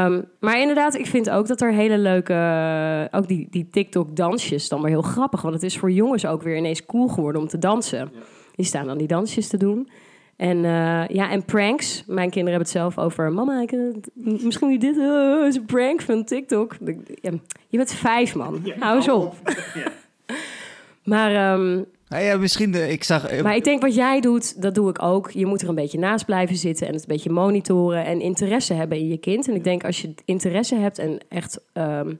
um, 0.05 0.25
maar 0.41 0.61
inderdaad, 0.61 0.95
ik 0.95 1.07
vind 1.07 1.31
ook 1.31 1.47
dat 1.47 1.61
er 1.61 1.73
hele 1.73 1.99
leuke... 1.99 3.09
ook 3.11 3.29
die, 3.29 3.47
die 3.51 3.69
TikTok-dansjes 3.71 4.69
dan 4.69 4.81
weer 4.81 4.91
heel 4.91 5.03
grappig. 5.03 5.43
Want 5.43 5.55
het 5.55 5.63
is 5.63 5.79
voor 5.79 5.91
jongens 5.91 6.27
ook 6.27 6.43
weer 6.43 6.57
ineens 6.57 6.87
cool 6.87 7.09
geworden 7.09 7.41
om 7.41 7.49
te 7.49 7.59
dansen. 7.59 8.13
Die 8.55 8.67
staan 8.67 8.87
dan 8.87 8.99
die 8.99 9.07
dansjes 9.07 9.49
te 9.49 9.57
doen. 9.57 9.89
En 10.37 10.57
uh, 10.57 11.07
ja, 11.07 11.31
en 11.31 11.45
pranks. 11.45 12.05
Mijn 12.07 12.31
kinderen 12.31 12.61
hebben 12.61 12.83
het 12.83 12.95
zelf 12.95 12.99
over. 12.99 13.33
Mama, 13.33 13.61
ik, 13.61 13.75
misschien 14.15 14.69
niet 14.69 14.81
dit 14.81 14.97
uh, 14.97 15.47
is 15.47 15.57
een 15.57 15.65
prank 15.65 16.01
van 16.01 16.25
TikTok. 16.25 16.77
Ja, 17.21 17.31
je 17.69 17.77
bent 17.77 17.93
vijf, 17.93 18.35
man. 18.35 18.73
Hou 18.79 18.97
eens 18.97 19.09
op. 19.09 19.35
Ja. 19.75 19.93
maar. 21.13 21.53
Um, 21.53 21.87
ja, 22.21 22.37
misschien 22.37 22.71
de, 22.71 22.89
ik 22.89 23.05
zag. 23.05 23.27
Eh, 23.27 23.43
maar 23.43 23.57
ik 23.57 23.65
denk 23.65 23.83
wat 23.83 23.95
jij 23.95 24.21
doet, 24.21 24.63
dat 24.63 24.75
doe 24.75 24.91
ik 24.91 25.03
ook. 25.03 25.31
Je 25.31 25.47
moet 25.47 25.63
er 25.63 25.69
een 25.69 25.75
beetje 25.75 25.99
naast 25.99 26.25
blijven 26.25 26.57
zitten 26.57 26.87
en 26.87 26.93
het 26.93 27.03
een 27.03 27.09
beetje 27.09 27.31
monitoren 27.31 28.05
en 28.05 28.21
interesse 28.21 28.75
hebben 28.75 28.99
in 28.99 29.09
je 29.09 29.17
kind. 29.17 29.49
En 29.49 29.55
ik 29.55 29.65
denk 29.65 29.85
als 29.85 30.03
je 30.03 30.15
interesse 30.25 30.75
hebt 30.75 30.99
en 30.99 31.19
echt. 31.29 31.61
Um, 31.75 32.19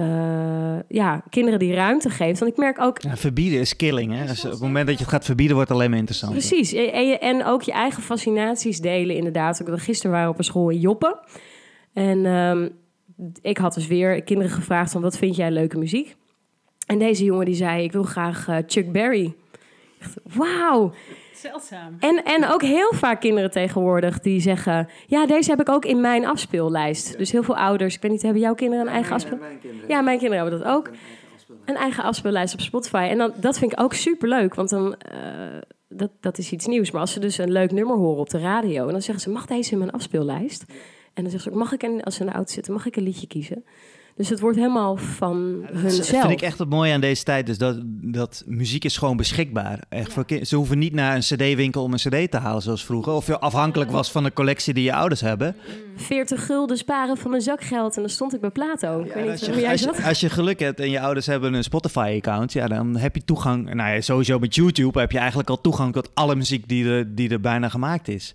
uh, 0.00 0.76
ja, 0.88 1.22
kinderen 1.30 1.58
die 1.58 1.74
ruimte 1.74 2.10
geeft. 2.10 2.38
Want 2.38 2.50
ik 2.52 2.56
merk 2.56 2.80
ook... 2.80 3.02
Ja, 3.02 3.16
verbieden 3.16 3.60
is 3.60 3.76
killing, 3.76 4.12
hè? 4.12 4.26
Dus 4.26 4.44
op 4.44 4.50
het 4.50 4.60
moment 4.60 4.86
dat 4.86 4.94
je 4.96 5.02
het 5.02 5.12
gaat 5.12 5.24
verbieden, 5.24 5.54
wordt 5.54 5.70
het 5.70 5.78
alleen 5.78 5.90
maar 5.90 5.98
interessant. 5.98 6.32
Precies. 6.32 6.72
En, 6.72 7.20
en 7.20 7.44
ook 7.44 7.62
je 7.62 7.72
eigen 7.72 8.02
fascinaties 8.02 8.80
delen, 8.80 9.16
inderdaad. 9.16 9.62
Gisteren 9.64 10.10
waren 10.10 10.26
we 10.26 10.32
op 10.32 10.38
een 10.38 10.44
school 10.44 10.68
in 10.68 10.80
Joppen. 10.80 11.18
En 11.92 12.24
um, 12.26 12.70
ik 13.42 13.58
had 13.58 13.74
dus 13.74 13.86
weer 13.86 14.22
kinderen 14.22 14.52
gevraagd 14.52 14.92
van... 14.92 15.02
wat 15.02 15.18
vind 15.18 15.36
jij 15.36 15.50
leuke 15.50 15.78
muziek? 15.78 16.16
En 16.86 16.98
deze 16.98 17.24
jongen 17.24 17.44
die 17.44 17.54
zei, 17.54 17.82
ik 17.82 17.92
wil 17.92 18.02
graag 18.02 18.48
uh, 18.48 18.56
Chuck 18.66 18.92
Berry. 18.92 19.34
Wauw. 20.22 20.92
Zeldzaam. 21.34 21.96
En, 22.00 22.24
en 22.24 22.48
ook 22.48 22.62
heel 22.62 22.92
vaak 22.92 23.20
kinderen 23.20 23.50
tegenwoordig 23.50 24.20
die 24.20 24.40
zeggen... 24.40 24.88
ja, 25.06 25.26
deze 25.26 25.50
heb 25.50 25.60
ik 25.60 25.68
ook 25.68 25.84
in 25.84 26.00
mijn 26.00 26.26
afspeellijst. 26.26 27.18
Dus 27.18 27.32
heel 27.32 27.42
veel 27.42 27.56
ouders. 27.56 27.94
Ik 27.94 28.02
weet 28.02 28.10
niet, 28.10 28.22
hebben 28.22 28.42
jouw 28.42 28.54
kinderen 28.54 28.86
een 28.86 28.92
eigen 28.92 29.14
afspeellijst? 29.14 29.44
Ja, 29.44 29.50
mijn 29.50 29.60
kinderen. 29.60 29.88
Ja, 29.88 30.00
mijn 30.00 30.18
kinderen 30.18 30.42
hebben 30.42 30.64
dat 30.64 30.76
ook. 30.76 30.90
Een 31.64 31.76
eigen 31.76 32.04
afspeellijst 32.04 32.54
op 32.54 32.60
Spotify. 32.60 33.06
En 33.10 33.18
dan, 33.18 33.32
dat 33.40 33.58
vind 33.58 33.72
ik 33.72 33.80
ook 33.80 33.94
super 33.94 34.28
leuk, 34.28 34.54
want 34.54 34.68
dan... 34.68 34.86
Uh, 34.86 35.20
dat, 35.88 36.10
dat 36.20 36.38
is 36.38 36.52
iets 36.52 36.66
nieuws. 36.66 36.90
Maar 36.90 37.00
als 37.00 37.12
ze 37.12 37.20
dus 37.20 37.38
een 37.38 37.52
leuk 37.52 37.70
nummer 37.70 37.96
horen 37.96 38.20
op 38.20 38.30
de 38.30 38.38
radio... 38.38 38.86
en 38.86 38.92
dan 38.92 39.02
zeggen 39.02 39.24
ze, 39.24 39.30
mag 39.30 39.46
deze 39.46 39.72
in 39.72 39.78
mijn 39.78 39.90
afspeellijst? 39.90 40.64
En 41.14 41.22
dan 41.22 41.30
zeggen 41.30 41.40
ze 41.40 41.50
ook, 41.50 41.62
mag 41.62 41.72
ik, 41.72 41.82
een, 41.82 42.02
als 42.02 42.14
ze 42.14 42.20
in 42.20 42.26
de 42.26 42.32
auto 42.32 42.52
zitten, 42.52 42.72
mag 42.72 42.86
ik 42.86 42.96
een 42.96 43.02
liedje 43.02 43.26
kiezen? 43.26 43.64
Dus 44.16 44.28
het 44.28 44.40
wordt 44.40 44.56
helemaal 44.56 44.96
van 44.96 45.58
ja, 45.62 45.78
hunzelf. 45.78 46.10
Dat 46.10 46.20
vind 46.20 46.32
ik 46.32 46.42
echt 46.42 46.58
het 46.58 46.68
mooie 46.68 46.92
aan 46.92 47.00
deze 47.00 47.22
tijd. 47.22 47.46
Dus 47.46 47.58
dat, 47.58 47.80
dat 47.86 48.42
muziek 48.46 48.84
is 48.84 48.96
gewoon 48.96 49.16
beschikbaar. 49.16 49.80
Echt 49.88 50.12
voor 50.12 50.24
ze 50.42 50.56
hoeven 50.56 50.78
niet 50.78 50.92
naar 50.92 51.14
een 51.14 51.20
cd-winkel 51.20 51.82
om 51.82 51.92
een 51.92 51.98
cd 51.98 52.30
te 52.30 52.36
halen 52.36 52.62
zoals 52.62 52.84
vroeger. 52.84 53.12
Of 53.12 53.26
je 53.26 53.38
afhankelijk 53.38 53.90
was 53.90 54.10
van 54.10 54.24
de 54.24 54.32
collectie 54.32 54.74
die 54.74 54.84
je 54.84 54.94
ouders 54.94 55.20
hebben. 55.20 55.56
40 55.96 56.46
gulden 56.46 56.76
sparen 56.76 57.16
van 57.16 57.30
mijn 57.30 57.42
zakgeld 57.42 57.96
en 57.96 58.00
dan 58.00 58.10
stond 58.10 58.34
ik 58.34 58.40
bij 58.40 58.50
Plato. 58.50 59.00
Ik 59.00 59.12
weet 59.12 59.22
niet 59.22 59.32
als, 59.32 59.40
je, 59.40 59.52
hoe 59.52 59.60
jij 59.60 59.70
als, 59.70 59.80
je, 59.80 60.04
als 60.04 60.20
je 60.20 60.30
geluk 60.30 60.60
hebt 60.60 60.80
en 60.80 60.90
je 60.90 61.00
ouders 61.00 61.26
hebben 61.26 61.54
een 61.54 61.64
Spotify-account, 61.64 62.52
ja, 62.52 62.66
dan 62.66 62.96
heb 62.96 63.14
je 63.14 63.24
toegang. 63.24 63.74
Nou 63.74 63.94
ja, 63.94 64.00
sowieso 64.00 64.38
met 64.38 64.54
YouTube 64.54 64.98
heb 64.98 65.12
je 65.12 65.18
eigenlijk 65.18 65.50
al 65.50 65.60
toegang 65.60 65.92
tot 65.92 66.10
alle 66.14 66.36
muziek 66.36 66.68
die 66.68 66.88
er, 66.88 67.14
die 67.14 67.28
er 67.28 67.40
bijna 67.40 67.68
gemaakt 67.68 68.08
is. 68.08 68.34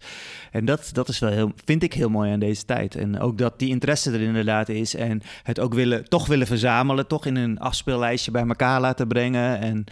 En 0.52 0.66
dat, 0.66 0.90
dat 0.94 1.10
is 1.10 1.20
wel 1.20 1.32
heel, 1.32 1.52
vind 1.66 1.84
ik 1.84 1.94
heel 1.94 2.10
mooi 2.10 2.32
aan 2.32 2.40
deze 2.40 2.66
tijd. 2.66 2.96
En 2.96 3.20
ook 3.20 3.38
dat 3.38 3.60
die 3.60 3.70
interesse 3.70 4.12
er 4.12 4.22
inderdaad 4.22 4.70
is 4.70 4.96
en 4.96 5.22
het 5.44 5.60
ook 5.60 5.74
willen, 5.74 6.10
toch 6.10 6.28
willen 6.28 6.48
verzamelen, 6.48 7.08
toch 7.08 7.26
in 7.26 7.36
een 7.36 7.60
afspeellijstje 7.60 8.32
bij 8.32 8.48
elkaar 8.48 8.82
laten 8.82 9.08
brengen. 9.08 9.60
En 9.60 9.84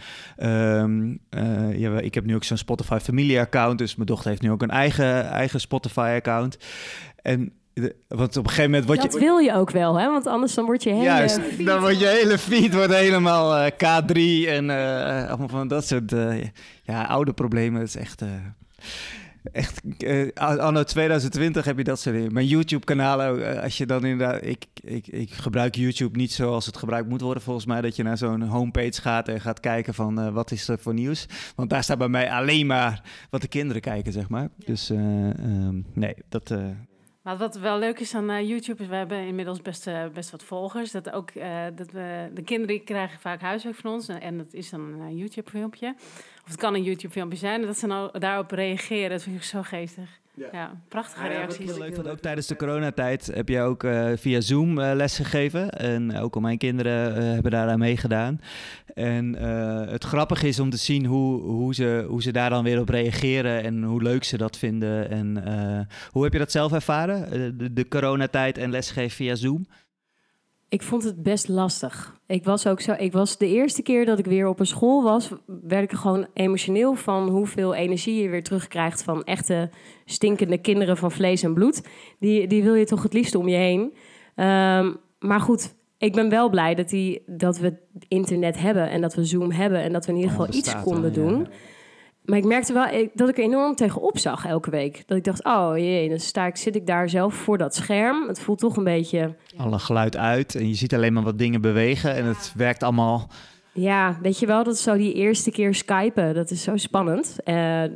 um, 0.82 1.18
uh, 1.30 1.78
ja, 1.78 1.98
ik 1.98 2.14
heb 2.14 2.24
nu 2.24 2.34
ook 2.34 2.44
zo'n 2.44 2.56
Spotify 2.56 2.98
familie-account, 3.02 3.78
dus 3.78 3.94
mijn 3.94 4.06
dochter 4.06 4.30
heeft 4.30 4.42
nu 4.42 4.50
ook 4.50 4.62
een 4.62 4.70
eigen, 4.70 5.24
eigen 5.24 5.60
Spotify-account. 5.60 6.58
En 7.22 7.52
Want 8.08 8.36
op 8.36 8.44
een 8.44 8.50
gegeven 8.50 8.70
moment 8.70 8.86
word 8.86 9.02
dat 9.02 9.12
je... 9.12 9.18
wil 9.18 9.38
je 9.38 9.54
ook 9.54 9.70
wel, 9.70 9.98
hè? 9.98 10.10
Want 10.10 10.26
anders 10.26 10.54
dan 10.54 10.64
word 10.64 10.82
je 10.82 10.90
hele... 10.90 11.02
Juist, 11.02 11.40
feed- 11.40 11.66
dan 11.66 11.80
wordt 11.80 12.00
je 12.00 12.06
hele 12.06 12.38
feed 12.38 12.74
wordt 12.74 12.94
helemaal 12.94 13.56
eh, 13.56 13.72
K3 13.72 14.48
en 14.48 14.70
eh, 14.70 15.28
allemaal 15.28 15.48
van 15.48 15.68
dat 15.68 15.86
soort 15.86 16.12
eh, 16.12 16.42
ja, 16.82 17.04
oude 17.04 17.32
problemen. 17.32 17.80
Het 17.80 17.88
is 17.88 17.96
echt... 17.96 18.22
Echt, 19.52 19.80
eh, 19.98 20.28
anno 20.34 20.82
2020 20.82 21.64
heb 21.64 21.76
je 21.76 21.84
dat 21.84 22.00
soort 22.00 22.14
dingen. 22.14 22.32
Mijn 22.32 22.46
YouTube-kanaal, 22.46 23.22
ook, 23.22 23.38
eh, 23.38 23.62
als 23.62 23.78
je 23.78 23.86
dan 23.86 24.04
inderdaad... 24.04 24.44
Ik, 24.44 24.66
ik, 24.80 25.06
ik 25.06 25.30
gebruik 25.32 25.74
YouTube 25.74 26.16
niet 26.16 26.32
zoals 26.32 26.66
het 26.66 26.76
gebruikt 26.76 27.08
moet 27.08 27.20
worden 27.20 27.42
volgens 27.42 27.66
mij. 27.66 27.80
Dat 27.80 27.96
je 27.96 28.02
naar 28.02 28.18
zo'n 28.18 28.42
homepage 28.42 29.00
gaat 29.00 29.28
en 29.28 29.40
gaat 29.40 29.60
kijken 29.60 29.94
van 29.94 30.20
eh, 30.20 30.32
wat 30.32 30.50
is 30.50 30.68
er 30.68 30.78
voor 30.78 30.94
nieuws. 30.94 31.26
Want 31.56 31.70
daar 31.70 31.82
staat 31.82 31.98
bij 31.98 32.08
mij 32.08 32.30
alleen 32.30 32.66
maar 32.66 33.02
wat 33.30 33.40
de 33.40 33.48
kinderen 33.48 33.82
kijken, 33.82 34.12
zeg 34.12 34.28
maar. 34.28 34.48
Dus 34.56 34.90
eh, 34.90 35.28
ehm, 35.30 35.80
nee, 35.92 36.14
dat... 36.28 36.54
Maar 37.22 37.36
wat 37.36 37.54
wel 37.54 37.78
leuk 37.78 37.98
is 37.98 38.14
aan 38.14 38.30
eh, 38.30 38.48
YouTube 38.48 38.82
is, 38.82 38.88
we 38.88 38.94
hebben 38.94 39.26
inmiddels 39.26 39.62
best, 39.62 39.86
eh, 39.86 40.08
best 40.08 40.30
wat 40.30 40.42
volgers. 40.42 40.90
Dat 40.90 41.10
ook 41.10 41.30
eh, 41.30 41.64
dat 41.74 41.90
we 41.90 42.30
de 42.34 42.42
kinderen 42.42 42.84
krijgen 42.84 43.20
vaak 43.20 43.40
huiswerk 43.40 43.76
van 43.76 43.92
ons 43.92 44.08
en, 44.08 44.36
dat 44.36 44.52
is 44.52 44.70
dan 44.70 44.80
een 44.80 45.16
YouTube 45.16 45.50
filmpje. 45.50 45.94
Of 46.44 46.50
het 46.50 46.56
kan 46.56 46.74
een 46.74 46.82
YouTube 46.82 47.12
filmpje 47.12 47.38
zijn 47.38 47.62
dat 47.62 47.78
ze 47.78 47.86
nou 47.86 48.18
daarop 48.18 48.50
reageren. 48.50 49.10
Dat 49.10 49.22
vind 49.22 49.36
ik 49.36 49.42
zo 49.42 49.62
geestig. 49.62 50.20
Ja, 50.52 50.70
prachtige 50.88 51.28
reacties. 51.28 51.70
Heel 51.70 51.78
leuk, 51.78 51.96
want 51.96 52.08
ook 52.08 52.18
tijdens 52.18 52.46
de 52.46 52.56
coronatijd 52.56 53.26
heb 53.34 53.48
je 53.48 53.60
ook 53.60 53.84
eh, 53.84 54.08
via 54.16 54.40
Zoom 54.40 54.78
eh, 54.78 54.94
les 54.94 55.16
gegeven. 55.16 55.70
En 55.70 56.16
ook 56.16 56.34
al 56.34 56.40
mijn 56.40 56.58
kinderen 56.58 57.16
eh, 57.16 57.22
hebben 57.22 57.50
daar 57.50 57.68
aan 57.68 57.78
meegedaan. 57.78 58.40
En 58.94 59.34
eh, 59.34 59.90
het 59.90 60.04
grappige 60.04 60.48
is 60.48 60.60
om 60.60 60.70
te 60.70 60.76
zien 60.76 61.04
hoe, 61.06 61.40
hoe, 61.40 61.74
ze, 61.74 62.04
hoe 62.08 62.22
ze 62.22 62.32
daar 62.32 62.50
dan 62.50 62.64
weer 62.64 62.80
op 62.80 62.88
reageren 62.88 63.62
en 63.62 63.82
hoe 63.82 64.02
leuk 64.02 64.24
ze 64.24 64.36
dat 64.36 64.56
vinden. 64.58 65.10
En 65.10 65.44
eh, 65.44 65.80
hoe 66.10 66.22
heb 66.24 66.32
je 66.32 66.38
dat 66.38 66.50
zelf 66.50 66.72
ervaren? 66.72 67.24
Eh, 67.24 67.50
de, 67.54 67.72
de 67.72 67.88
coronatijd 67.88 68.58
en 68.58 68.70
lesgeven 68.70 69.10
via 69.16 69.34
Zoom? 69.34 69.66
Ik 70.70 70.82
vond 70.82 71.04
het 71.04 71.22
best 71.22 71.48
lastig. 71.48 72.14
Ik 72.26 72.44
was 72.44 72.66
ook 72.66 72.80
zo. 72.80 72.94
Ik 72.98 73.12
was 73.12 73.38
de 73.38 73.46
eerste 73.46 73.82
keer 73.82 74.04
dat 74.04 74.18
ik 74.18 74.24
weer 74.24 74.48
op 74.48 74.60
een 74.60 74.66
school 74.66 75.02
was, 75.02 75.30
werd 75.46 75.82
ik 75.82 75.92
er 75.92 75.98
gewoon 75.98 76.26
emotioneel 76.34 76.94
van 76.94 77.28
hoeveel 77.28 77.74
energie 77.74 78.22
je 78.22 78.28
weer 78.28 78.42
terugkrijgt 78.42 79.02
van 79.02 79.24
echte 79.24 79.70
stinkende 80.04 80.58
kinderen 80.58 80.96
van 80.96 81.10
vlees 81.10 81.42
en 81.42 81.54
bloed. 81.54 81.82
Die, 82.18 82.46
die 82.46 82.62
wil 82.62 82.74
je 82.74 82.84
toch 82.84 83.02
het 83.02 83.12
liefst 83.12 83.34
om 83.34 83.48
je 83.48 83.56
heen. 83.56 83.94
Ehm, 84.34 84.92
maar 85.18 85.40
goed, 85.40 85.74
ik 85.98 86.12
ben 86.12 86.28
wel 86.28 86.50
blij 86.50 86.74
dat, 86.74 86.88
die, 86.88 87.22
dat 87.26 87.58
we 87.58 87.74
internet 88.08 88.58
hebben 88.58 88.90
en 88.90 89.00
dat 89.00 89.14
we 89.14 89.24
Zoom 89.24 89.50
hebben 89.50 89.82
en 89.82 89.92
dat 89.92 90.06
we 90.06 90.10
in 90.12 90.16
ieder 90.16 90.30
geval 90.30 90.46
Allemaal 90.46 90.60
iets 90.60 90.82
konden 90.82 91.12
ja. 91.14 91.48
Maar 92.24 92.38
ik 92.38 92.44
merkte 92.44 92.72
wel 92.72 93.08
dat 93.14 93.28
ik 93.28 93.38
er 93.38 93.44
enorm 93.44 93.74
tegenop 93.74 94.18
zag 94.18 94.46
elke 94.46 94.70
week. 94.70 95.02
Dat 95.06 95.16
ik 95.16 95.24
dacht, 95.24 95.44
oh 95.44 95.72
jee, 95.76 96.08
dan 96.08 96.18
sta 96.18 96.46
ik, 96.46 96.56
zit 96.56 96.76
ik 96.76 96.86
daar 96.86 97.08
zelf 97.08 97.34
voor 97.34 97.58
dat 97.58 97.74
scherm. 97.74 98.28
Het 98.28 98.40
voelt 98.40 98.58
toch 98.58 98.76
een 98.76 98.84
beetje 98.84 99.34
Alle 99.56 99.78
geluid 99.78 100.16
uit 100.16 100.54
en 100.54 100.68
je 100.68 100.74
ziet 100.74 100.94
alleen 100.94 101.12
maar 101.12 101.22
wat 101.22 101.38
dingen 101.38 101.60
bewegen. 101.60 102.14
En 102.14 102.24
het 102.24 102.52
werkt 102.56 102.82
allemaal 102.82 103.28
Ja, 103.72 104.18
weet 104.22 104.38
je 104.38 104.46
wel, 104.46 104.64
dat 104.64 104.74
is 104.74 104.82
zo 104.82 104.96
die 104.96 105.14
eerste 105.14 105.50
keer 105.50 105.74
skypen, 105.74 106.34
dat 106.34 106.50
is 106.50 106.62
zo 106.62 106.76
spannend. 106.76 107.36
Eh, 107.44 107.54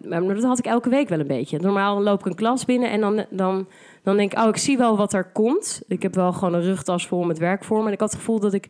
maar 0.08 0.26
dat 0.26 0.42
had 0.42 0.58
ik 0.58 0.66
elke 0.66 0.88
week 0.88 1.08
wel 1.08 1.20
een 1.20 1.26
beetje. 1.26 1.60
Normaal 1.60 2.02
loop 2.02 2.20
ik 2.20 2.26
een 2.26 2.34
klas 2.34 2.64
binnen 2.64 2.90
en 2.90 3.00
dan, 3.00 3.24
dan, 3.30 3.66
dan 4.02 4.16
denk 4.16 4.32
ik, 4.32 4.38
oh, 4.38 4.48
ik 4.48 4.56
zie 4.56 4.78
wel 4.78 4.96
wat 4.96 5.12
er 5.12 5.24
komt. 5.24 5.82
Ik 5.88 6.02
heb 6.02 6.14
wel 6.14 6.32
gewoon 6.32 6.54
een 6.54 6.62
rugtas 6.62 7.06
vol 7.06 7.24
met 7.24 7.38
werk 7.38 7.64
voor 7.64 7.80
me. 7.80 7.86
En 7.86 7.92
ik 7.92 8.00
had 8.00 8.10
het 8.10 8.18
gevoel 8.18 8.40
dat 8.40 8.52
ik 8.52 8.68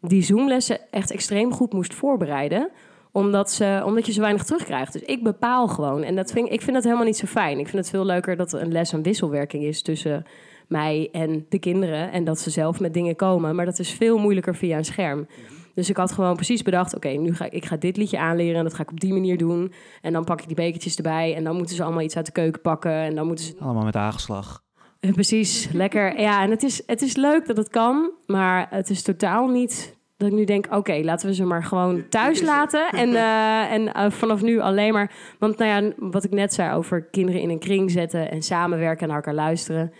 die 0.00 0.22
Zoom-lessen 0.22 0.78
echt 0.90 1.10
extreem 1.10 1.52
goed 1.52 1.72
moest 1.72 1.94
voorbereiden. 1.94 2.70
Omdat, 3.16 3.50
ze, 3.50 3.82
omdat 3.84 4.06
je 4.06 4.12
zo 4.12 4.20
weinig 4.20 4.44
terugkrijgt. 4.44 4.92
Dus 4.92 5.02
ik 5.02 5.22
bepaal 5.22 5.68
gewoon. 5.68 6.02
En 6.02 6.16
dat 6.16 6.32
vind, 6.32 6.52
ik 6.52 6.62
vind 6.62 6.74
dat 6.74 6.84
helemaal 6.84 7.04
niet 7.04 7.16
zo 7.16 7.26
fijn. 7.26 7.58
Ik 7.58 7.68
vind 7.68 7.76
het 7.76 7.90
veel 7.90 8.04
leuker 8.04 8.36
dat 8.36 8.52
een 8.52 8.72
les 8.72 8.92
een 8.92 9.02
wisselwerking 9.02 9.64
is 9.64 9.82
tussen 9.82 10.24
mij 10.68 11.08
en 11.12 11.46
de 11.48 11.58
kinderen. 11.58 12.12
En 12.12 12.24
dat 12.24 12.38
ze 12.40 12.50
zelf 12.50 12.80
met 12.80 12.94
dingen 12.94 13.16
komen. 13.16 13.54
Maar 13.54 13.64
dat 13.64 13.78
is 13.78 13.90
veel 13.90 14.18
moeilijker 14.18 14.56
via 14.56 14.76
een 14.76 14.84
scherm. 14.84 15.26
Dus 15.74 15.90
ik 15.90 15.96
had 15.96 16.12
gewoon 16.12 16.34
precies 16.34 16.62
bedacht: 16.62 16.96
oké, 16.96 17.08
nu 17.08 17.34
ga 17.34 17.44
ik, 17.44 17.52
ik 17.52 17.64
ga 17.64 17.76
dit 17.76 17.96
liedje 17.96 18.18
aanleren 18.18 18.56
en 18.56 18.64
dat 18.64 18.74
ga 18.74 18.82
ik 18.82 18.90
op 18.90 19.00
die 19.00 19.12
manier 19.12 19.38
doen. 19.38 19.72
En 20.02 20.12
dan 20.12 20.24
pak 20.24 20.40
ik 20.40 20.46
die 20.46 20.56
bekertjes 20.56 20.96
erbij 20.96 21.34
en 21.34 21.44
dan 21.44 21.56
moeten 21.56 21.76
ze 21.76 21.82
allemaal 21.82 22.02
iets 22.02 22.16
uit 22.16 22.26
de 22.26 22.32
keuken 22.32 22.60
pakken 22.60 22.92
en 22.92 23.14
dan 23.14 23.26
moeten 23.26 23.44
ze 23.44 23.54
allemaal 23.58 23.84
met 23.84 23.94
hagelslag. 23.94 24.62
Eh, 25.00 25.12
Precies, 25.12 25.68
lekker. 25.72 26.20
Ja, 26.20 26.42
en 26.42 26.50
het 26.50 26.62
is, 26.62 26.82
het 26.86 27.02
is 27.02 27.16
leuk 27.16 27.46
dat 27.46 27.56
het 27.56 27.68
kan, 27.68 28.10
maar 28.26 28.66
het 28.70 28.90
is 28.90 29.02
totaal 29.02 29.48
niet 29.48 29.95
dat 30.16 30.28
ik 30.28 30.34
nu 30.34 30.44
denk, 30.44 30.66
oké, 30.70 31.00
laten 31.02 31.28
we 31.28 31.34
ze 31.34 31.44
maar 31.44 31.64
gewoon 31.64 32.08
thuis 32.08 32.42
laten. 32.42 32.88
En, 32.90 33.14
eh, 33.26 33.72
en 33.72 33.92
eh, 33.92 34.10
vanaf 34.10 34.42
nu 34.42 34.60
alleen 34.60 34.92
maar... 34.92 35.12
Want 35.38 35.58
nou 35.58 35.70
ja, 35.70 35.92
wat 35.96 36.24
ik 36.24 36.30
net 36.30 36.54
zei 36.54 36.74
over 36.74 37.02
kinderen 37.02 37.40
in 37.40 37.50
een 37.50 37.58
kring 37.58 37.90
zetten... 37.90 38.30
en 38.30 38.42
samenwerken 38.42 39.00
en 39.02 39.06
naar 39.08 39.16
elkaar 39.16 39.34
luisteren... 39.34 39.92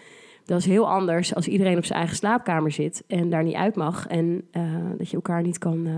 dat 0.45 0.59
is 0.59 0.67
heel 0.67 0.89
anders 0.89 1.35
als 1.35 1.49
iedereen 1.49 1.77
op 1.77 1.85
zijn 1.85 1.99
eigen 1.99 2.17
slaapkamer 2.17 2.73
zit... 2.73 3.05
en 3.07 3.31
daar 3.31 3.43
niet 3.43 3.55
uit 3.55 3.77
mag. 3.77 4.07
En 4.07 4.49
eh, 4.51 4.63
dat 4.99 5.09
je 5.11 5.17
elkaar 5.17 5.43
niet 5.43 5.59
kan... 5.59 5.87
eh, 5.87 5.95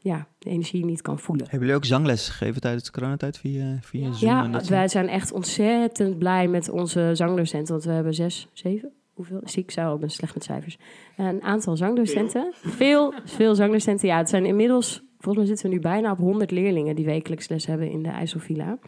ja, 0.00 0.26
de 0.38 0.50
energie 0.50 0.84
niet 0.84 1.02
kan 1.02 1.18
voelen. 1.18 1.46
Hebben 1.50 1.68
jullie 1.68 1.82
ook 1.82 1.88
zangles 1.88 2.28
gegeven 2.28 2.60
tijdens 2.60 2.84
de 2.84 2.90
coronatijd 2.90 3.38
via, 3.38 3.78
via 3.80 4.12
Zoom? 4.12 4.30
en 4.30 4.52
Ja, 4.52 4.60
wij 4.68 4.88
zijn 4.88 5.08
echt 5.08 5.32
ontzettend 5.32 6.18
blij 6.18 6.48
met 6.48 6.70
onze 6.70 7.10
zangdocenten. 7.12 7.72
Want 7.72 7.84
we 7.84 7.92
hebben 7.92 8.14
zes, 8.14 8.48
zeven, 8.52 8.92
hoeveel? 9.18 9.40
Zie 9.44 9.62
ik 9.62 9.70
zou, 9.70 9.94
ik 9.94 10.00
ben 10.00 10.10
slecht 10.10 10.34
met 10.34 10.44
cijfers. 10.44 10.78
Een 11.16 11.42
aantal 11.42 11.76
zangdocenten. 11.76 12.52
Veel, 12.80 13.14
veel 13.24 13.54
zangdocenten. 13.54 14.08
Ja, 14.08 14.16
het 14.16 14.28
zijn 14.28 14.46
inmiddels, 14.46 15.02
volgens 15.18 15.36
mij 15.36 15.46
zitten 15.46 15.66
we 15.70 15.74
nu 15.74 15.80
bijna 15.80 16.10
op 16.10 16.18
100 16.18 16.50
leerlingen 16.50 16.96
die 16.96 17.04
wekelijks 17.04 17.48
les 17.48 17.66
hebben 17.66 17.90
in 17.90 18.02
de 18.02 18.08
IJsselvilla. 18.08 18.78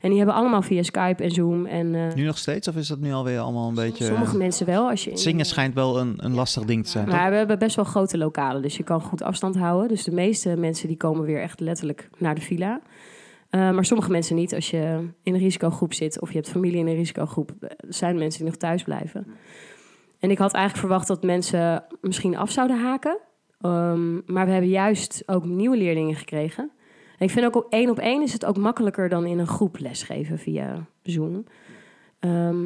En 0.00 0.08
die 0.08 0.18
hebben 0.18 0.36
allemaal 0.36 0.62
via 0.62 0.82
Skype 0.82 1.22
en 1.22 1.30
Zoom. 1.30 1.66
En 1.66 1.94
eh, 1.94 2.14
Nu 2.14 2.24
nog 2.24 2.38
steeds 2.38 2.68
of 2.68 2.76
is 2.76 2.88
dat 2.88 2.98
nu 3.00 3.12
alweer 3.12 3.38
allemaal 3.38 3.68
een 3.68 3.74
beetje... 3.74 4.04
sommige 4.04 4.36
mensen 4.36 4.66
wel. 4.66 4.88
Als 4.90 5.04
je 5.04 5.10
in- 5.10 5.18
Zingen 5.18 5.44
schijnt 5.44 5.74
wel 5.74 5.98
een, 6.00 6.14
een 6.16 6.34
lastig 6.34 6.64
ding 6.64 6.84
te 6.84 6.90
zijn, 6.90 7.04
toch? 7.06 7.14
Maar 7.14 7.30
we 7.30 7.36
hebben 7.36 7.58
best 7.58 7.76
wel 7.76 7.84
grote 7.84 8.18
lokalen, 8.18 8.62
dus 8.62 8.76
je 8.76 8.82
kan 8.82 9.00
goed 9.00 9.22
afstand 9.22 9.56
houden. 9.56 9.88
Dus 9.88 10.04
de 10.04 10.12
meeste 10.12 10.56
mensen 10.56 10.88
die 10.88 10.96
komen 10.96 11.24
weer 11.24 11.40
echt 11.42 11.60
letterlijk 11.60 12.08
naar 12.18 12.34
de 12.34 12.40
villa. 12.40 12.80
Eh, 13.50 13.60
maar 13.70 13.84
sommige 13.84 14.10
mensen 14.10 14.36
niet. 14.36 14.54
Als 14.54 14.70
je 14.70 15.08
in 15.22 15.34
een 15.34 15.40
risicogroep 15.40 15.92
zit 15.94 16.20
of 16.20 16.28
je 16.28 16.36
hebt 16.36 16.50
familie 16.50 16.78
in 16.78 16.86
een 16.86 16.94
risicogroep, 16.94 17.52
eh, 17.60 17.68
zijn 17.88 18.18
mensen 18.18 18.40
die 18.40 18.48
nog 18.50 18.58
thuis 18.58 18.82
blijven. 18.82 19.26
En 20.20 20.30
ik 20.30 20.38
had 20.38 20.52
eigenlijk 20.52 20.86
verwacht 20.86 21.08
dat 21.08 21.22
mensen 21.22 21.84
misschien 22.00 22.36
af 22.36 22.50
zouden 22.50 22.80
haken. 22.80 23.18
Ehm, 23.60 24.14
maar 24.14 24.46
we 24.46 24.52
hebben 24.52 24.70
juist 24.70 25.22
ook 25.26 25.44
nieuwe 25.44 25.76
leerlingen 25.76 26.14
gekregen. 26.14 26.70
En 27.18 27.26
ik 27.26 27.30
vind 27.30 27.46
ook 27.46 27.56
op 27.56 27.66
één 27.72 27.90
op 27.90 27.98
één 27.98 28.22
is 28.22 28.32
het 28.32 28.44
ook 28.44 28.56
makkelijker 28.56 29.08
dan 29.08 29.26
in 29.26 29.38
een 29.38 29.46
groep 29.46 29.78
lesgeven 29.78 30.38
via 30.38 30.86
Zoom. 31.02 31.44
Ehm, 32.18 32.64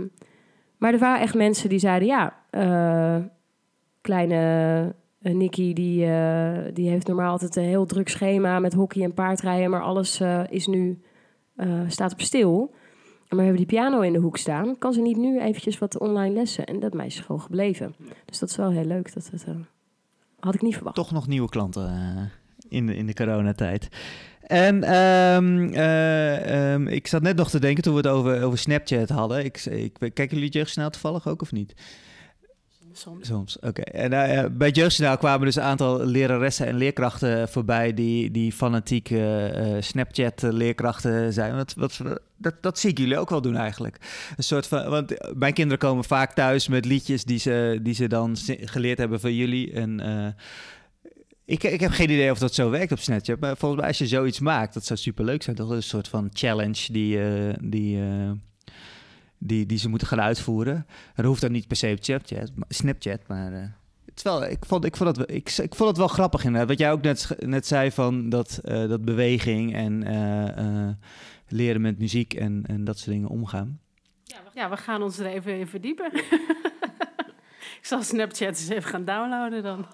maar 0.78 0.92
er 0.92 0.98
waren 0.98 1.20
echt 1.20 1.34
mensen 1.34 1.68
die 1.68 1.78
zeiden: 1.78 2.08
ja, 2.08 2.36
eh, 2.50 3.16
kleine 4.00 4.94
Nicky, 5.18 5.72
die, 5.72 6.06
eh, 6.06 6.58
die 6.72 6.88
heeft 6.88 7.06
normaal 7.06 7.30
altijd 7.30 7.56
een 7.56 7.62
heel 7.62 7.86
druk 7.86 8.08
schema 8.08 8.58
met 8.58 8.72
hockey 8.72 9.02
en 9.02 9.14
paardrijden, 9.14 9.70
maar 9.70 9.82
alles 9.82 10.22
is 10.48 10.66
nu, 10.66 11.00
staat 11.88 12.12
op 12.12 12.20
stil. 12.20 12.74
Maar 13.34 13.44
we 13.44 13.50
hebben 13.50 13.68
die 13.68 13.78
piano 13.78 14.00
in 14.00 14.12
de 14.12 14.18
hoek 14.18 14.36
staan. 14.36 14.78
Kan 14.78 14.92
ze 14.92 15.00
niet 15.00 15.16
nu 15.16 15.40
eventjes 15.40 15.78
wat 15.78 15.98
online 15.98 16.34
lessen? 16.34 16.64
En 16.64 16.80
dat 16.80 16.94
meisje 16.94 17.18
is 17.18 17.24
gewoon 17.24 17.40
gebleven. 17.40 17.94
Dus 18.24 18.38
dat 18.38 18.48
is 18.48 18.56
wel 18.56 18.70
heel 18.70 18.84
leuk. 18.84 19.14
Dat, 19.14 19.28
het, 19.32 19.44
eh, 19.44 19.54
had 20.40 20.54
ik 20.54 20.62
niet 20.62 20.74
verwacht. 20.74 20.96
Toch 20.96 21.12
nog 21.12 21.26
nieuwe 21.26 21.48
klanten 21.48 21.88
eh, 21.88 22.22
in, 22.68 22.86
de, 22.86 22.96
in 22.96 23.06
de 23.06 23.14
coronatijd. 23.14 23.88
En 24.40 24.82
ehm, 24.82 25.72
eh, 25.72 26.72
ehm, 26.72 26.86
ik 26.86 27.06
zat 27.06 27.22
net 27.22 27.36
nog 27.36 27.50
te 27.50 27.58
denken 27.58 27.82
toen 27.82 27.92
we 27.92 27.98
het 27.98 28.08
over, 28.08 28.42
over 28.42 28.58
Snapchat 28.58 29.08
hadden. 29.08 29.44
Ik, 29.44 29.64
ik, 29.64 29.92
kijken 29.98 30.28
jullie 30.28 30.44
het 30.44 30.54
jeugdsnel 30.54 30.90
toevallig 30.90 31.28
ook 31.28 31.42
of 31.42 31.52
niet? 31.52 31.74
Soms. 33.20 33.58
Oké. 33.58 33.82
En 33.82 34.12
eh, 34.12 34.44
bij 34.50 34.70
jeugdsnel 34.70 35.16
kwamen 35.16 35.46
dus 35.46 35.56
een 35.56 35.62
aantal 35.62 36.04
leraressen 36.04 36.66
en 36.66 36.76
leerkrachten 36.76 37.48
voorbij... 37.48 37.94
die, 37.94 38.30
die 38.30 38.52
fanatieke 38.52 39.46
eh, 39.46 39.82
Snapchat-leerkrachten 39.82 41.32
zijn. 41.32 41.56
Wat, 41.56 41.74
wat, 41.76 42.00
dat, 42.36 42.54
dat 42.60 42.78
zie 42.78 42.90
ik 42.90 42.98
jullie 42.98 43.18
ook 43.18 43.30
wel 43.30 43.40
doen 43.40 43.56
eigenlijk. 43.56 43.98
Een 44.36 44.44
soort 44.44 44.66
van, 44.66 44.88
want 44.88 45.34
mijn 45.36 45.52
kinderen 45.52 45.78
komen 45.78 46.04
vaak 46.04 46.32
thuis 46.32 46.68
met 46.68 46.84
liedjes 46.84 47.24
die 47.24 47.38
ze, 47.38 47.78
die 47.82 47.94
ze 47.94 48.06
dan 48.06 48.36
geleerd 48.46 48.98
hebben 48.98 49.20
van 49.20 49.34
jullie. 49.34 49.72
En 49.72 50.00
ik, 51.44 51.62
ik 51.62 51.80
heb 51.80 51.90
geen 51.90 52.10
idee 52.10 52.30
of 52.30 52.38
dat 52.38 52.54
zo 52.54 52.70
werkt 52.70 52.92
op 52.92 52.98
Snapchat. 52.98 53.40
Maar 53.40 53.56
volgens 53.56 53.80
mij 53.80 53.90
als 53.90 53.98
je 53.98 54.06
zoiets 54.06 54.40
maakt, 54.40 54.74
dat 54.74 54.84
zou 54.84 54.98
superleuk 54.98 55.42
zijn. 55.42 55.56
Toch 55.56 55.70
een 55.70 55.82
soort 55.82 56.08
van 56.08 56.30
challenge 56.32 56.92
die, 56.92 57.22
eh, 57.22 57.54
die, 57.60 57.98
die, 59.38 59.66
die 59.66 59.78
ze 59.78 59.88
moeten 59.88 60.08
gaan 60.08 60.20
uitvoeren. 60.20 60.86
Dat 61.14 61.24
hoeft 61.24 61.40
dan 61.40 61.52
niet 61.52 61.66
per 61.68 61.76
se 61.76 61.94
op 61.96 62.04
Snapchat, 62.04 62.50
maar, 62.54 62.68
Snapchat, 62.68 63.20
maar... 63.28 63.52
eh, 63.52 63.62
het 64.04 64.16
is 64.16 64.22
wel, 64.22 64.44
ik, 64.44 64.64
vond, 64.64 64.84
ik, 64.84 64.96
vond 64.96 65.08
het, 65.08 65.26
wel- 65.26 65.36
ik, 65.36 65.50
ik 65.50 65.74
vond 65.74 65.88
het 65.88 65.98
wel 65.98 66.08
grappig 66.08 66.44
inderdaad. 66.44 66.68
Wat 66.68 66.78
jij 66.78 66.92
ook 66.92 67.02
net, 67.02 67.36
net 67.38 67.66
zei 67.66 67.90
van 67.90 68.28
dat, 68.28 68.60
eh, 68.64 68.88
dat 68.88 69.04
beweging 69.04 69.74
en 69.74 70.02
eh, 70.02 70.58
eh, 70.58 70.94
leren 71.48 71.80
met 71.80 71.98
muziek 71.98 72.34
en, 72.34 72.64
en 72.66 72.84
dat 72.84 72.98
soort 72.98 73.10
dingen 73.10 73.28
omgaan. 73.28 73.80
Ja, 74.54 74.70
we 74.70 74.76
gaan 74.76 75.02
ons 75.02 75.18
er 75.18 75.26
even 75.26 75.58
in 75.58 75.66
verdiepen. 75.66 76.14
ik 77.80 77.82
zal 77.82 78.02
Snapchat 78.02 78.48
eens 78.48 78.68
even 78.68 78.90
gaan 78.90 79.04
downloaden 79.04 79.62
dan. 79.62 79.86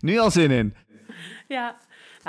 Nu 0.00 0.18
al 0.18 0.30
zin 0.30 0.50
in. 0.50 0.74
Ja, 1.48 1.76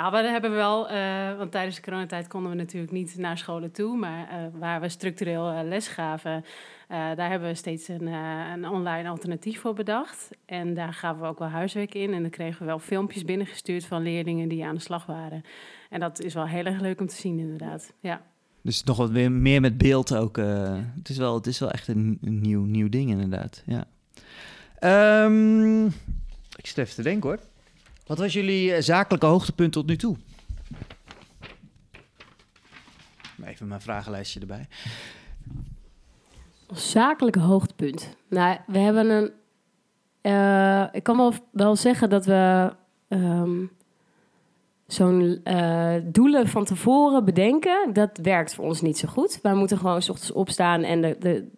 Nou, 0.00 0.12
we 0.12 0.28
hebben 0.28 0.50
wel, 0.50 0.88
eh, 0.88 1.36
want 1.36 1.50
tijdens 1.50 1.76
de 1.76 1.82
coronatijd 1.82 2.28
konden 2.28 2.50
we 2.50 2.56
natuurlijk 2.56 2.92
niet 2.92 3.16
naar 3.16 3.38
scholen 3.38 3.70
toe, 3.70 3.96
maar 3.96 4.28
uh, 4.32 4.60
waar 4.60 4.80
we 4.80 4.88
structureel 4.88 5.52
uh, 5.52 5.60
les 5.62 5.88
gaven, 5.88 6.44
daar 6.88 7.30
hebben 7.30 7.48
we 7.48 7.54
steeds 7.54 7.88
een, 7.88 8.06
een, 8.06 8.68
online 8.68 9.08
alternatief 9.08 9.60
voor 9.60 9.74
bedacht. 9.74 10.28
En 10.46 10.74
daar 10.74 10.92
gaven 10.92 11.22
we 11.22 11.28
ook 11.28 11.38
wel 11.38 11.48
huiswerk 11.48 11.94
in 11.94 12.12
en 12.14 12.22
dan 12.22 12.30
kregen 12.30 12.58
we 12.58 12.64
wel 12.64 12.78
filmpjes 12.78 13.24
binnengestuurd 13.24 13.84
van 13.84 14.02
leerlingen 14.02 14.48
die 14.48 14.64
aan 14.64 14.74
de 14.74 14.80
slag 14.80 15.06
waren. 15.06 15.42
En 15.90 16.00
dat 16.00 16.20
is 16.20 16.34
wel 16.34 16.46
heel 16.46 16.64
erg 16.64 16.80
leuk 16.80 17.00
om 17.00 17.06
te 17.06 17.14
zien, 17.14 17.38
inderdaad. 17.38 17.92
Ja. 18.00 18.22
Dus 18.62 18.84
nog 18.84 18.96
wat 18.96 19.10
weer 19.10 19.32
meer 19.32 19.60
met 19.60 19.78
beeld 19.78 20.14
ook. 20.14 20.36
het, 20.36 21.08
is 21.08 21.16
wel, 21.16 21.34
het 21.34 21.46
is 21.46 21.58
wel 21.58 21.70
echt 21.70 21.88
een, 21.88 22.18
nieuw, 22.20 22.64
nieuw 22.64 22.88
ding, 22.88 23.10
inderdaad. 23.10 23.62
Ja. 23.66 23.84
Um, 25.24 25.86
ik 26.56 26.66
zit 26.66 26.78
even 26.78 26.94
te 26.94 27.02
denken 27.02 27.28
hoor. 27.28 27.49
Wat 28.10 28.18
was 28.18 28.32
jullie 28.32 28.72
eh, 28.72 28.82
zakelijke 28.82 29.26
hoogtepunt 29.26 29.72
tot 29.72 29.86
nu 29.86 29.96
toe? 29.96 30.16
Even 33.44 33.68
mijn 33.68 33.80
vragenlijstje 33.80 34.40
erbij. 34.40 34.68
Zakelijke 36.72 37.38
hoogtepunt. 37.38 38.16
Nou, 38.28 38.58
we 38.66 38.78
hebben 38.78 39.10
een. 39.10 39.32
Uh, 40.22 40.86
ik 40.92 41.02
kan 41.02 41.16
wel, 41.16 41.34
wel 41.52 41.76
zeggen 41.76 42.10
dat 42.10 42.26
we 42.26 42.72
um, 43.08 43.70
zo'n 44.86 45.40
uh, 45.44 45.94
doelen 46.04 46.48
van 46.48 46.64
tevoren 46.64 47.24
bedenken. 47.24 47.92
Dat 47.92 48.18
werkt 48.22 48.54
voor 48.54 48.64
ons 48.64 48.80
niet 48.80 48.98
zo 48.98 49.08
goed. 49.08 49.38
Wij 49.42 49.54
moeten 49.54 49.78
gewoon 49.78 50.02
s 50.02 50.08
ochtends 50.08 50.32
opstaan 50.32 50.82
en 50.82 51.00
de, 51.00 51.16
de, 51.18 51.48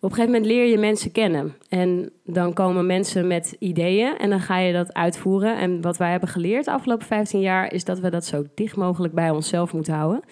op 0.00 0.10
een 0.10 0.16
gegeven 0.16 0.32
moment 0.32 0.46
leer 0.46 0.66
je 0.66 0.78
mensen 0.78 1.12
kennen. 1.12 1.54
En 1.68 2.10
dan 2.24 2.52
komen 2.52 2.86
mensen 2.86 3.26
met 3.26 3.56
ideeën 3.58 4.18
en 4.18 4.30
dan 4.30 4.40
ga 4.40 4.58
je 4.58 4.72
dat 4.72 4.94
uitvoeren. 4.94 5.58
En 5.58 5.80
wat 5.80 5.96
wij 5.96 6.10
hebben 6.10 6.28
geleerd 6.28 6.64
de 6.64 6.70
afgelopen 6.70 7.06
15 7.06 7.40
jaar 7.40 7.72
is 7.72 7.84
dat 7.84 7.98
we 7.98 8.10
dat 8.10 8.24
zo 8.24 8.44
dicht 8.54 8.76
mogelijk 8.76 9.14
bij 9.14 9.30
onszelf 9.30 9.72
moeten 9.72 9.94
houden. 9.94 10.22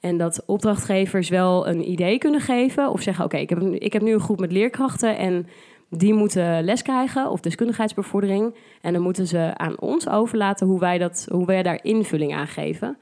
En 0.00 0.16
dat 0.16 0.42
opdrachtgevers 0.46 1.28
wel 1.28 1.68
een 1.68 1.90
idee 1.90 2.18
kunnen 2.18 2.40
geven 2.40 2.90
of 2.90 3.00
zeggen: 3.02 3.24
Oké, 3.24 3.36
ik, 3.36 3.50
heb, 3.50 3.60
ik 3.62 3.92
heb 3.92 4.02
nu 4.02 4.12
een 4.12 4.20
groep 4.20 4.40
met 4.40 4.52
leerkrachten 4.52 5.16
en 5.16 5.46
die 5.88 6.14
moeten 6.14 6.64
les 6.64 6.82
krijgen 6.82 7.30
of 7.30 7.40
deskundigheidsbevordering. 7.40 8.54
En 8.80 8.92
dan 8.92 9.02
moeten 9.02 9.26
ze 9.26 9.50
aan 9.56 9.80
ons 9.80 10.08
overlaten 10.08 10.66
hoe 10.66 10.80
wij, 10.80 10.98
dat, 10.98 11.26
hoe 11.30 11.46
wij 11.46 11.62
daar 11.62 11.78
invulling 11.82 12.34
aan 12.34 12.46
geven. 12.46 12.98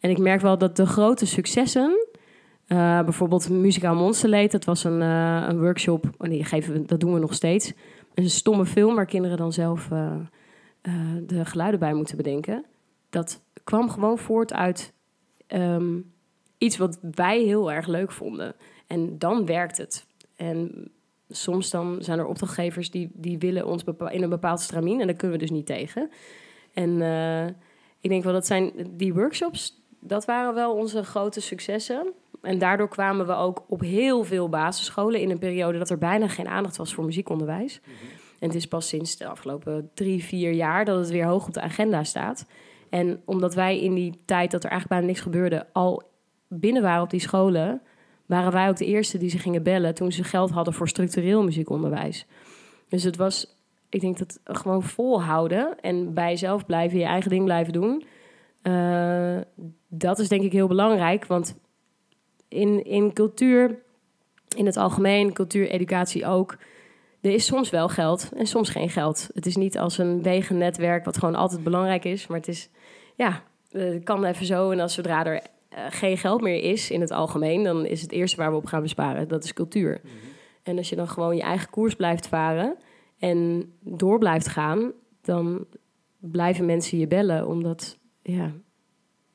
En 0.00 0.10
ik 0.10 0.18
merk 0.18 0.40
wel 0.40 0.58
dat 0.58 0.76
de 0.76 0.86
grote 0.86 1.26
successen 1.26 2.06
uh, 2.68 3.02
bijvoorbeeld 3.02 3.48
Muzikaal 3.48 3.94
Monsterleed, 3.94 4.50
dat 4.50 4.64
was 4.64 4.84
een, 4.84 5.00
uh, 5.00 5.44
een 5.48 5.60
workshop, 5.60 6.04
oh 6.18 6.46
geven 6.46 6.86
dat 6.86 7.00
doen 7.00 7.12
we 7.12 7.18
nog 7.18 7.34
steeds. 7.34 7.72
Een 8.14 8.30
stomme 8.30 8.66
film 8.66 8.94
waar 8.94 9.06
kinderen 9.06 9.36
dan 9.36 9.52
zelf 9.52 9.88
uh, 9.92 10.16
de 11.26 11.44
geluiden 11.44 11.80
bij 11.80 11.94
moeten 11.94 12.16
bedenken. 12.16 12.64
Dat 13.10 13.42
kwam 13.64 13.90
gewoon 13.90 14.18
voort 14.18 14.52
uit 14.52 14.92
um, 15.48 16.12
iets 16.58 16.76
wat 16.76 16.98
wij 17.14 17.40
heel 17.40 17.72
erg 17.72 17.86
leuk 17.86 18.12
vonden. 18.12 18.54
En 18.86 19.18
dan 19.18 19.46
werkt 19.46 19.76
het. 19.76 20.06
En 20.36 20.90
soms 21.28 21.70
dan 21.70 21.96
zijn 22.00 22.18
er 22.18 22.26
opdrachtgevers 22.26 22.90
die, 22.90 23.10
die 23.14 23.38
willen 23.38 23.66
ons 23.66 23.84
in 24.10 24.22
een 24.22 24.28
bepaald 24.28 24.60
stramien 24.60 25.00
en 25.00 25.06
daar 25.06 25.16
kunnen 25.16 25.38
we 25.38 25.44
dus 25.44 25.56
niet 25.56 25.66
tegen. 25.66 26.10
En 26.72 27.00
ik 28.00 28.10
denk 28.10 28.24
wel 28.24 28.32
dat 28.32 28.46
zijn 28.46 28.72
die 28.90 29.14
workshops, 29.14 29.82
dat 30.00 30.24
waren 30.24 30.54
wel 30.54 30.74
onze 30.74 31.04
grote 31.04 31.40
successen 31.40 32.12
en 32.42 32.58
daardoor 32.58 32.88
kwamen 32.88 33.26
we 33.26 33.34
ook 33.34 33.64
op 33.68 33.80
heel 33.80 34.24
veel 34.24 34.48
basisscholen 34.48 35.20
in 35.20 35.30
een 35.30 35.38
periode 35.38 35.78
dat 35.78 35.90
er 35.90 35.98
bijna 35.98 36.28
geen 36.28 36.48
aandacht 36.48 36.76
was 36.76 36.94
voor 36.94 37.04
muziekonderwijs. 37.04 37.80
En 38.38 38.48
het 38.48 38.54
is 38.54 38.66
pas 38.66 38.88
sinds 38.88 39.16
de 39.16 39.26
afgelopen 39.26 39.90
drie, 39.94 40.24
vier 40.24 40.52
jaar 40.52 40.84
dat 40.84 40.98
het 40.98 41.10
weer 41.10 41.24
hoog 41.24 41.46
op 41.46 41.54
de 41.54 41.60
agenda 41.60 42.04
staat. 42.04 42.46
En 42.90 43.22
omdat 43.24 43.54
wij 43.54 43.80
in 43.80 43.94
die 43.94 44.20
tijd 44.24 44.50
dat 44.50 44.64
er 44.64 44.70
eigenlijk 44.70 45.00
bijna 45.00 45.06
niks 45.12 45.24
gebeurde, 45.24 45.66
al 45.72 46.02
binnen 46.48 46.82
waren 46.82 47.02
op 47.02 47.10
die 47.10 47.20
scholen, 47.20 47.82
waren 48.26 48.52
wij 48.52 48.68
ook 48.68 48.76
de 48.76 48.86
eerste 48.86 49.18
die 49.18 49.30
ze 49.30 49.38
gingen 49.38 49.62
bellen 49.62 49.94
toen 49.94 50.12
ze 50.12 50.24
geld 50.24 50.50
hadden 50.50 50.74
voor 50.74 50.88
structureel 50.88 51.42
muziekonderwijs. 51.42 52.26
Dus 52.88 53.02
het 53.02 53.16
was, 53.16 53.58
ik 53.88 54.00
denk 54.00 54.18
dat 54.18 54.40
gewoon 54.44 54.82
volhouden 54.82 55.80
en 55.80 56.14
bij 56.14 56.28
jezelf 56.28 56.66
blijven, 56.66 56.98
je 56.98 57.04
eigen 57.04 57.30
ding 57.30 57.44
blijven 57.44 57.72
doen. 57.72 58.04
Uh, 58.62 59.40
dat 59.88 60.18
is 60.18 60.28
denk 60.28 60.42
ik 60.42 60.52
heel 60.52 60.68
belangrijk, 60.68 61.26
want 61.26 61.60
in, 62.52 62.84
in 62.84 63.12
cultuur, 63.12 63.78
in 64.56 64.66
het 64.66 64.76
algemeen, 64.76 65.32
cultuur, 65.32 65.68
educatie 65.68 66.26
ook. 66.26 66.56
Er 67.20 67.30
is 67.30 67.46
soms 67.46 67.70
wel 67.70 67.88
geld 67.88 68.30
en 68.36 68.46
soms 68.46 68.68
geen 68.68 68.90
geld. 68.90 69.28
Het 69.34 69.46
is 69.46 69.56
niet 69.56 69.78
als 69.78 69.98
een 69.98 70.22
wegennetwerk 70.22 71.04
wat 71.04 71.18
gewoon 71.18 71.34
altijd 71.34 71.62
belangrijk 71.62 72.04
is. 72.04 72.26
Maar 72.26 72.38
het 72.38 72.48
is, 72.48 72.68
ja, 73.14 73.42
het 73.70 74.04
kan 74.04 74.24
even 74.24 74.46
zo. 74.46 74.70
En 74.70 74.80
als 74.80 74.94
zodra 74.94 75.26
er 75.26 75.34
uh, 75.34 75.78
geen 75.90 76.18
geld 76.18 76.40
meer 76.40 76.62
is 76.62 76.90
in 76.90 77.00
het 77.00 77.10
algemeen, 77.10 77.64
dan 77.64 77.86
is 77.86 78.02
het 78.02 78.12
eerste 78.12 78.36
waar 78.36 78.50
we 78.50 78.56
op 78.56 78.66
gaan 78.66 78.82
besparen. 78.82 79.28
Dat 79.28 79.44
is 79.44 79.52
cultuur. 79.52 80.00
Mhm. 80.02 80.14
En 80.62 80.76
als 80.76 80.88
je 80.88 80.96
dan 80.96 81.08
gewoon 81.08 81.36
je 81.36 81.42
eigen 81.42 81.70
koers 81.70 81.94
blijft 81.94 82.26
varen 82.26 82.76
en 83.18 83.72
door 83.80 84.18
blijft 84.18 84.48
gaan, 84.48 84.92
dan 85.20 85.66
blijven 86.18 86.66
mensen 86.66 86.98
je 86.98 87.06
bellen. 87.06 87.46
Omdat, 87.46 87.98
ja, 88.22 88.52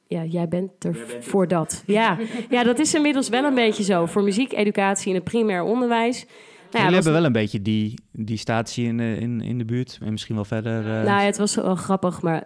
ja, 0.07 0.23
jij 0.23 0.47
bent 0.47 0.83
er 0.83 0.95
voor 1.19 1.47
dat. 1.47 1.83
Ja. 1.85 2.17
ja, 2.49 2.63
dat 2.63 2.79
is 2.79 2.93
inmiddels 2.93 3.29
wel 3.29 3.43
een 3.43 3.55
beetje 3.55 3.83
zo. 3.83 4.05
Voor 4.05 4.23
muziek, 4.23 4.53
educatie 4.53 5.09
en 5.09 5.15
het 5.15 5.23
primair 5.23 5.63
onderwijs. 5.63 6.25
Nou 6.25 6.35
ja, 6.71 6.79
Jullie 6.79 6.93
hebben 6.93 7.13
wel 7.13 7.25
een 7.25 7.31
beetje 7.31 7.61
die, 7.61 7.93
die 8.11 8.37
statie 8.37 8.85
in, 8.85 8.99
in, 8.99 9.41
in 9.41 9.57
de 9.57 9.65
buurt 9.65 9.97
en 10.01 10.11
misschien 10.11 10.35
wel 10.35 10.45
verder. 10.45 10.79
Uh... 10.79 10.87
Nou, 10.87 11.05
ja, 11.05 11.21
het 11.21 11.37
was 11.37 11.55
wel 11.55 11.75
grappig, 11.75 12.21
maar 12.21 12.43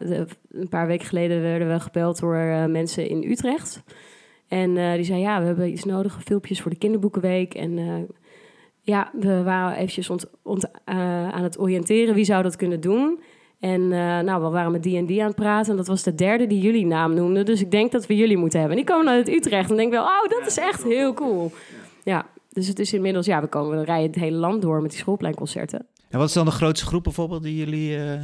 een 0.51 0.69
paar 0.69 0.87
weken 0.87 1.07
geleden 1.07 1.41
werden 1.41 1.71
we 1.71 1.79
gebeld 1.79 2.19
door 2.19 2.35
uh, 2.35 2.65
mensen 2.65 3.09
in 3.09 3.23
Utrecht. 3.23 3.83
En 4.47 4.75
uh, 4.75 4.93
die 4.93 5.03
zei, 5.03 5.19
ja, 5.19 5.39
we 5.39 5.45
hebben 5.45 5.71
iets 5.71 5.83
nodig, 5.83 6.23
filmpjes 6.23 6.61
voor 6.61 6.71
de 6.71 6.77
kinderboekenweek. 6.77 7.53
En 7.53 8.07
ja, 8.81 9.11
we 9.19 9.43
waren 9.43 9.75
eventjes 9.75 10.09
ont, 10.09 10.25
ont, 10.43 10.71
aan 10.85 11.43
het 11.43 11.59
oriënteren, 11.59 12.15
wie 12.15 12.25
zou 12.25 12.43
dat 12.43 12.55
kunnen 12.55 12.81
doen? 12.81 13.19
En 13.61 13.81
uh, 13.81 14.19
nou, 14.19 14.43
we 14.43 14.49
waren 14.49 14.71
met 14.71 14.83
die 14.83 14.97
en 14.97 15.05
die 15.05 15.21
aan 15.21 15.27
het 15.27 15.35
praten. 15.35 15.71
En 15.71 15.77
dat 15.77 15.87
was 15.87 16.03
de 16.03 16.15
derde 16.15 16.47
die 16.47 16.61
jullie 16.61 16.85
naam 16.85 17.13
noemde. 17.13 17.43
Dus 17.43 17.61
ik 17.61 17.71
denk 17.71 17.91
dat 17.91 18.05
we 18.05 18.15
jullie 18.15 18.37
moeten 18.37 18.59
hebben. 18.59 18.77
En 18.77 18.85
die 18.85 18.95
komen 18.95 19.13
uit 19.13 19.29
Utrecht. 19.29 19.69
En 19.69 19.75
denk 19.75 19.91
wel, 19.91 20.03
oh, 20.03 20.29
dat 20.29 20.47
is 20.47 20.57
echt 20.57 20.83
heel 20.83 21.13
cool. 21.13 21.51
Ja, 22.03 22.25
dus 22.49 22.67
het 22.67 22.79
is 22.79 22.93
inmiddels, 22.93 23.25
ja, 23.25 23.41
we 23.41 23.47
komen 23.47 23.77
we 23.77 23.83
rijden 23.83 24.07
het 24.07 24.19
hele 24.19 24.37
land 24.37 24.61
door 24.61 24.81
met 24.81 24.91
die 24.91 24.99
schoolpleinconcerten. 24.99 25.85
En 26.09 26.19
wat 26.19 26.27
is 26.27 26.33
dan 26.33 26.45
de 26.45 26.51
grootste 26.51 26.85
groep 26.85 27.03
bijvoorbeeld 27.03 27.43
die 27.43 27.55
jullie... 27.55 27.97
Uh, 27.97 28.21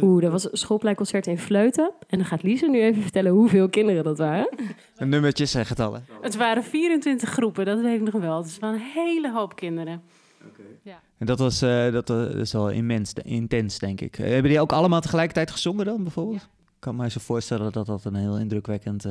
Oeh, 0.00 0.22
dat 0.22 0.32
was 0.32 0.52
een 0.52 0.58
schoolpleinconcert 0.58 1.26
in 1.26 1.38
Fleuten. 1.38 1.92
En 2.06 2.18
dan 2.18 2.26
gaat 2.26 2.42
Lise 2.42 2.68
nu 2.68 2.82
even 2.82 3.02
vertellen 3.02 3.32
hoeveel 3.32 3.68
kinderen 3.68 4.04
dat 4.04 4.18
waren. 4.18 4.48
En 4.96 5.08
nummertjes 5.08 5.54
en 5.54 5.66
getallen. 5.66 6.04
Het 6.20 6.36
waren 6.36 6.64
24 6.64 7.28
groepen, 7.28 7.64
dat 7.64 7.80
weet 7.80 8.00
ik 8.00 8.12
nog 8.12 8.22
wel. 8.22 8.36
Het 8.36 8.46
is 8.46 8.58
wel 8.58 8.72
een 8.72 8.82
hele 8.94 9.32
hoop 9.32 9.56
kinderen. 9.56 10.02
Ja. 10.82 11.00
En 11.18 11.26
dat 11.26 11.38
was 11.38 11.62
uh, 11.62 11.92
dat, 11.92 12.10
uh, 12.10 12.34
is 12.34 12.52
wel 12.52 12.70
immens, 12.70 13.12
intens, 13.12 13.78
denk 13.78 14.00
ik. 14.00 14.18
Uh, 14.18 14.26
hebben 14.26 14.50
die 14.50 14.60
ook 14.60 14.72
allemaal 14.72 15.00
tegelijkertijd 15.00 15.50
gezongen 15.50 15.84
dan, 15.84 16.02
bijvoorbeeld? 16.02 16.42
Ik 16.42 16.88
kan 16.88 16.96
me 16.96 17.10
zo 17.10 17.20
voorstellen 17.20 17.72
dat 17.72 17.86
dat 17.86 18.04
een 18.04 18.14
heel 18.14 18.38
indrukwekkend 18.38 19.06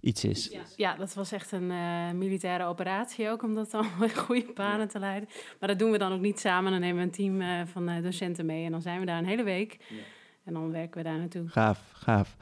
iets 0.00 0.24
is. 0.24 0.48
Ja. 0.52 0.60
ja. 0.76 0.96
dat 0.96 1.14
was 1.14 1.32
echt 1.32 1.52
een 1.52 1.72
militaire 2.18 2.64
operatie 2.64 3.30
ook, 3.30 3.42
om 3.42 3.54
dat 3.54 3.74
allemaal 3.74 4.02
in 4.02 4.14
goede 4.14 4.52
banen 4.54 4.88
te 4.88 4.98
leiden. 4.98 5.28
Maar 5.60 5.68
dat 5.68 5.78
doen 5.78 5.90
we 5.90 5.98
dan 5.98 6.12
ook 6.12 6.20
niet 6.20 6.40
samen. 6.40 6.70
Dan 6.70 6.80
nemen 6.80 6.96
we 6.96 7.02
een 7.02 7.10
team 7.10 7.66
van 7.66 8.02
docenten 8.02 8.46
mee 8.46 8.64
en 8.64 8.70
dan 8.70 8.82
zijn 8.82 9.00
we 9.00 9.06
daar 9.06 9.18
een 9.18 9.26
hele 9.26 9.44
week. 9.44 9.76
Ja. 9.88 9.96
En 10.44 10.52
dan 10.52 10.72
werken 10.72 11.02
we 11.02 11.08
daar 11.08 11.18
naartoe. 11.18 11.48
Gaaf, 11.48 11.80
gaaf. 11.92 12.36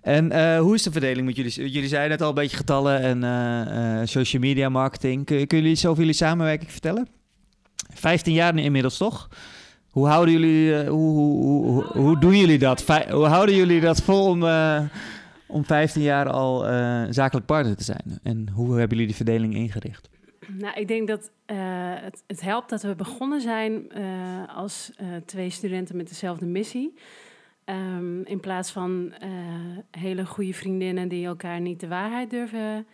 En 0.00 0.58
hoe 0.58 0.74
is 0.74 0.82
de 0.82 0.92
verdeling 0.92 1.26
met 1.26 1.36
jullie? 1.36 1.70
Jullie 1.70 1.88
zeiden 1.88 2.10
net 2.10 2.20
al 2.20 2.28
een 2.28 2.34
beetje 2.34 2.56
getallen 2.56 3.22
en 3.22 4.08
social 4.08 4.42
media 4.42 4.68
marketing. 4.68 5.24
Kun, 5.24 5.36
kunnen 5.36 5.56
jullie 5.56 5.70
iets 5.70 5.86
over 5.86 6.00
jullie 6.00 6.14
samenwerking 6.14 6.70
vertellen? 6.70 7.15
15 7.94 8.32
jaar 8.32 8.58
inmiddels, 8.58 8.96
toch? 8.96 9.28
Hoe 9.96 10.06
houden 10.06 10.34
jullie, 10.34 10.84
uh, 10.84 10.88
hoe, 10.88 11.44
hoe, 11.44 11.84
hoe, 11.84 12.18
doen 12.18 12.36
jullie 12.36 12.58
dat? 12.58 12.84
hoe 13.10 13.26
houden 13.26 13.54
jullie 13.54 13.80
dat 13.80 14.02
vol 14.02 14.26
om, 14.26 14.42
uh, 14.42 14.80
om 15.46 15.64
15 15.64 16.02
jaar 16.02 16.30
al 16.30 16.70
uh, 16.70 17.04
zakelijk 17.10 17.46
partner 17.46 17.76
te 17.76 17.84
zijn? 17.84 18.18
En 18.22 18.48
hoe 18.48 18.68
hebben 18.68 18.88
jullie 18.88 19.06
die 19.06 19.16
verdeling 19.16 19.54
ingericht? 19.54 20.08
Nou, 20.48 20.80
ik 20.80 20.88
denk 20.88 21.08
dat 21.08 21.30
het, 21.46 22.22
het, 22.26 22.40
helpt 22.40 22.70
dat 22.70 22.82
we 22.82 22.94
begonnen 22.94 23.40
zijn 23.40 23.92
als 24.54 24.92
twee 25.24 25.50
studenten 25.50 25.96
met 25.96 26.08
dezelfde 26.08 26.46
missie. 26.46 26.94
Um, 27.64 28.24
in 28.24 28.40
plaats 28.40 28.70
van 28.70 29.14
hele 29.90 30.26
goede 30.26 30.52
vriendinnen 30.52 31.08
die 31.08 31.26
elkaar 31.26 31.60
niet 31.60 31.80
de 31.80 31.88
waarheid 31.88 32.30
durven 32.30 32.86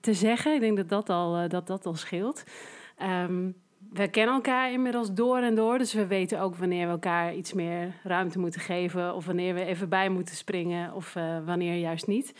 te 0.00 0.14
zeggen. 0.14 0.54
Ik 0.54 0.60
denk 0.60 0.76
dat 0.76 0.88
dat 0.88 1.08
al, 1.10 1.48
dat 1.48 1.66
dat 1.66 1.86
al 1.86 1.94
scheelt. 1.94 2.44
Um, 3.02 3.54
we 3.92 4.08
kennen 4.08 4.34
elkaar 4.34 4.72
inmiddels 4.72 5.12
door 5.12 5.38
en 5.38 5.54
door. 5.54 5.78
Dus 5.78 5.92
we 5.92 6.06
weten 6.06 6.40
ook 6.40 6.56
wanneer 6.56 6.86
we 6.86 6.92
elkaar 6.92 7.34
iets 7.34 7.52
meer 7.52 7.94
ruimte 8.02 8.38
moeten 8.38 8.60
geven. 8.60 9.14
Of 9.14 9.26
wanneer 9.26 9.54
we 9.54 9.64
even 9.64 9.88
bij 9.88 10.08
moeten 10.08 10.36
springen. 10.36 10.94
Of 10.94 11.14
uh, 11.14 11.38
wanneer 11.44 11.74
juist 11.74 12.06
niet. 12.06 12.34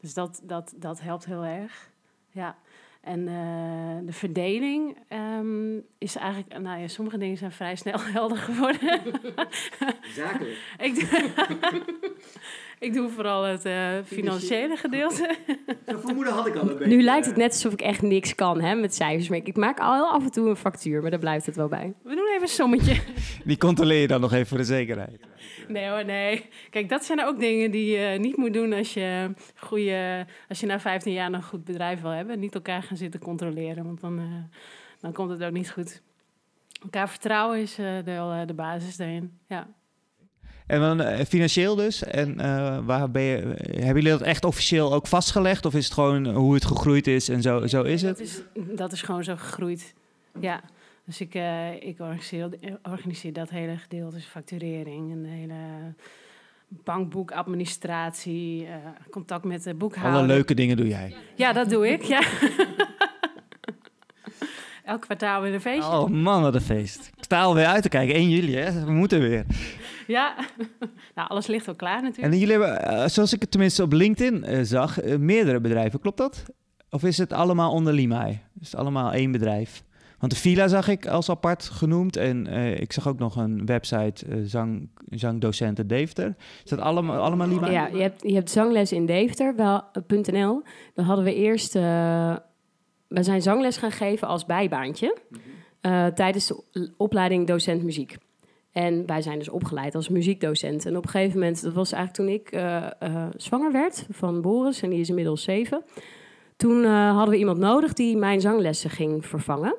Dus 0.00 0.14
dat, 0.14 0.40
dat, 0.42 0.72
dat 0.76 1.00
helpt 1.00 1.26
heel 1.26 1.44
erg. 1.44 1.90
Ja. 2.30 2.56
En 3.00 3.28
eh, 3.28 4.06
de 4.06 4.12
verdeling 4.12 4.96
ehm, 5.08 5.76
is 5.98 6.16
eigenlijk, 6.16 6.58
nou 6.58 6.80
ja, 6.80 6.88
sommige 6.88 7.18
dingen 7.18 7.36
zijn 7.36 7.52
vrij 7.52 7.76
snel 7.76 8.00
helder 8.18 8.38
geworden. 8.38 9.00
Zakelijk. 10.14 10.58
ik, 10.78 10.94
ik 12.78 12.94
doe 12.94 13.08
vooral 13.08 13.42
het 13.42 13.64
eh, 13.64 13.88
financiële 14.04 14.76
gedeelte. 14.76 15.36
Zo'n 15.86 16.00
vermoeden 16.00 16.32
had 16.32 16.46
ik 16.46 16.54
al 16.54 16.60
een 16.60 16.78
beetje. 16.78 16.96
Nu 16.96 17.02
lijkt 17.02 17.26
het 17.26 17.36
net 17.36 17.50
alsof 17.52 17.72
ik 17.72 17.80
echt 17.80 18.02
niks 18.02 18.34
kan 18.34 18.60
hè, 18.60 18.74
met 18.74 18.94
cijfers. 18.94 19.28
Maar 19.28 19.38
ik 19.38 19.56
maak 19.56 19.78
al 19.78 20.10
af 20.10 20.24
en 20.24 20.30
toe 20.30 20.48
een 20.48 20.56
factuur, 20.56 21.02
maar 21.02 21.10
daar 21.10 21.20
blijft 21.20 21.46
het 21.46 21.56
wel 21.56 21.68
bij. 21.68 21.94
We 22.02 22.14
doen 22.14 22.28
even 22.28 22.42
een 22.42 22.48
sommetje. 22.48 22.96
Die 23.44 23.58
controleer 23.58 24.00
je 24.00 24.06
dan 24.06 24.20
nog 24.20 24.32
even 24.32 24.46
voor 24.46 24.58
de 24.58 24.64
zekerheid. 24.64 25.20
Nee 25.68 25.88
hoor, 25.88 26.04
nee. 26.04 26.48
Kijk, 26.70 26.88
dat 26.88 27.04
zijn 27.04 27.24
ook 27.24 27.40
dingen 27.40 27.70
die 27.70 27.98
je 27.98 28.18
niet 28.18 28.36
moet 28.36 28.52
doen 28.52 28.72
als 28.72 28.94
je, 28.94 29.34
goede, 29.56 30.26
als 30.48 30.60
je 30.60 30.66
na 30.66 30.80
15 30.80 31.12
jaar 31.12 31.30
nog 31.30 31.40
een 31.40 31.48
goed 31.48 31.64
bedrijf 31.64 32.00
wil 32.00 32.10
hebben. 32.10 32.38
Niet 32.38 32.54
elkaar 32.54 32.82
gaan 32.82 32.96
zitten 32.96 33.20
controleren, 33.20 33.84
want 33.84 34.00
dan, 34.00 34.18
eh, 34.18 34.58
dan 35.00 35.12
komt 35.12 35.30
het 35.30 35.44
ook 35.44 35.52
niet 35.52 35.70
goed. 35.70 36.02
Elkaar 36.82 37.08
vertrouwen 37.08 37.60
is 37.60 37.78
eh, 37.78 38.04
de, 38.04 38.10
eh, 38.10 38.40
de 38.46 38.54
basis 38.54 38.96
daarin, 38.96 39.38
ja. 39.46 39.68
En 40.66 40.80
dan 40.80 41.00
eh, 41.00 41.24
financieel 41.24 41.74
dus. 41.74 42.04
En 42.04 42.40
eh, 42.40 42.78
waar 42.84 43.10
ben 43.10 43.22
je, 43.22 43.36
hebben 43.66 43.94
jullie 44.02 44.10
dat 44.10 44.20
echt 44.20 44.44
officieel 44.44 44.94
ook 44.94 45.06
vastgelegd? 45.06 45.64
Of 45.64 45.74
is 45.74 45.84
het 45.84 45.94
gewoon 45.94 46.26
hoe 46.26 46.54
het 46.54 46.64
gegroeid 46.64 47.06
is 47.06 47.28
en 47.28 47.42
zo, 47.42 47.66
zo 47.66 47.82
is 47.82 48.00
Dat 48.00 48.18
het? 48.18 48.28
is, 48.28 48.40
dat 48.76 48.92
is 48.92 49.02
gewoon 49.02 49.24
zo 49.24 49.36
gegroeid, 49.36 49.94
ja. 50.40 50.60
Dus 51.04 51.20
ik, 51.20 51.34
eh, 51.34 51.82
ik 51.82 52.00
organiseer, 52.00 52.48
organiseer 52.82 53.32
dat 53.32 53.50
hele 53.50 53.76
gedeelte, 53.76 54.14
dus 54.14 54.24
facturering 54.24 55.12
en 55.12 55.22
de 55.22 55.28
hele 55.28 55.54
bankboekadministratie, 56.68 58.68
contact 59.10 59.44
met 59.44 59.62
de 59.62 59.74
boekhouder. 59.74 60.18
Alle 60.18 60.26
leuke 60.26 60.54
dingen 60.54 60.76
doe 60.76 60.88
jij. 60.88 61.14
Ja, 61.34 61.52
dat 61.52 61.70
doe 61.70 61.88
ik, 61.88 62.02
ja. 62.02 62.22
Elk 64.84 65.00
kwartaal 65.00 65.42
weer 65.42 65.54
een 65.54 65.60
feestje. 65.60 65.92
Oh 65.92 66.08
man, 66.08 66.42
wat 66.42 66.54
een 66.54 66.60
feest. 66.60 67.10
Ik 67.16 67.24
sta 67.24 67.42
alweer 67.42 67.66
uit 67.66 67.82
te 67.82 67.88
kijken. 67.88 68.14
1 68.14 68.28
juli, 68.28 68.56
hè? 68.56 68.84
We 68.84 68.92
moeten 68.92 69.20
weer. 69.20 69.44
Ja, 70.06 70.34
nou, 71.14 71.28
alles 71.28 71.46
ligt 71.46 71.66
wel 71.66 71.74
klaar 71.74 72.02
natuurlijk. 72.02 72.34
En 72.34 72.38
jullie 72.40 72.54
hebben, 72.60 72.82
eh, 72.82 73.08
zoals 73.08 73.32
ik 73.32 73.40
het 73.40 73.50
tenminste 73.50 73.82
op 73.82 73.92
LinkedIn 73.92 74.44
eh, 74.44 74.58
zag, 74.62 75.00
eh, 75.00 75.16
meerdere 75.16 75.60
bedrijven. 75.60 76.00
Klopt 76.00 76.18
dat? 76.18 76.42
Of 76.90 77.02
is 77.04 77.18
het 77.18 77.32
allemaal 77.32 77.72
onder 77.72 77.92
Limai? 77.92 78.40
Is 78.60 78.70
het 78.70 78.80
allemaal 78.80 79.12
één 79.12 79.32
bedrijf? 79.32 79.84
Want 80.18 80.32
de 80.32 80.38
villa 80.38 80.68
zag 80.68 80.88
ik 80.88 81.06
als 81.06 81.30
apart 81.30 81.64
genoemd. 81.64 82.16
En 82.16 82.46
eh, 82.46 82.80
ik 82.80 82.92
zag 82.92 83.08
ook 83.08 83.18
nog 83.18 83.36
een 83.36 83.66
website, 83.66 84.26
eh, 84.26 84.36
zang, 84.44 84.88
zangdocenten 85.10 85.86
Deventer. 85.86 86.34
Is 86.64 86.70
dat 86.70 86.78
allemaal, 86.78 87.16
allemaal 87.16 87.48
Limai? 87.48 87.72
Ja, 87.72 87.86
je 87.86 88.00
hebt, 88.02 88.22
je 88.22 88.34
hebt 88.34 88.50
zangles 88.50 88.92
in 88.92 89.06
Deventer, 89.06 89.56
wel, 89.56 89.82
eh, 89.92 90.18
.nl. 90.32 90.62
Dan 90.94 91.04
hadden 91.04 91.24
we 91.24 91.34
eerst... 91.34 91.76
eh, 91.76 92.36
we 93.08 93.22
zijn 93.22 93.42
zangles 93.42 93.76
gaan 93.76 93.90
geven 93.92 94.28
als 94.28 94.46
bijbaantje... 94.46 95.16
eh, 95.80 96.06
tijdens 96.06 96.46
de 96.46 96.92
opleiding 96.96 97.46
docent 97.46 97.82
muziek. 97.82 98.16
En 98.76 99.06
wij 99.06 99.22
zijn 99.22 99.38
dus 99.38 99.48
opgeleid 99.48 99.94
als 99.94 100.08
muziekdocent. 100.08 100.86
En 100.86 100.96
op 100.96 101.04
een 101.04 101.10
gegeven 101.10 101.38
moment, 101.38 101.62
dat 101.62 101.72
was 101.72 101.92
eigenlijk 101.92 102.28
toen 102.28 102.40
ik 102.40 102.62
eh, 102.62 102.86
eh, 102.98 103.26
zwanger 103.36 103.72
werd 103.72 104.06
van 104.10 104.40
Boris... 104.40 104.82
en 104.82 104.90
die 104.90 105.00
is 105.00 105.08
inmiddels 105.08 105.42
zeven... 105.42 105.82
Toen 106.56 106.84
eh, 106.84 107.10
hadden 107.10 107.30
we 107.30 107.36
iemand 107.36 107.58
nodig 107.58 107.92
die 107.92 108.16
mijn 108.16 108.40
zanglessen 108.40 108.90
ging 108.90 109.26
vervangen. 109.26 109.76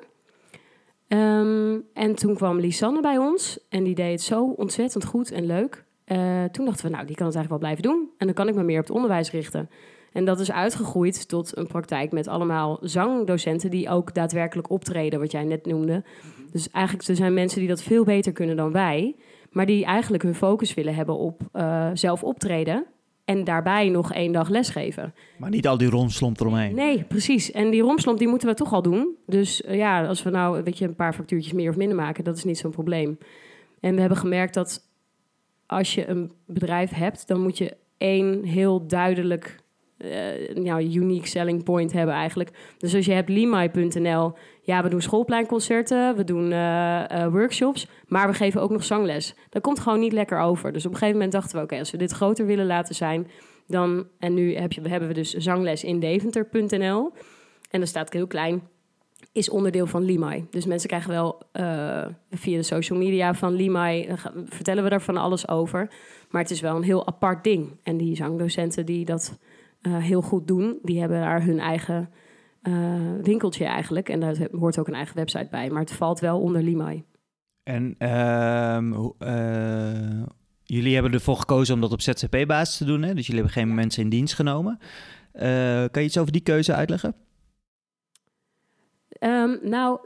Ehm, 1.08 1.78
en 1.92 2.14
toen 2.14 2.34
kwam 2.34 2.60
Lisanne 2.60 3.00
bij 3.00 3.18
ons 3.18 3.58
en 3.68 3.84
die 3.84 3.94
deed 3.94 4.10
het 4.10 4.22
zo 4.22 4.44
ontzettend 4.44 5.04
goed 5.04 5.30
en 5.30 5.46
leuk. 5.46 5.84
Toen 6.52 6.64
dachten 6.64 6.84
we, 6.84 6.92
nou, 6.92 7.06
die 7.06 7.16
kan 7.16 7.26
het 7.26 7.36
eigenlijk 7.36 7.48
wel 7.48 7.58
blijven 7.58 7.82
doen. 7.82 8.10
En 8.18 8.26
dan 8.26 8.34
kan 8.34 8.48
ik 8.48 8.54
me 8.54 8.62
meer 8.62 8.80
op 8.80 8.86
het 8.86 8.94
onderwijs 8.94 9.30
richten. 9.30 9.70
En 10.18 10.24
dat 10.24 10.40
is 10.40 10.52
uitgegroeid 10.52 11.28
tot 11.28 11.56
een 11.56 11.66
praktijk 11.66 12.12
met 12.12 12.28
allemaal 12.28 12.78
zangdocenten 12.82 13.70
die 13.70 13.88
ook 13.88 14.14
daadwerkelijk 14.14 14.70
optreden, 14.70 15.20
wat 15.20 15.30
jij 15.30 15.44
net 15.44 15.66
noemde. 15.66 16.04
Dus 16.52 16.70
eigenlijk 16.70 17.08
er 17.08 17.16
zijn 17.16 17.34
mensen 17.34 17.58
die 17.58 17.68
dat 17.68 17.82
veel 17.82 18.04
beter 18.04 18.32
kunnen 18.32 18.56
dan 18.56 18.72
wij, 18.72 19.16
maar 19.50 19.66
die 19.66 19.84
eigenlijk 19.84 20.22
hun 20.22 20.34
focus 20.34 20.74
willen 20.74 20.94
hebben 20.94 21.16
op 21.16 21.40
eh, 21.52 21.90
zelf 21.94 22.22
optreden 22.22 22.86
en 23.24 23.44
daarbij 23.44 23.88
nog 23.88 24.12
één 24.12 24.32
dag 24.32 24.48
lesgeven. 24.48 25.14
Maar 25.36 25.50
niet 25.50 25.68
al 25.68 25.78
die 25.78 25.90
romslomp 25.90 26.40
eromheen. 26.40 26.74
Nee, 26.74 27.04
precies. 27.04 27.50
En 27.50 27.70
die 27.70 27.82
romslomp 27.82 28.18
die 28.18 28.28
moeten 28.28 28.48
we 28.48 28.54
toch 28.54 28.72
al 28.72 28.82
doen. 28.82 29.16
Dus 29.26 29.62
eh, 29.62 29.76
ja, 29.76 30.06
als 30.06 30.22
we 30.22 30.30
nou 30.30 30.62
weet 30.62 30.78
je, 30.78 30.84
een 30.84 30.94
paar 30.94 31.14
factuurtjes 31.14 31.52
meer 31.52 31.70
of 31.70 31.76
minder 31.76 31.96
maken, 31.96 32.24
dat 32.24 32.36
is 32.36 32.44
niet 32.44 32.58
zo'n 32.58 32.70
probleem. 32.70 33.18
En 33.80 33.94
we 33.94 34.00
hebben 34.00 34.18
gemerkt 34.18 34.54
dat 34.54 34.80
als 35.66 35.94
je 35.94 36.08
een 36.08 36.32
bedrijf 36.46 36.90
hebt, 36.90 37.28
dan 37.28 37.40
moet 37.40 37.58
je 37.58 37.76
één 37.96 38.44
heel 38.44 38.86
duidelijk 38.86 39.66
eh 39.98 40.54
nou, 40.54 40.82
unique 40.82 41.28
selling 41.28 41.64
point 41.64 41.92
hebben 41.92 42.14
eigenlijk. 42.14 42.50
Dus 42.78 42.94
als 42.94 43.06
je 43.06 43.12
hebt 43.12 43.28
limai.nl, 43.28 44.32
ja, 44.62 44.82
we 44.82 44.88
doen 44.88 45.00
schoolpleinconcerten, 45.00 46.16
we 46.16 46.24
doen 46.24 46.52
eh, 46.52 47.10
eh, 47.10 47.32
workshops, 47.32 47.86
maar 48.06 48.28
we 48.28 48.34
geven 48.34 48.60
ook 48.60 48.70
nog 48.70 48.84
zangles. 48.84 49.34
Dat 49.50 49.62
komt 49.62 49.80
gewoon 49.80 50.00
niet 50.00 50.12
lekker 50.12 50.38
over. 50.38 50.72
Dus 50.72 50.86
op 50.86 50.90
een 50.90 50.98
gegeven 50.98 51.18
moment 51.18 51.32
dachten 51.32 51.56
we, 51.56 51.64
oké, 51.64 51.78
als 51.78 51.90
we 51.90 51.96
dit 51.96 52.12
groter 52.12 52.46
willen 52.46 52.66
laten 52.66 52.94
zijn, 52.94 53.30
dan, 53.66 54.06
en 54.18 54.34
nu 54.34 54.54
heb 54.54 54.72
je, 54.72 54.80
hebben 54.88 55.08
we 55.08 55.14
dus 55.14 55.32
zangles 55.32 55.84
in 55.84 56.00
deventer.nl. 56.00 57.12
En 57.70 57.78
dan 57.78 57.86
staat 57.86 58.12
heel 58.12 58.26
klein, 58.26 58.62
is 59.32 59.50
onderdeel 59.50 59.86
van 59.86 60.02
Limai. 60.02 60.46
Dus 60.50 60.66
mensen 60.66 60.88
krijgen 60.88 61.10
wel 61.10 61.42
via 62.30 62.56
de 62.56 62.62
social 62.62 62.98
media 62.98 63.34
van 63.34 63.54
Limai, 63.54 64.08
vertellen 64.44 64.84
we 64.84 64.90
daar 64.90 65.02
van 65.02 65.16
alles 65.16 65.48
over. 65.48 65.90
Maar 66.30 66.42
het 66.42 66.50
is 66.50 66.60
wel 66.60 66.76
een 66.76 66.82
heel 66.82 67.06
apart 67.06 67.44
ding. 67.44 67.70
En 67.82 67.96
die 67.96 68.16
zangdocenten 68.16 68.86
die 68.86 69.04
dat 69.04 69.38
eh, 69.80 69.96
heel 69.96 70.22
goed 70.22 70.46
doen, 70.46 70.78
die 70.82 71.00
hebben 71.00 71.20
daar 71.20 71.44
hun 71.44 71.58
eigen 71.58 72.10
eh, 72.62 73.12
winkeltje 73.22 73.64
eigenlijk. 73.64 74.08
En 74.08 74.20
daar 74.20 74.48
hoort 74.52 74.78
ook 74.78 74.88
een 74.88 74.94
eigen 74.94 75.16
website 75.16 75.48
bij. 75.50 75.70
Maar 75.70 75.80
het 75.80 75.92
valt 75.92 76.20
wel 76.20 76.40
onder 76.40 76.62
Limai. 76.62 77.04
En 77.62 77.94
ehm, 77.98 78.92
eh, 79.18 80.22
jullie 80.62 80.94
hebben 80.94 81.12
ervoor 81.12 81.36
gekozen 81.36 81.74
om 81.74 81.80
dat 81.80 81.92
op 81.92 82.00
ZZP-basis 82.00 82.76
te 82.76 82.84
doen, 82.84 83.02
hè? 83.02 83.14
Dus 83.14 83.26
jullie 83.26 83.42
hebben 83.42 83.62
geen 83.62 83.74
mensen 83.74 84.02
in 84.02 84.08
dienst 84.08 84.34
genomen. 84.34 84.78
Kan 85.90 86.02
je 86.02 86.08
iets 86.08 86.18
over 86.18 86.32
die 86.32 86.42
keuze 86.42 86.74
uitleggen? 86.74 87.14
Ehm, 89.08 89.56
nou, 89.62 90.00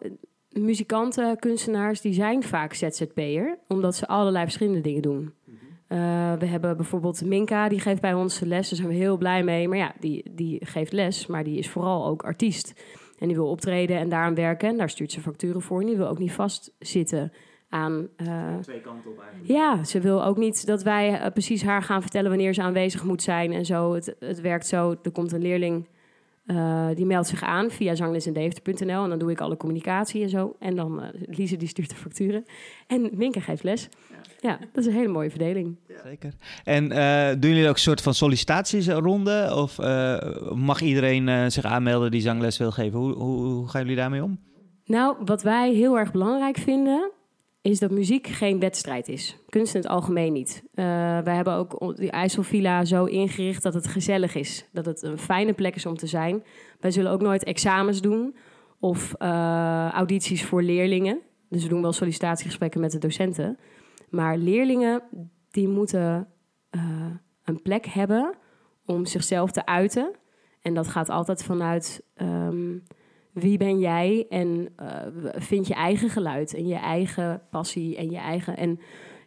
muzikanten, 0.49 1.39
kunstenaars, 1.39 2.01
die 2.01 2.13
zijn 2.13 2.43
vaak 2.43 2.75
ZZP'er, 2.75 3.59
omdat 3.69 3.97
ze 3.97 4.07
allerlei 4.07 4.45
verschillende 4.45 4.81
dingen 4.81 5.03
doen. 5.03 5.35
Eh, 5.93 6.33
we 6.39 6.47
hebben 6.47 6.77
bijvoorbeeld 6.77 7.25
Minka, 7.25 7.69
die 7.69 7.81
geeft 7.81 8.01
bij 8.01 8.15
ons 8.15 8.41
les, 8.41 8.69
daar 8.69 8.79
zijn 8.79 8.89
we 8.89 8.95
heel 8.95 9.17
blij 9.17 9.43
mee. 9.45 9.69
Maar 9.69 9.79
ja, 9.79 9.95
die, 10.01 10.31
die 10.31 10.67
geeft 10.67 10.93
les, 10.93 11.27
maar 11.27 11.45
die 11.45 11.59
is 11.59 11.69
vooral 11.71 12.07
ook 12.07 12.23
artiest. 12.23 12.85
En 13.19 13.27
die 13.27 13.37
wil 13.37 13.51
optreden 13.51 13.97
en 13.97 14.09
daaraan 14.09 14.35
werken. 14.35 14.69
En 14.69 14.77
daar 14.77 14.91
stuurt 14.91 15.13
ze 15.13 15.21
facturen 15.21 15.63
voor. 15.63 15.81
En 15.81 15.87
die 15.87 15.97
wil 15.97 16.09
ook 16.09 16.19
niet 16.19 16.33
vastzitten 16.33 17.33
aan... 17.69 18.09
eh, 18.17 18.59
Twee 18.61 18.81
kanten 18.81 19.11
op 19.11 19.21
eigenlijk. 19.21 19.51
ja, 19.51 19.85
ze 19.85 20.01
wil 20.01 20.25
ook 20.25 20.37
niet 20.37 20.67
dat 20.67 20.83
wij 20.83 21.19
eh, 21.19 21.33
precies 21.33 21.63
haar 21.63 21.83
gaan 21.83 22.03
vertellen 22.03 22.29
wanneer 22.31 22.55
ze 22.55 22.63
aanwezig 22.63 23.05
moet 23.05 23.23
zijn 23.23 23.53
en 23.53 23.65
zo. 23.65 23.95
Het, 23.95 24.17
het 24.19 24.41
werkt 24.41 24.67
zo, 24.67 24.95
er 25.03 25.11
komt 25.13 25.33
een 25.33 25.43
leerling, 25.43 25.89
die 26.95 27.07
meldt 27.07 27.29
zich 27.29 27.43
aan 27.43 27.71
via 27.71 27.95
zanglesindeventer.nl 27.95 29.03
en 29.03 29.09
dan 29.09 29.19
doe 29.19 29.31
ik 29.31 29.41
alle 29.41 29.57
communicatie 29.57 30.23
en 30.23 30.29
zo. 30.29 30.57
En 30.59 30.77
dan, 30.77 31.03
Lise 31.27 31.57
die 31.57 31.69
stuurt 31.69 31.91
de 31.91 31.97
facturen 31.97 32.45
en 32.87 33.11
Minke 33.13 33.41
geeft 33.41 33.63
les. 33.63 33.89
Ja. 34.43 34.59
dat 34.59 34.85
is 34.85 34.87
een 34.87 34.99
hele 34.99 35.13
mooie 35.13 35.31
verdeling. 35.31 35.77
Zeker. 36.05 36.33
En 36.65 36.93
eh, 36.93 37.41
doen 37.41 37.51
jullie 37.51 37.69
ook 37.69 37.75
een 37.75 37.81
soort 37.81 38.01
van 38.01 38.15
sollicitatiesronde? 38.15 39.53
Of 39.55 39.79
eh, 39.79 40.17
mag 40.53 40.81
iedereen 40.81 41.29
eh, 41.29 41.45
zich 41.47 41.65
aanmelden 41.65 42.11
die 42.11 42.21
zangles 42.21 42.59
wil 42.59 42.71
geven? 42.71 42.99
Hoe, 42.99 43.13
hoe, 43.15 43.45
hoe 43.45 43.69
gaan 43.69 43.81
jullie 43.81 43.97
daarmee 43.97 44.23
om? 44.23 44.39
Nou, 44.85 45.17
wat 45.25 45.43
wij 45.43 45.73
heel 45.73 45.99
erg 45.99 46.13
belangrijk 46.13 46.59
vinden, 46.59 47.11
is 47.61 47.79
dat 47.79 47.91
muziek 47.91 48.27
geen 48.27 48.59
wedstrijd 48.59 49.09
is. 49.09 49.37
Kunst 49.49 49.75
in 49.75 49.81
het 49.81 49.91
algemeen 49.91 50.33
niet. 50.33 50.63
Wij 50.75 51.35
hebben 51.35 51.55
ook 51.55 51.97
die 51.97 52.11
IJsselvilla 52.11 52.85
zo 52.85 53.05
ingericht 53.05 53.63
dat 53.63 53.75
het 53.75 53.87
gezellig 53.87 54.35
is. 54.35 54.69
Dat 54.73 54.85
het 54.85 55.03
een 55.03 55.19
fijne 55.19 55.53
plek 55.53 55.75
is 55.75 55.87
om 55.87 55.97
te 55.97 56.07
zijn. 56.07 56.43
Wij 56.81 56.91
zullen 56.91 57.13
ook 57.13 57.23
nooit 57.23 57.45
examens 57.45 58.01
doen 58.01 58.37
of 58.81 59.15
audities 59.93 60.45
voor 60.45 60.63
leerlingen. 60.63 61.21
Dus 61.49 61.63
we 61.63 61.69
doen 61.69 61.83
wel 61.83 61.93
sollicitatiegesprekken 61.93 62.81
met 62.81 62.91
de 62.91 62.99
docenten. 62.99 63.59
Maar 64.13 64.37
leerlingen, 64.37 65.03
die 65.51 65.69
moeten 65.69 66.29
eh, 66.71 67.11
een 67.45 67.63
plek 67.63 67.87
hebben 67.87 68.35
om 68.85 69.07
zichzelf 69.07 69.51
te 69.51 69.67
uiten. 69.67 70.11
En 70.63 70.75
dat 70.75 70.89
gaat 70.89 71.09
altijd 71.09 71.45
vanuit... 71.45 72.05
ehm, 72.15 72.79
wie 73.33 73.59
ben 73.59 73.79
jij 73.79 74.27
en 74.29 74.69
eh, 74.77 75.07
vind 75.35 75.67
je 75.67 75.75
eigen 75.75 76.09
geluid 76.09 76.55
en 76.55 76.67
je 76.67 76.75
eigen 76.75 77.43
passie 77.51 77.97
en 77.97 78.11
je 78.11 78.17
eigen. 78.17 78.57
En 78.57 78.81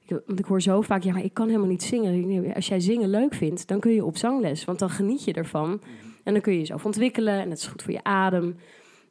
want 0.07 0.39
ik 0.39 0.45
hoor 0.45 0.61
zo 0.61 0.81
vaak, 0.81 1.03
ja, 1.03 1.13
maar 1.13 1.23
ik 1.23 1.33
kan 1.33 1.47
helemaal 1.47 1.67
niet 1.67 1.83
zingen. 1.83 2.53
Als 2.53 2.67
jij 2.67 2.79
zingen 2.79 3.09
leuk 3.09 3.33
vindt, 3.33 3.67
dan 3.67 3.79
kun 3.79 3.91
je 3.91 4.05
op 4.05 4.17
zangles, 4.17 4.65
want 4.65 4.79
dan 4.79 4.89
geniet 4.89 5.23
je 5.23 5.33
ervan. 5.33 5.81
En 6.23 6.33
dan 6.33 6.41
kun 6.41 6.53
je 6.53 6.59
jezelf 6.59 6.85
ontwikkelen 6.85 7.41
en 7.41 7.49
het 7.49 7.59
is 7.59 7.67
goed 7.67 7.83
voor 7.83 7.93
je 7.93 8.03
adem. 8.03 8.55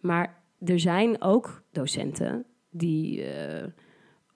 Maar 0.01 0.43
er 0.65 0.81
zijn 0.81 1.23
ook 1.23 1.63
docenten 1.73 2.47
die 2.71 3.25
eh, 3.25 3.69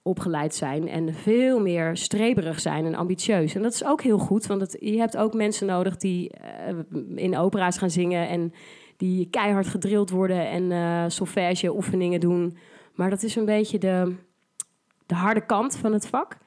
opgeleid 0.09 0.55
zijn 0.55 0.87
en 0.87 1.13
veel 1.13 1.61
meer 1.61 1.97
streberig 1.97 2.59
zijn 2.59 2.85
en 2.85 2.95
ambitieus. 2.95 3.55
En 3.55 3.61
dat 3.61 3.73
is 3.73 3.85
ook 3.85 4.01
heel 4.01 4.17
goed, 4.17 4.47
want 4.47 4.61
het, 4.61 4.77
je 4.79 4.97
hebt 4.97 5.17
ook 5.17 5.33
mensen 5.33 5.67
nodig 5.67 5.97
die 5.97 6.29
eh, 6.29 6.75
in 7.15 7.37
opera's 7.37 7.77
gaan 7.77 7.89
zingen 7.89 8.27
en 8.27 8.53
die 8.97 9.29
keihard 9.29 9.67
gedrild 9.67 10.09
worden 10.09 10.49
en 10.49 10.71
uh, 10.71 11.03
solfège 11.07 11.75
oefeningen 11.75 12.19
doen. 12.19 12.57
Maar 12.95 13.09
dat 13.09 13.23
is 13.23 13.35
een 13.35 13.45
beetje 13.45 13.77
de, 13.77 14.15
de 15.05 15.15
harde 15.15 15.45
kant 15.45 15.77
van 15.77 15.93
het 15.93 16.07
vak. 16.07 16.37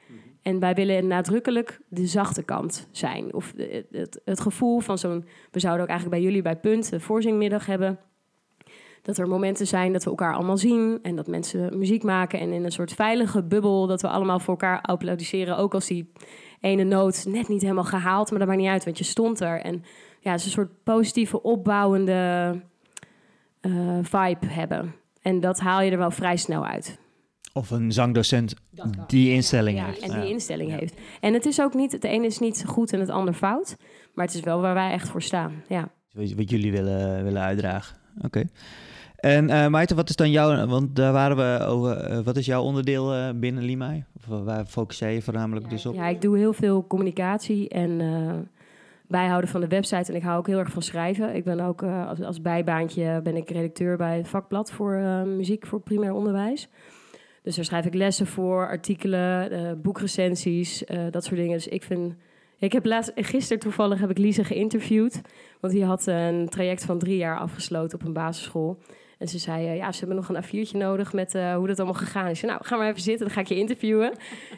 En 0.41 0.59
wij 0.59 0.73
willen 0.73 1.07
nadrukkelijk 1.07 1.79
de 1.87 2.07
zachte 2.07 2.43
kant 2.43 2.87
zijn. 2.91 3.33
Of 3.33 3.53
het, 3.91 4.21
het, 4.25 4.39
gevoel 4.39 4.79
van 4.79 4.97
zo'n... 4.97 5.25
We 5.51 5.59
zouden 5.59 5.83
ook 5.83 5.89
eigenlijk 5.89 6.19
bij 6.19 6.29
jullie 6.29 6.43
bij 6.43 6.55
Punt 6.55 6.91
een 6.91 7.01
voorzingmiddag 7.01 7.65
hebben. 7.65 7.99
Dat 9.03 9.17
er 9.17 9.27
momenten 9.27 9.67
zijn 9.67 9.93
dat 9.93 10.03
we 10.03 10.09
elkaar 10.09 10.33
allemaal 10.33 10.57
zien. 10.57 10.99
En 11.01 11.15
dat 11.15 11.27
mensen 11.27 11.77
muziek 11.77 12.03
maken. 12.03 12.39
En 12.39 12.51
in 12.51 12.63
een 12.63 12.71
soort 12.71 12.93
veilige 12.93 13.43
bubbel 13.43 13.87
dat 13.87 14.01
we 14.01 14.07
allemaal 14.07 14.39
voor 14.39 14.53
elkaar 14.53 14.81
applaudisseren. 14.81 15.57
Ook 15.57 15.73
als 15.73 15.87
die 15.87 16.11
ene 16.59 16.83
noot 16.83 17.25
net 17.27 17.47
niet 17.47 17.61
helemaal 17.61 17.83
gehaald. 17.83 18.29
Maar 18.29 18.39
dat 18.39 18.47
maakt 18.47 18.59
niet 18.59 18.69
uit, 18.69 18.83
want 18.83 18.97
je 18.97 19.03
stond 19.03 19.39
er. 19.39 19.61
En 19.61 19.83
ja, 20.19 20.31
het 20.31 20.39
is 20.39 20.45
een 20.45 20.51
soort 20.51 20.83
positieve, 20.83 21.41
opbouwende 21.41 22.61
uh, 23.61 23.97
vibe 24.01 24.45
hebben. 24.45 24.95
En 25.21 25.39
dat 25.39 25.59
haal 25.59 25.81
je 25.81 25.91
er 25.91 25.97
wel 25.97 26.11
vrij 26.11 26.37
snel 26.37 26.65
uit. 26.65 26.99
Of 27.53 27.71
een 27.71 27.91
zangdocent 27.91 28.53
die 29.07 29.33
instelling 29.33 29.77
ja, 29.77 29.85
heeft. 29.85 30.01
En 30.01 30.21
die 30.21 30.29
instelling 30.29 30.79
heeft. 30.79 30.99
En 31.19 31.33
het 31.33 31.45
is 31.45 31.61
ook 31.61 31.73
niet, 31.73 31.91
het 31.91 32.03
ene 32.03 32.25
is 32.25 32.39
niet 32.39 32.63
goed 32.67 32.93
en 32.93 32.99
het 32.99 33.09
ander 33.09 33.33
fout. 33.33 33.75
Maar 34.13 34.25
het 34.25 34.35
is 34.35 34.41
wel 34.41 34.61
waar 34.61 34.73
wij 34.73 34.91
echt 34.91 35.09
voor 35.09 35.21
staan. 35.21 35.63
Ja. 35.67 35.91
Wat 36.11 36.49
jullie 36.49 36.71
willen, 36.71 37.23
willen 37.23 37.41
uitdragen. 37.41 37.97
Oké. 38.21 38.43
En 39.23 39.49
uh, 39.49 39.67
Maite, 39.67 39.95
wat 39.95 40.09
is 40.09 40.15
dan 40.15 40.31
jouw, 40.31 40.67
want 40.67 40.95
daar 40.95 41.13
waren 41.13 41.37
we 41.37 41.65
over, 41.65 42.11
uh, 42.11 42.19
wat 42.19 42.37
is 42.37 42.45
jouw 42.45 42.63
onderdeel 42.63 43.15
uh, 43.15 43.29
binnen 43.35 43.63
Limai? 43.63 44.03
Of 44.17 44.43
waar 44.43 44.65
focus 44.65 44.99
jij 44.99 45.13
je 45.13 45.21
voornamelijk 45.21 45.69
dus 45.69 45.85
op? 45.85 45.95
Ja, 45.95 46.07
ik 46.07 46.21
doe 46.21 46.37
heel 46.37 46.53
veel 46.53 46.87
communicatie 46.87 47.69
en 47.69 48.01
bijhouden 49.07 49.49
van 49.49 49.61
de 49.61 49.67
website. 49.67 50.11
En 50.11 50.17
ik 50.17 50.23
hou 50.23 50.37
ook 50.37 50.47
heel 50.47 50.59
erg 50.59 50.71
van 50.71 50.81
schrijven. 50.81 51.35
Ik 51.35 51.43
ben 51.43 51.59
ook 51.59 51.83
als, 51.83 52.21
als, 52.21 52.41
bijbaantje 52.41 53.21
ben 53.23 53.35
ik 53.35 53.49
redacteur 53.49 53.97
bij 53.97 54.17
het 54.17 54.27
vakblad 54.27 54.71
voor 54.71 54.95
muziek 55.27 55.65
voor 55.65 55.81
primair 55.81 56.13
onderwijs. 56.13 56.69
Dus 57.43 57.55
daar 57.55 57.65
schrijf 57.65 57.85
ik 57.85 57.93
lessen 57.93 58.27
voor, 58.27 58.67
artikelen, 58.67 59.81
boekrecensies, 59.81 60.83
dat 61.11 61.23
soort 61.23 61.39
dingen. 61.39 61.53
Dus 61.53 61.67
ik 61.67 61.83
vind... 61.83 62.13
Ik 62.57 62.71
heb 62.71 62.85
laatst, 62.85 63.11
gisteren 63.15 63.59
toevallig 63.59 63.99
heb 63.99 64.09
ik 64.09 64.17
Lise 64.17 64.43
geïnterviewd. 64.43 65.21
Want 65.59 65.73
die 65.73 65.85
had 65.85 66.05
een 66.07 66.49
traject 66.49 66.85
van 66.85 66.99
drie 66.99 67.17
jaar 67.17 67.39
afgesloten 67.39 67.99
op 67.99 68.05
een 68.05 68.13
basisschool. 68.13 68.79
En 69.23 69.29
ze 69.29 69.37
zei, 69.37 69.67
uh, 69.67 69.75
ja, 69.77 69.91
ze 69.91 69.99
hebben 69.99 70.15
nog 70.15 70.29
een 70.29 70.43
A4'tje 70.43 70.77
nodig 70.77 71.13
met 71.13 71.33
hoe 71.33 71.67
dat 71.67 71.77
allemaal 71.77 72.01
gegaan 72.01 72.27
is. 72.27 72.41
nou, 72.41 72.63
ga 72.63 72.77
maar 72.77 72.87
even 72.87 73.01
zitten, 73.01 73.25
dan 73.25 73.35
ga 73.35 73.41
ik 73.41 73.47
je 73.47 73.57
interviewen. 73.57 74.13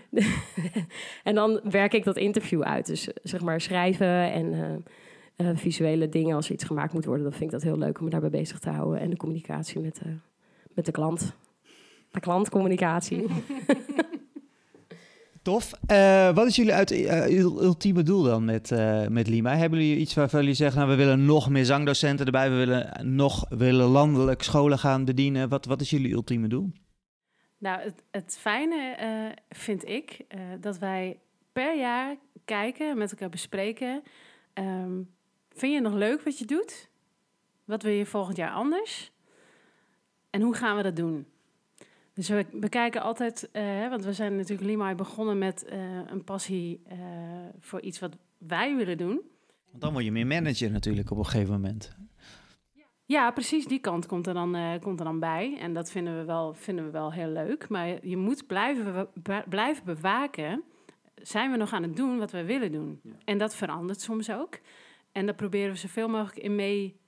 en 1.23 1.35
dan 1.35 1.59
werk 1.63 1.93
ik 1.93 2.03
dat 2.03 2.17
interview 2.17 2.61
uit. 2.61 2.85
Dus 2.85 3.07
zeg 3.23 3.41
maar 3.41 3.61
schrijven 3.61 4.31
en 4.31 5.57
visuele 5.57 6.09
dingen. 6.09 6.35
Als 6.35 6.47
er 6.47 6.53
iets 6.53 6.63
gemaakt 6.63 6.93
moet 6.93 7.05
worden, 7.05 7.23
dan 7.23 7.33
vind 7.33 7.43
ik 7.43 7.51
dat 7.51 7.61
heel 7.61 7.77
leuk 7.77 7.97
om 7.97 8.03
me 8.03 8.09
daarbij 8.09 8.29
bezig 8.29 8.59
te 8.59 8.69
houden. 8.69 8.99
En 8.99 9.09
de 9.09 9.17
communicatie 9.17 9.79
met, 9.79 10.01
met 10.73 10.85
de 10.85 10.91
klant 10.91 11.35
de 12.15 12.21
klantcommunicatie. 12.21 13.25
Tof. 15.45 15.71
Uh, 15.91 16.35
wat 16.35 16.47
is 16.47 16.55
jullie 16.55 17.05
uh, 17.05 17.39
ultieme 17.39 18.03
doel 18.03 18.23
dan 18.23 18.45
met, 18.45 18.71
uh, 18.71 19.07
met 19.07 19.27
Lima? 19.27 19.55
Hebben 19.55 19.79
jullie 19.79 19.97
iets 19.97 20.13
waarvan 20.13 20.39
jullie 20.39 20.55
zeggen, 20.55 20.77
nou, 20.77 20.91
we 20.91 20.97
willen 20.97 21.25
nog 21.25 21.49
meer 21.49 21.65
zangdocenten 21.65 22.25
erbij, 22.25 22.49
we 22.49 22.55
willen 22.55 23.15
nog 23.15 23.45
willen 23.49 23.85
landelijk 23.85 24.41
scholen 24.41 24.79
gaan 24.79 25.05
bedienen. 25.05 25.49
Wat, 25.49 25.65
wat 25.65 25.81
is 25.81 25.89
jullie 25.89 26.13
ultieme 26.13 26.47
doel? 26.47 26.71
Nou, 27.57 27.81
het, 27.81 28.03
het 28.11 28.37
fijne 28.39 28.95
vind 29.49 29.87
ik 29.87 30.25
dat 30.59 30.77
wij 30.77 31.19
per 31.53 31.77
jaar 31.77 32.15
kijken, 32.45 32.97
met 32.97 33.11
elkaar 33.11 33.29
bespreken. 33.29 34.03
Um, 34.53 35.09
vind 35.49 35.71
je 35.71 35.81
het 35.81 35.89
nog 35.89 35.99
leuk 35.99 36.21
wat 36.21 36.39
je 36.39 36.45
doet? 36.45 36.89
Wat 37.65 37.83
wil 37.83 37.93
je 37.93 38.05
volgend 38.05 38.37
jaar 38.37 38.51
anders? 38.51 39.11
En 40.29 40.41
hoe 40.41 40.55
gaan 40.55 40.77
we 40.77 40.83
dat 40.83 40.95
doen? 40.95 41.25
Dus 42.15 42.29
we 42.29 42.45
bekijken 42.51 43.01
altijd, 43.01 43.49
uh, 43.53 43.89
want 43.89 44.03
we 44.03 44.13
zijn 44.13 44.35
natuurlijk 44.35 44.67
Limai 44.67 44.95
begonnen 44.95 45.37
met 45.37 45.65
uh, 45.69 45.99
een 46.05 46.23
passie 46.23 46.81
uh, 46.91 46.97
voor 47.59 47.81
iets 47.81 47.99
wat 47.99 48.17
wij 48.37 48.75
willen 48.75 48.97
doen. 48.97 49.21
Want 49.69 49.81
dan 49.83 49.91
word 49.91 50.05
je 50.05 50.11
meer 50.11 50.27
manager 50.27 50.71
natuurlijk 50.71 51.11
op 51.11 51.17
een 51.17 51.25
gegeven 51.25 51.53
moment. 51.53 51.97
Ja, 53.05 53.31
precies. 53.31 53.65
Die 53.65 53.79
kant 53.79 54.05
komt 54.05 54.27
er 54.27 54.33
dan, 54.33 54.79
komt 54.81 54.99
er 54.99 55.05
dan 55.05 55.19
bij. 55.19 55.57
En 55.59 55.73
dat 55.73 55.91
vinden 55.91 56.17
we, 56.17 56.25
wel, 56.25 56.53
vinden 56.53 56.85
we 56.85 56.91
wel 56.91 57.13
heel 57.13 57.29
leuk. 57.29 57.69
Maar 57.69 58.07
je 58.07 58.17
moet 58.17 58.47
blijven, 58.47 59.07
blijven 59.49 59.85
bewaken. 59.85 60.63
Zijn 61.15 61.51
we 61.51 61.57
nog 61.57 61.73
aan 61.73 61.83
het 61.83 61.95
doen 61.95 62.17
wat 62.17 62.31
we 62.31 62.43
willen 62.43 62.71
doen? 62.71 62.99
Ja. 63.03 63.11
En 63.25 63.37
dat 63.37 63.55
verandert 63.55 64.01
soms 64.01 64.31
ook. 64.31 64.59
En 65.11 65.25
daar 65.25 65.35
proberen 65.35 65.71
we 65.71 65.77
zoveel 65.77 66.07
mogelijk 66.07 66.45
in 66.45 66.55
mee 66.55 66.99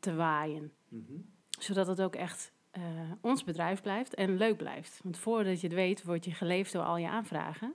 te 0.00 0.14
waaien. 0.14 0.72
Mm 0.88 1.04
-hmm. 1.08 1.24
Zodat 1.58 1.86
het 1.86 2.02
ook 2.02 2.14
echt 2.14 2.52
uh, 2.78 2.82
ons 3.20 3.44
bedrijf 3.44 3.82
blijft 3.82 4.14
en 4.14 4.36
leuk 4.36 4.56
blijft. 4.56 5.00
Want 5.02 5.18
voordat 5.18 5.60
je 5.60 5.66
het 5.66 5.76
weet, 5.76 6.04
word 6.04 6.24
je 6.24 6.30
geleefd 6.30 6.72
door 6.72 6.82
al 6.82 6.96
je 6.96 7.08
aanvragen. 7.08 7.74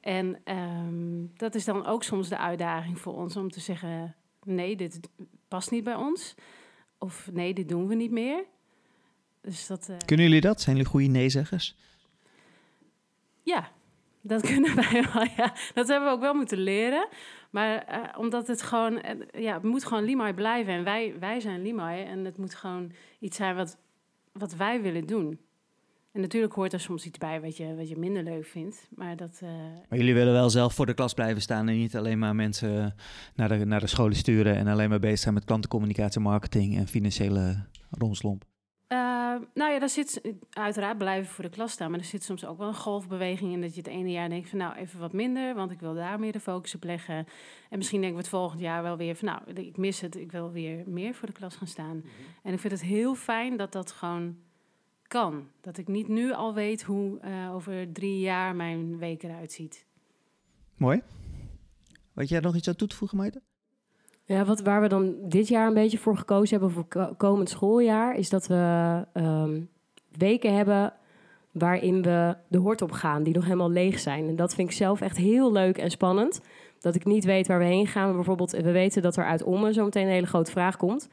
En 0.00 0.40
um, 0.44 1.32
dat 1.36 1.54
is 1.54 1.64
dan 1.64 1.86
ook 1.86 2.02
soms 2.02 2.28
de 2.28 2.38
uitdaging 2.38 2.98
voor 3.00 3.14
ons 3.14 3.36
om 3.36 3.50
te 3.50 3.60
zeggen: 3.60 4.14
nee, 4.42 4.76
dit 4.76 5.00
past 5.48 5.70
niet 5.70 5.84
bij 5.84 5.94
ons. 5.94 6.34
Of 6.98 7.30
nee, 7.32 7.54
dit 7.54 7.68
doen 7.68 7.86
we 7.86 7.94
niet 7.94 8.10
meer. 8.10 8.44
Dus 9.40 9.66
dat, 9.66 9.88
uh... 9.90 9.96
Kunnen 10.04 10.26
jullie 10.26 10.40
dat? 10.40 10.60
Zijn 10.60 10.76
jullie 10.76 10.90
goede 10.90 11.06
nee-zeggers? 11.06 11.76
Ja, 13.42 13.70
dat 14.20 14.42
kunnen 14.52 14.74
wij 14.74 15.06
wel, 15.12 15.24
ja. 15.36 15.54
Dat 15.74 15.88
hebben 15.88 16.08
we 16.08 16.14
ook 16.14 16.20
wel 16.20 16.34
moeten 16.34 16.58
leren. 16.58 17.08
Maar 17.50 17.86
uh, 17.90 18.18
omdat 18.18 18.46
het 18.46 18.62
gewoon, 18.62 19.02
ja, 19.32 19.54
het 19.54 19.62
moet 19.62 19.84
gewoon 19.84 20.04
Limai 20.04 20.32
blijven. 20.32 20.72
En 20.72 20.84
wij, 20.84 21.14
wij 21.18 21.40
zijn 21.40 21.62
Limai. 21.62 22.04
En 22.04 22.24
het 22.24 22.38
moet 22.38 22.54
gewoon 22.54 22.92
iets 23.18 23.36
zijn 23.36 23.56
wat 23.56 23.78
wat 24.38 24.54
wij 24.54 24.82
willen 24.82 25.06
doen. 25.06 25.40
En 26.12 26.20
natuurlijk 26.22 26.52
hoort 26.52 26.72
er 26.72 26.80
soms 26.80 27.06
iets 27.06 27.18
bij 27.18 27.40
wat 27.40 27.56
je, 27.56 27.74
wat 27.74 27.88
je 27.88 27.96
minder 27.96 28.22
leuk 28.22 28.44
vindt. 28.44 28.88
Maar, 28.94 29.16
dat, 29.16 29.40
uh... 29.42 29.50
maar 29.88 29.98
jullie 29.98 30.14
willen 30.14 30.32
wel 30.32 30.50
zelf 30.50 30.74
voor 30.74 30.86
de 30.86 30.94
klas 30.94 31.14
blijven 31.14 31.42
staan 31.42 31.68
en 31.68 31.76
niet 31.76 31.96
alleen 31.96 32.18
maar 32.18 32.34
mensen 32.34 32.94
naar 33.34 33.48
de, 33.48 33.64
naar 33.64 33.80
de 33.80 33.86
scholen 33.86 34.16
sturen 34.16 34.56
en 34.56 34.66
alleen 34.66 34.88
maar 34.88 34.98
bezig 34.98 35.18
zijn 35.18 35.34
met 35.34 35.44
klantencommunicatie, 35.44 36.20
marketing 36.20 36.76
en 36.76 36.86
financiële 36.86 37.64
romslomp. 37.90 38.44
Uh, 38.88 38.98
nou 39.54 39.72
ja, 39.72 39.78
daar 39.78 39.88
zit 39.88 40.20
uiteraard 40.50 40.98
blijven 40.98 41.32
voor 41.32 41.44
de 41.44 41.50
klas 41.50 41.72
staan, 41.72 41.90
maar 41.90 41.98
er 41.98 42.04
zit 42.04 42.24
soms 42.24 42.44
ook 42.44 42.58
wel 42.58 42.68
een 42.68 42.74
golfbeweging 42.74 43.52
in 43.52 43.60
dat 43.60 43.74
je 43.74 43.80
het 43.80 43.90
ene 43.90 44.10
jaar 44.10 44.28
denkt 44.28 44.48
van 44.48 44.58
nou 44.58 44.74
even 44.74 45.00
wat 45.00 45.12
minder, 45.12 45.54
want 45.54 45.70
ik 45.70 45.80
wil 45.80 45.94
daar 45.94 46.20
meer 46.20 46.32
de 46.32 46.40
focus 46.40 46.74
op 46.74 46.84
leggen. 46.84 47.26
En 47.70 47.78
misschien 47.78 48.00
denken 48.00 48.18
we 48.18 48.22
het 48.22 48.32
volgend 48.32 48.60
jaar 48.60 48.82
wel 48.82 48.96
weer 48.96 49.16
van 49.16 49.28
nou, 49.28 49.66
ik 49.66 49.76
mis 49.76 50.00
het, 50.00 50.16
ik 50.16 50.32
wil 50.32 50.50
weer 50.50 50.82
meer 50.86 51.14
voor 51.14 51.28
de 51.28 51.34
klas 51.34 51.56
gaan 51.56 51.66
staan. 51.66 51.96
Mhm. 51.96 52.06
En 52.42 52.52
ik 52.52 52.60
vind 52.60 52.72
het 52.72 52.82
heel 52.82 53.14
fijn 53.14 53.56
dat 53.56 53.72
dat 53.72 53.92
gewoon 53.92 54.36
kan. 55.02 55.48
Dat 55.60 55.78
ik 55.78 55.88
niet 55.88 56.08
nu 56.08 56.32
al 56.32 56.54
weet 56.54 56.82
hoe 56.82 57.18
uh, 57.24 57.54
over 57.54 57.92
drie 57.92 58.20
jaar 58.20 58.56
mijn 58.56 58.98
week 58.98 59.22
eruit 59.22 59.52
ziet. 59.52 59.86
Mooi. 60.76 61.02
Wat 62.12 62.28
jij 62.28 62.40
nog 62.40 62.56
iets 62.56 62.68
aan 62.68 62.76
toe 62.76 62.88
te 62.88 62.96
voegen, 62.96 63.18
Maite? 63.18 63.42
Ja, 64.28 64.44
wat, 64.44 64.60
waar 64.60 64.80
we 64.80 64.88
dan 64.88 65.14
dit 65.22 65.48
jaar 65.48 65.66
een 65.66 65.74
beetje 65.74 65.98
voor 65.98 66.16
gekozen 66.16 66.58
hebben 66.58 66.70
voor 66.70 67.14
komend 67.16 67.48
schooljaar, 67.48 68.16
is 68.16 68.28
dat 68.28 68.46
we 68.46 69.04
um, 69.14 69.68
weken 70.18 70.56
hebben 70.56 70.92
waarin 71.50 72.02
we 72.02 72.36
de 72.48 72.58
hort 72.58 72.82
op 72.82 72.92
gaan, 72.92 73.22
die 73.22 73.34
nog 73.34 73.44
helemaal 73.44 73.70
leeg 73.70 73.98
zijn. 73.98 74.28
En 74.28 74.36
dat 74.36 74.54
vind 74.54 74.68
ik 74.68 74.76
zelf 74.76 75.00
echt 75.00 75.16
heel 75.16 75.52
leuk 75.52 75.78
en 75.78 75.90
spannend. 75.90 76.40
Dat 76.80 76.94
ik 76.94 77.04
niet 77.04 77.24
weet 77.24 77.46
waar 77.46 77.58
we 77.58 77.64
heen 77.64 77.86
gaan. 77.86 78.14
Bijvoorbeeld, 78.14 78.50
we 78.50 78.72
weten 78.72 79.02
dat 79.02 79.16
er 79.16 79.24
uit 79.24 79.42
Ommen 79.42 79.74
zometeen 79.74 80.06
een 80.06 80.12
hele 80.12 80.26
grote 80.26 80.50
vraag 80.50 80.76
komt. 80.76 81.08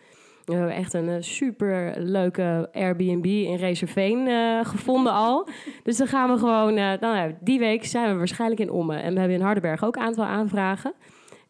We 0.45 0.53
hebben 0.53 0.75
echt 0.75 0.93
een 0.93 1.07
uh, 1.07 1.15
super 1.19 1.93
leuke 1.97 2.69
Airbnb 2.73 3.25
in 3.25 3.55
Reserveen 3.55 4.27
uh, 4.27 4.65
gevonden 4.65 5.13
al. 5.13 5.47
Dus 5.83 5.97
dan 5.97 6.07
gaan 6.07 6.29
we 6.29 6.37
gewoon, 6.37 6.77
uh, 6.77 6.91
nou, 6.99 7.35
die 7.39 7.59
week 7.59 7.85
zijn 7.85 8.11
we 8.11 8.17
waarschijnlijk 8.17 8.61
in 8.61 8.71
Ommen. 8.71 9.03
En 9.03 9.13
we 9.13 9.19
hebben 9.19 9.37
in 9.37 9.43
Hardenberg 9.43 9.83
ook 9.83 9.95
een 9.95 10.01
aantal 10.01 10.25
aanvragen. 10.25 10.93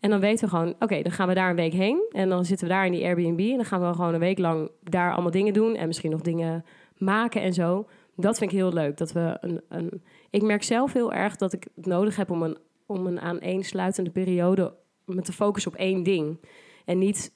En 0.03 0.09
dan 0.09 0.19
weten 0.19 0.43
we 0.43 0.55
gewoon, 0.55 0.75
oké, 0.79 1.01
dan 1.01 1.11
gaan 1.11 1.27
we 1.27 1.33
daar 1.33 1.49
een 1.49 1.55
week 1.55 1.73
heen. 1.73 2.05
En 2.11 2.29
dan 2.29 2.45
zitten 2.45 2.67
we 2.67 2.73
daar 2.73 2.85
in 2.85 2.91
die 2.91 3.03
Airbnb. 3.03 3.39
En 3.39 3.55
dan 3.55 3.65
gaan 3.65 3.87
we 3.87 3.93
gewoon 3.93 4.13
een 4.13 4.19
week 4.19 4.37
lang 4.37 4.71
daar 4.81 5.13
allemaal 5.13 5.31
dingen 5.31 5.53
doen. 5.53 5.75
En 5.75 5.87
misschien 5.87 6.11
nog 6.11 6.21
dingen 6.21 6.65
maken 6.97 7.41
en 7.41 7.53
zo. 7.53 7.87
Dat 8.15 8.37
vind 8.37 8.51
ik 8.51 8.57
heel 8.57 8.73
leuk. 8.73 8.97
Dat 8.97 9.11
we 9.11 9.37
een, 9.41 9.61
een, 9.69 10.03
ik 10.29 10.41
merk 10.41 10.63
zelf 10.63 10.93
heel 10.93 11.13
erg 11.13 11.35
dat 11.35 11.53
ik 11.53 11.67
het 11.75 11.85
nodig 11.85 12.15
heb 12.15 12.31
om 12.31 12.41
een, 12.41 12.57
om 12.85 13.07
een 13.07 13.19
aaneensluitende 13.19 14.09
periode 14.09 14.73
met 15.05 15.25
te 15.25 15.33
focussen 15.33 15.71
op 15.71 15.77
één 15.77 16.03
ding. 16.03 16.39
En 16.85 16.97
niet 16.97 17.33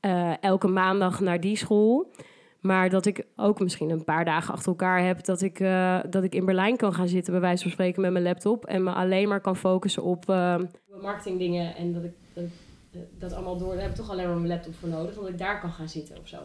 uh, 0.00 0.42
elke 0.42 0.68
maandag 0.68 1.20
naar 1.20 1.40
die 1.40 1.56
school. 1.56 2.12
Maar 2.60 2.90
dat 2.90 3.06
ik 3.06 3.26
ook 3.36 3.60
misschien 3.60 3.90
een 3.90 4.04
paar 4.04 4.24
dagen 4.24 4.54
achter 4.54 4.68
elkaar 4.68 5.04
heb 5.04 5.24
dat 5.24 5.42
ik, 5.42 5.60
uh, 5.60 6.00
dat 6.10 6.24
ik 6.24 6.34
in 6.34 6.44
Berlijn 6.44 6.76
kan 6.76 6.94
gaan 6.94 7.08
zitten, 7.08 7.32
bij 7.32 7.42
wijze 7.42 7.62
van 7.62 7.70
spreken, 7.70 8.02
met 8.02 8.12
mijn 8.12 8.24
laptop. 8.24 8.64
En 8.64 8.82
me 8.82 8.90
alleen 8.90 9.28
maar 9.28 9.40
kan 9.40 9.56
focussen 9.56 10.02
op 10.02 10.30
uh, 10.30 10.56
marketingdingen. 11.02 11.76
En 11.76 11.92
dat 11.92 12.04
ik 12.04 12.12
dat, 12.32 13.02
dat 13.18 13.32
allemaal 13.32 13.58
door. 13.58 13.72
Daar 13.72 13.82
heb 13.82 13.90
ik 13.90 13.96
toch 13.96 14.10
alleen 14.10 14.26
maar 14.26 14.36
mijn 14.36 14.48
laptop 14.48 14.74
voor 14.74 14.88
nodig, 14.88 15.16
omdat 15.16 15.32
ik 15.32 15.38
daar 15.38 15.60
kan 15.60 15.72
gaan 15.72 15.88
zitten 15.88 16.18
of 16.18 16.28
zo. 16.28 16.38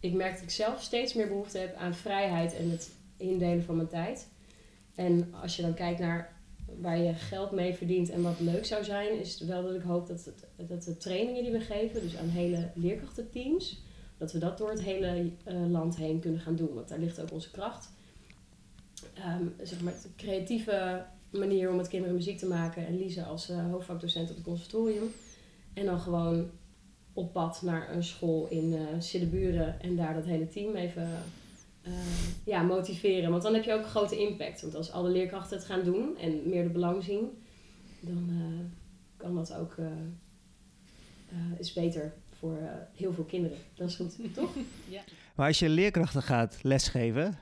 Ik 0.00 0.12
merk 0.12 0.32
dat 0.32 0.42
ik 0.42 0.50
zelf 0.50 0.82
steeds 0.82 1.14
meer 1.14 1.28
behoefte 1.28 1.58
heb 1.58 1.74
aan 1.74 1.94
vrijheid 1.94 2.56
en 2.56 2.70
het 2.70 2.92
indelen 3.16 3.64
van 3.64 3.76
mijn 3.76 3.88
tijd. 3.88 4.28
En 4.94 5.34
als 5.42 5.56
je 5.56 5.62
dan 5.62 5.74
kijkt 5.74 6.00
naar 6.00 6.40
waar 6.80 6.98
je 6.98 7.14
geld 7.14 7.50
mee 7.50 7.74
verdient 7.74 8.10
en 8.10 8.22
wat 8.22 8.40
leuk 8.40 8.64
zou 8.64 8.84
zijn, 8.84 9.20
is 9.20 9.40
wel 9.40 9.62
dat 9.62 9.74
ik 9.74 9.82
hoop 9.82 10.06
dat, 10.06 10.32
dat 10.56 10.82
de 10.82 10.96
trainingen 10.96 11.42
die 11.42 11.52
we 11.52 11.60
geven, 11.60 12.00
dus 12.00 12.16
aan 12.16 12.28
hele 12.28 12.70
leerkrachtenteams, 12.74 13.82
dat 14.22 14.32
we 14.32 14.38
dat 14.38 14.58
door 14.58 14.70
het 14.70 14.82
hele 14.82 15.30
eh, 15.44 15.70
land 15.70 15.96
heen 15.96 16.20
kunnen 16.20 16.40
gaan 16.40 16.56
doen. 16.56 16.74
Want 16.74 16.88
daar 16.88 16.98
ligt 16.98 17.20
ook 17.20 17.32
onze 17.32 17.50
kracht. 17.50 17.90
Ehm, 19.14 19.44
zeg 19.62 19.80
maar, 19.80 19.92
de 20.02 20.08
creatieve 20.16 21.04
manier 21.30 21.70
om 21.70 21.76
met 21.76 21.88
kinderen 21.88 22.16
muziek 22.16 22.38
te 22.38 22.46
maken. 22.46 22.86
En 22.86 22.98
Lisa 22.98 23.22
als 23.22 23.50
uh, 23.50 23.70
hoofdvakdocent 23.70 24.30
op 24.30 24.36
het 24.36 24.44
conservatorium. 24.44 25.10
En 25.74 25.84
dan 25.84 26.00
gewoon 26.00 26.50
op 27.12 27.32
pad 27.32 27.62
naar 27.62 27.94
een 27.94 28.04
school 28.04 28.46
in 28.48 28.72
uh, 28.72 29.74
en 29.80 29.96
daar 29.96 30.14
dat 30.14 30.24
hele 30.24 30.48
team 30.48 30.74
even 30.74 31.08
ja, 32.44 32.62
motiveren. 32.62 33.30
Want 33.30 33.42
dan 33.42 33.54
heb 33.54 33.64
je 33.64 33.72
ook 33.72 33.86
grote 33.86 34.18
impact. 34.18 34.62
Want 34.62 34.74
als 34.74 34.92
alle 34.92 35.10
leerkrachten 35.10 35.56
het 35.56 35.66
gaan 35.66 35.84
doen 35.84 36.18
en 36.18 36.48
meer 36.48 36.62
de 36.62 36.68
belang 36.68 37.04
zien, 37.04 37.28
dan 38.00 38.30
kan 39.16 39.34
dat 39.34 39.54
ook 39.54 39.76
is 41.58 41.72
beter 41.72 42.12
voor 42.42 42.58
heel 42.94 43.12
veel 43.12 43.24
kinderen. 43.24 43.58
Dat 43.74 43.88
is 43.88 43.96
goed, 43.96 44.18
toch? 44.34 44.50
Ja. 44.88 45.00
Maar 45.34 45.46
als 45.46 45.58
je 45.58 45.68
leerkrachten 45.68 46.22
gaat 46.22 46.58
lesgeven, 46.62 47.38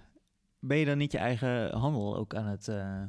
ben 0.59 0.77
je 0.77 0.85
dan 0.85 0.99
niet 0.99 1.13
je 1.13 1.19
eigen 1.19 1.71
handel 1.73 2.17
ook 2.17 2.35
aan 2.35 2.47
het... 2.47 2.69
Uh... 2.69 3.03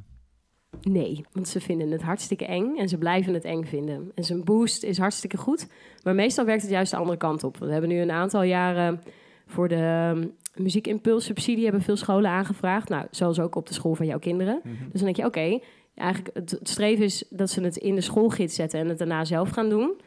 Nee, 0.81 1.25
want 1.31 1.47
ze 1.47 1.61
vinden 1.61 1.91
het 1.91 2.01
hartstikke 2.01 2.45
eng 2.45 2.77
en 2.77 2.89
ze 2.89 2.97
blijven 2.97 3.33
het 3.33 3.43
eng 3.43 3.63
vinden. 3.63 4.11
En 4.15 4.23
zijn 4.23 4.43
boost 4.43 4.83
is 4.83 4.97
hartstikke 4.97 5.37
goed, 5.37 5.67
maar 6.03 6.15
meestal 6.15 6.45
werkt 6.45 6.61
het 6.61 6.71
juist 6.71 6.91
de 6.91 6.97
andere 6.97 7.17
kant 7.17 7.43
op. 7.43 7.57
We 7.57 7.71
hebben 7.71 7.89
nu 7.89 7.99
een 7.99 8.11
aantal 8.11 8.43
jaren 8.43 9.01
voor 9.45 9.67
de 9.67 10.11
um, 10.15 10.35
muziekimpulssubsidie 10.63 11.63
hebben 11.63 11.81
veel 11.81 11.97
scholen 11.97 12.29
aangevraagd. 12.29 12.89
Nou, 12.89 13.07
zoals 13.11 13.39
ook 13.39 13.55
op 13.55 13.67
de 13.67 13.73
school 13.73 13.95
van 13.95 14.05
jouw 14.05 14.19
kinderen. 14.19 14.59
Mhm. 14.63 14.75
Dus 14.91 15.01
dan 15.01 15.03
denk 15.03 15.15
je, 15.15 15.25
oké, 15.25 15.59
eigenlijk 15.95 16.35
het, 16.35 16.51
het 16.51 16.69
streven 16.69 17.05
is 17.05 17.23
dat 17.29 17.49
ze 17.49 17.61
het 17.61 17.77
in 17.77 17.95
de 17.95 18.01
schoolgids 18.01 18.55
zetten 18.55 18.79
en 18.79 18.89
het 18.89 18.97
daarna 18.97 19.25
zelf 19.25 19.49
gaan 19.49 19.69
doen. 19.69 20.01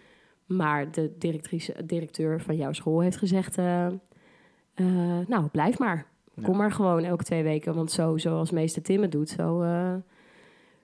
Maar 0.46 0.92
de 0.92 1.14
directrice, 1.18 1.84
directeur 1.84 2.40
van 2.40 2.56
jouw 2.56 2.72
school 2.72 3.00
heeft 3.00 3.16
gezegd: 3.16 3.58
uh, 3.58 3.86
uh, 4.76 5.18
Nou, 5.26 5.48
blijf 5.48 5.78
maar. 5.78 6.06
Kom 6.42 6.56
maar 6.56 6.72
gewoon 6.72 7.04
elke 7.04 7.24
twee 7.24 7.42
weken. 7.42 7.74
Want 7.74 7.90
zo, 7.92 8.16
zoals 8.16 8.50
meester 8.50 8.82
Tim 8.82 9.02
het 9.02 9.12
doet, 9.12 9.28
zo, 9.28 9.62
uh, 9.62 9.94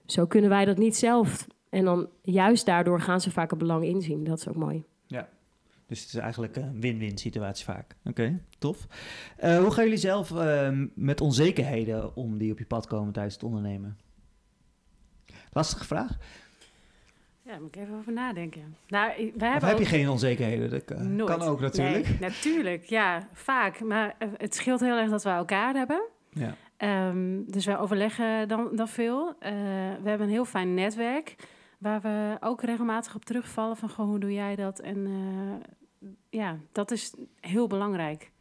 zo 0.05 0.25
kunnen 0.25 0.49
wij 0.49 0.65
dat 0.65 0.77
niet 0.77 0.95
zelf. 0.95 1.47
En 1.69 1.85
dan 1.85 2.09
juist 2.21 2.65
daardoor 2.65 3.01
gaan 3.01 3.21
ze 3.21 3.31
vaak 3.31 3.49
het 3.49 3.59
belang 3.59 3.83
inzien. 3.83 4.23
Dat 4.23 4.37
is 4.37 4.47
ook 4.47 4.55
mooi. 4.55 4.83
Ja. 5.07 5.29
Dus 5.87 6.01
het 6.01 6.13
is 6.13 6.19
eigenlijk 6.19 6.55
een 6.55 6.81
win-win 6.81 7.17
situatie 7.17 7.65
vaak. 7.65 7.95
Oké, 8.03 8.41
tof. 8.59 8.87
hoe 9.39 9.71
gaan 9.71 9.83
jullie 9.83 9.97
zelf 9.97 10.33
met 10.95 11.21
onzekerheden 11.21 12.15
om 12.15 12.37
die 12.37 12.51
op 12.51 12.59
je 12.59 12.65
pad 12.65 12.87
komen 12.87 13.13
tijdens 13.13 13.35
het 13.35 13.43
ondernemen? 13.43 13.97
Lastige 15.51 15.85
vraag. 15.85 16.17
Ja, 17.51 17.59
moet 17.59 17.75
ik 17.75 17.81
even 17.81 17.95
over 17.95 18.11
nadenken. 18.11 18.75
Nou, 18.87 19.11
wij 19.15 19.49
hebben 19.49 19.69
of 19.69 19.75
heb 19.75 19.77
je 19.77 19.95
geen 19.95 20.09
onzekerheden? 20.09 20.69
Dat 20.69 20.83
kan 21.25 21.41
ook 21.41 21.59
natuurlijk. 21.59 22.07
Nee, 22.07 22.19
natuurlijk, 22.29 22.83
ja, 22.83 23.27
vaak. 23.33 23.79
Maar 23.79 24.15
eh, 24.17 24.27
het 24.37 24.55
scheelt 24.55 24.79
heel 24.79 24.97
erg 24.97 25.09
dat 25.09 25.23
we 25.23 25.29
elkaar 25.29 25.73
hebben. 25.73 26.01
Ja. 26.29 26.55
Um, 27.07 27.51
dus 27.51 27.65
wij 27.65 27.77
overleggen 27.77 28.47
dan, 28.47 28.69
dan 28.75 28.87
veel. 28.87 29.27
Uh, 29.27 29.33
we 30.01 30.09
hebben 30.09 30.27
een 30.27 30.33
heel 30.33 30.45
fijn 30.45 30.73
netwerk 30.73 31.35
waar 31.77 32.01
we 32.01 32.37
ook 32.39 32.61
regelmatig 32.61 33.15
op 33.15 33.25
terugvallen 33.25 33.77
van 33.77 33.89
gewoon 33.89 34.09
hoe 34.09 34.19
doe 34.19 34.33
jij 34.33 34.55
dat? 34.55 34.79
En 34.79 34.97
uh, 34.97 36.09
ja, 36.29 36.57
dat 36.71 36.91
is 36.91 37.13
heel 37.39 37.67
belangrijk. 37.67 38.31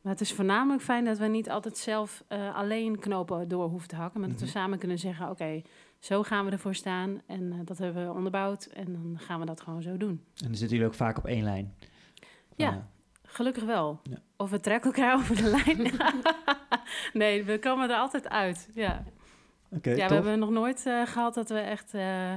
Maar 0.00 0.12
het 0.12 0.20
is 0.20 0.32
voornamelijk 0.32 0.82
fijn 0.82 1.04
dat 1.04 1.18
we 1.18 1.26
niet 1.26 1.50
altijd 1.50 1.78
zelf 1.78 2.24
uh, 2.28 2.56
alleen 2.56 2.98
knopen 2.98 3.48
door 3.48 3.68
hoeven 3.68 3.88
te 3.88 3.96
hakken. 3.96 4.20
Maar 4.20 4.28
dat 4.28 4.38
we 4.38 4.44
mhm. 4.44 4.54
samen 4.54 4.78
kunnen 4.78 4.98
zeggen, 4.98 5.30
oké, 5.30 5.62
zo 6.04 6.22
gaan 6.22 6.44
we 6.44 6.50
ervoor 6.50 6.74
staan. 6.74 7.22
En 7.26 7.42
uh, 7.42 7.58
dat 7.64 7.78
hebben 7.78 8.06
we 8.06 8.12
onderbouwd 8.12 8.64
en 8.64 8.92
dan 8.92 9.18
gaan 9.18 9.40
we 9.40 9.46
dat 9.46 9.60
gewoon 9.60 9.82
zo 9.82 9.96
doen. 9.96 10.10
En 10.10 10.46
dan 10.46 10.54
zitten 10.54 10.68
jullie 10.68 10.86
ook 10.86 10.94
vaak 10.94 11.18
op 11.18 11.26
één 11.26 11.44
lijn? 11.44 11.74
ja, 12.56 12.72
uh, 12.72 12.78
gelukkig 13.22 13.64
wel. 13.64 14.00
Ja. 14.02 14.18
Of 14.36 14.50
we 14.50 14.60
trekken 14.60 14.92
elkaar 14.92 15.14
over 15.14 15.36
de 15.36 15.50
lijn. 15.64 15.92
nee, 17.22 17.44
we 17.44 17.58
komen 17.58 17.90
er 17.90 17.96
altijd 17.96 18.28
uit, 18.28 18.68
ja. 18.74 19.04
Okay, 19.70 19.96
ja, 19.96 20.08
we 20.08 20.14
hebben 20.14 20.38
nog 20.38 20.50
nooit 20.50 20.80
gehad 21.04 21.34
dat 21.34 21.48
we 21.48 21.58
echt 21.58 21.94
uh, 21.94 22.32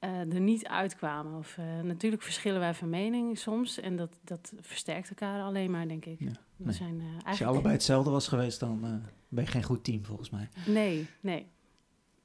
er 0.00 0.40
niet 0.40 0.66
uitkwamen. 0.66 1.38
Of, 1.38 1.58
natuurlijk 1.82 2.22
verschillen 2.22 2.60
wij 2.60 2.74
van 2.74 2.90
mening 2.90 3.38
soms. 3.38 3.80
En 3.80 3.96
dat, 3.96 4.18
dat 4.24 4.52
versterkt 4.60 5.08
elkaar 5.08 5.42
alleen 5.42 5.70
maar, 5.70 5.88
denk 5.88 6.04
ik. 6.04 6.20
Ja, 6.20 6.32
we 6.56 6.72
zijn, 6.72 7.00
eigenlijk... 7.00 7.26
Als 7.26 7.38
je 7.38 7.46
allebei 7.46 7.74
hetzelfde 7.74 8.10
was 8.10 8.28
geweest, 8.28 8.60
dan 8.60 9.02
ben 9.28 9.44
je 9.44 9.50
geen 9.50 9.62
goed 9.62 9.84
team, 9.84 10.04
volgens 10.04 10.30
mij. 10.30 10.48
Nee, 10.66 11.06
nee. 11.20 11.46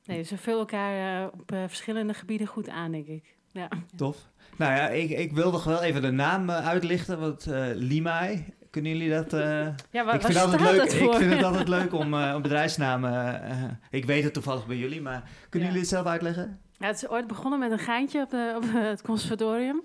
Nee, 0.06 0.24
ze 0.24 0.38
vullen 0.38 0.60
elkaar 0.60 1.26
op 1.32 1.44
verschillende 1.48 2.14
gebieden 2.14 2.48
goed 2.48 2.70
aan, 2.70 2.92
denk 2.92 3.08
ik. 3.08 3.36
Ja. 3.52 3.70
Tof. 3.96 4.18
Nou 4.58 4.74
ja, 4.74 4.88
ik, 4.88 5.10
ik 5.10 5.32
wil 5.32 5.52
nog 5.52 5.64
wel 5.64 5.82
even 5.82 6.02
de 6.02 6.12
naam 6.12 6.52
uitlichten. 6.52 7.20
Want 7.20 7.46
Limai, 7.74 8.46
kunnen 8.70 8.92
jullie 8.92 9.10
dat? 9.10 9.32
ja, 9.92 10.06
wat, 10.06 10.14
ik 10.14 10.22
vind, 10.22 10.38
altijd 10.38 10.62
leuk, 10.62 10.84
ik 10.84 11.14
vind 11.14 11.34
het 11.34 11.44
altijd 11.44 11.68
leuk 11.78 11.94
om 11.94 12.14
uh, 12.14 12.42
bedrijfsnamen. 12.42 13.80
ik 13.90 14.06
weet 14.06 14.24
het 14.24 14.34
toevallig 14.34 14.68
bij 14.68 14.78
jullie, 14.78 15.02
maar 15.02 15.30
kunnen 15.50 15.68
jullie 15.68 15.84
het 15.84 15.94
zelf 15.94 16.06
uitleggen? 16.06 16.60
Ja, 16.78 16.88
het 16.88 16.96
is 16.96 17.08
ooit 17.08 17.28
begonnen 17.28 17.60
met 17.60 17.72
een 17.72 17.80
geintje 17.80 18.22
op, 18.22 18.30
de, 18.30 18.54
op 18.56 18.64
het 18.68 19.02
conservatorium. 19.02 19.84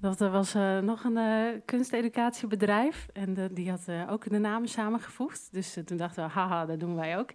Dat 0.00 0.20
er 0.20 0.30
was 0.30 0.54
uh, 0.54 0.78
nog 0.78 1.04
een 1.04 1.16
uh, 1.16 1.60
kunsteducatiebedrijf 1.64 3.08
en 3.12 3.34
de, 3.34 3.52
die 3.52 3.70
had 3.70 3.84
uh, 3.88 4.12
ook 4.12 4.30
de 4.30 4.38
namen 4.38 4.68
samengevoegd. 4.68 5.48
Dus 5.52 5.76
toen 5.84 5.96
dachten 5.96 6.24
we, 6.24 6.30
haha, 6.30 6.66
dat 6.66 6.80
doen 6.80 6.96
wij 6.96 7.18
ook. 7.18 7.30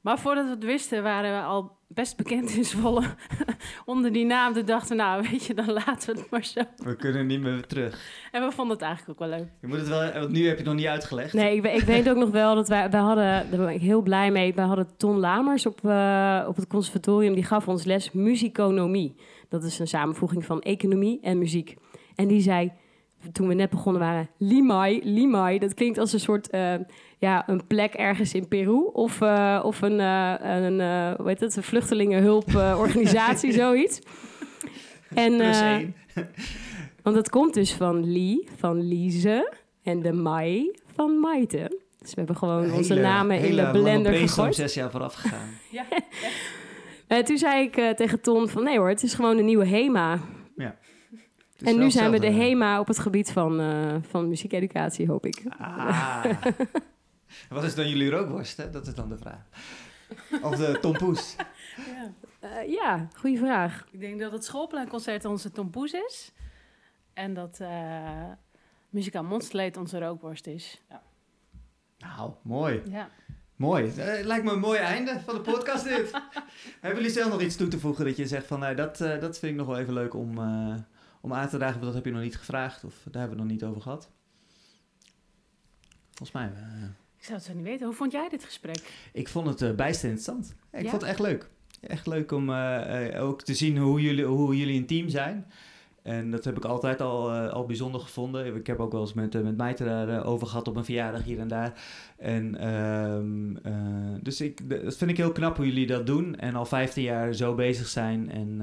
Maar 0.00 0.18
voordat 0.18 0.44
we 0.44 0.50
het 0.50 0.64
wisten, 0.64 1.02
waren 1.02 1.40
we 1.40 1.46
al 1.46 1.78
best 1.88 2.16
bekend 2.16 2.50
in 2.50 2.64
Zwolle 2.64 3.02
onder 3.84 4.12
die 4.12 4.24
naam. 4.24 4.52
Toen 4.52 4.64
dachten 4.64 4.96
we, 4.96 5.02
nou, 5.02 5.26
weet 5.30 5.44
je, 5.44 5.54
dan 5.54 5.72
laten 5.72 6.14
we 6.14 6.20
het 6.20 6.30
maar 6.30 6.44
zo. 6.44 6.60
We 6.76 6.96
kunnen 6.96 7.26
niet 7.26 7.40
meer 7.40 7.66
terug. 7.66 8.00
En 8.32 8.42
we 8.42 8.52
vonden 8.52 8.76
het 8.76 8.84
eigenlijk 8.84 9.20
ook 9.20 9.28
wel 9.28 9.38
leuk. 9.38 9.48
Je 9.60 9.66
moet 9.66 9.78
het 9.78 9.88
wel, 9.88 10.12
want 10.12 10.30
nu 10.30 10.38
heb 10.38 10.50
je 10.50 10.56
het 10.56 10.64
nog 10.64 10.74
niet 10.74 10.86
uitgelegd. 10.86 11.32
Nee, 11.32 11.56
ik, 11.56 11.64
ik 11.64 11.82
weet 11.82 12.08
ook 12.08 12.16
nog 12.16 12.30
wel 12.30 12.54
dat 12.54 12.68
wij, 12.68 12.90
wij 12.90 13.00
hadden, 13.00 13.50
daar 13.50 13.58
ben 13.58 13.68
ik 13.68 13.80
heel 13.80 14.02
blij 14.02 14.30
mee, 14.30 14.54
wij 14.54 14.64
hadden 14.64 14.96
Ton 14.96 15.18
Lamers 15.18 15.66
op, 15.66 15.80
uh, 15.84 16.44
op 16.48 16.56
het 16.56 16.66
conservatorium. 16.66 17.34
Die 17.34 17.44
gaf 17.44 17.68
ons 17.68 17.84
les 17.84 18.12
muziconomie. 18.12 19.14
Dat 19.48 19.64
is 19.64 19.78
een 19.78 19.88
samenvoeging 19.88 20.44
van 20.44 20.60
economie 20.60 21.20
en 21.22 21.38
muziek. 21.38 21.76
En 22.14 22.28
die 22.28 22.40
zei, 22.40 22.72
toen 23.32 23.48
we 23.48 23.54
net 23.54 23.70
begonnen 23.70 24.02
waren, 24.02 24.28
Limai, 24.38 25.00
Limai. 25.04 25.58
Dat 25.58 25.74
klinkt 25.74 25.98
als 25.98 26.12
een 26.12 26.20
soort, 26.20 26.54
uh, 26.54 26.74
ja, 27.20 27.48
een 27.48 27.66
plek 27.66 27.94
ergens 27.94 28.34
in 28.34 28.48
Peru. 28.48 28.90
Of, 28.92 29.20
uh, 29.20 29.60
of 29.64 29.82
een, 29.82 29.98
uh, 29.98 30.34
een 30.38 30.80
hoe 31.16 31.28
heet 31.28 31.40
het, 31.40 31.56
een 31.56 31.62
vluchtelingenhulporganisatie, 31.62 33.52
zoiets. 33.62 34.00
En, 35.14 35.38
want 37.02 37.16
het 37.16 37.28
komt 37.28 37.54
dus 37.54 37.72
van 37.72 38.12
Li, 38.12 38.48
van 38.56 38.88
Lise, 38.88 39.52
en 39.82 40.02
de 40.02 40.12
Mai 40.12 40.70
van 40.94 41.18
Maite. 41.18 41.80
Dus 41.98 42.10
we 42.10 42.16
hebben 42.16 42.36
gewoon 42.36 42.72
onze 42.72 42.94
namen 42.94 43.40
in 43.40 43.56
de 43.56 43.68
blender 43.72 44.14
gegooid. 44.14 44.54
zes 44.54 44.74
jaar 44.74 44.90
vooraf 44.90 45.14
gegaan. 45.14 45.48
ja, 45.70 45.84
en 47.06 47.24
toen 47.24 47.38
zei 47.38 47.62
ik 47.62 47.96
tegen 47.96 48.20
Ton 48.20 48.48
van, 48.48 48.62
nee 48.62 48.78
hoor, 48.78 48.88
het 48.88 49.02
is 49.02 49.14
gewoon 49.14 49.38
een 49.38 49.44
nieuwe 49.44 49.66
HEMA. 49.66 50.20
Ja. 50.56 50.76
En 51.58 51.78
nu 51.78 51.90
zijn 51.90 52.10
we 52.10 52.18
de 52.18 52.30
HEMA 52.30 52.80
op 52.80 52.86
het 52.86 52.98
gebied 52.98 53.32
van, 53.32 53.60
uh, 53.60 53.94
van 54.08 54.28
muziekeducatie, 54.28 55.06
hoop 55.06 55.26
ik. 55.26 55.42
Ah. 55.58 56.24
Wat 57.48 57.64
is 57.64 57.74
dan 57.74 57.88
jullie 57.88 58.10
rookworst, 58.10 58.56
hè? 58.56 58.70
Dat 58.70 58.86
is 58.86 58.94
dan 58.94 59.08
de 59.08 59.18
vraag. 59.18 59.44
Of 60.42 60.56
de 60.56 60.78
tompoes? 60.80 61.36
ja, 61.94 62.12
uh, 62.44 62.72
ja 62.72 63.08
goede 63.16 63.38
vraag. 63.38 63.86
Ik 63.90 64.00
denk 64.00 64.20
dat 64.20 64.32
het 64.32 64.44
schoolpleinconcert 64.44 65.24
onze 65.24 65.50
tompoes 65.50 65.92
is. 65.92 66.32
En 67.14 67.34
dat 67.34 67.58
uh, 67.62 68.30
Muzikaal 68.88 69.24
Monsterleed 69.24 69.76
onze 69.76 69.98
rookworst 69.98 70.46
is. 70.46 70.82
Ja. 70.88 71.02
Nou, 71.98 72.32
mooi. 72.42 72.82
Ja. 72.84 73.10
Mooi. 73.56 73.86
Uh, 73.86 74.24
lijkt 74.24 74.44
me 74.44 74.52
een 74.52 74.60
mooi 74.60 74.78
einde 74.78 75.20
van 75.24 75.34
de 75.34 75.40
podcast 75.40 75.84
dit. 75.84 76.10
Hebben 76.80 77.00
jullie 77.00 77.14
zelf 77.14 77.30
nog 77.30 77.40
iets 77.40 77.56
toe 77.56 77.68
te 77.68 77.78
voegen 77.78 78.04
dat 78.04 78.16
je 78.16 78.26
zegt 78.26 78.46
van... 78.46 78.58
Nou, 78.58 78.74
dat, 78.74 78.98
dat 78.98 79.38
vind 79.38 79.52
ik 79.52 79.54
nog 79.54 79.66
wel 79.66 79.78
even 79.78 79.94
leuk 79.94 80.14
om 80.14 80.38
om 81.20 81.32
aan 81.32 81.48
te 81.48 81.56
dragen. 81.56 81.80
Dat 81.80 81.94
heb 81.94 82.04
je 82.04 82.10
nog 82.10 82.22
niet 82.22 82.36
gevraagd 82.36 82.84
of 82.84 82.94
daar 83.04 83.20
hebben 83.20 83.38
we 83.38 83.42
nog 83.42 83.52
niet 83.52 83.64
over 83.64 83.82
gehad. 83.82 84.10
Volgens 86.10 86.32
mij. 86.32 86.52
Ik 87.20 87.26
zou 87.26 87.38
het 87.38 87.46
zo 87.46 87.54
niet 87.54 87.64
weten. 87.64 87.86
Hoe 87.86 87.94
vond 87.94 88.12
jij 88.12 88.28
dit 88.28 88.44
gesprek? 88.44 88.92
Ik 89.12 89.28
vond 89.28 89.46
het 89.46 89.60
uh, 89.60 89.74
bijst 89.74 90.02
interessant. 90.02 90.54
ik 90.72 90.88
vond 90.88 91.02
het 91.02 91.10
echt 91.10 91.20
leuk. 91.20 91.48
Echt 91.80 92.06
leuk 92.06 92.32
om 92.32 92.50
uh, 92.50 93.22
ook 93.22 93.42
te 93.42 93.54
zien 93.54 93.78
hoe 93.78 94.00
jullie, 94.00 94.24
hoe 94.24 94.56
jullie 94.56 94.78
een 94.78 94.86
team 94.86 95.08
zijn. 95.08 95.46
En 96.02 96.30
dat 96.30 96.44
heb 96.44 96.56
ik 96.56 96.64
altijd 96.64 97.00
al, 97.00 97.34
uh, 97.34 97.52
al 97.52 97.66
bijzonder 97.66 98.00
gevonden. 98.00 98.56
Ik 98.56 98.66
heb 98.66 98.80
ook 98.80 98.92
wel 98.92 99.00
eens 99.00 99.12
met, 99.12 99.34
uh, 99.34 99.42
met 99.42 99.56
Maite 99.56 99.84
daarover 99.84 100.46
gehad 100.46 100.68
op 100.68 100.76
een 100.76 100.84
verjaardag 100.84 101.24
hier 101.24 101.38
en 101.38 101.48
daar. 101.48 101.72
En, 102.16 102.56
uh, 103.66 104.14
dus 104.22 104.40
ik, 104.40 104.70
dat 104.84 104.96
vind 104.96 105.10
ik 105.10 105.16
heel 105.16 105.32
knap 105.32 105.56
hoe 105.56 105.66
jullie 105.66 105.86
dat 105.86 106.06
doen. 106.06 106.36
En 106.36 106.54
al 106.54 106.66
15 106.66 107.02
jaar 107.02 107.32
zo 107.32 107.54
bezig 107.54 107.86
zijn. 107.86 108.30
En 108.30 108.56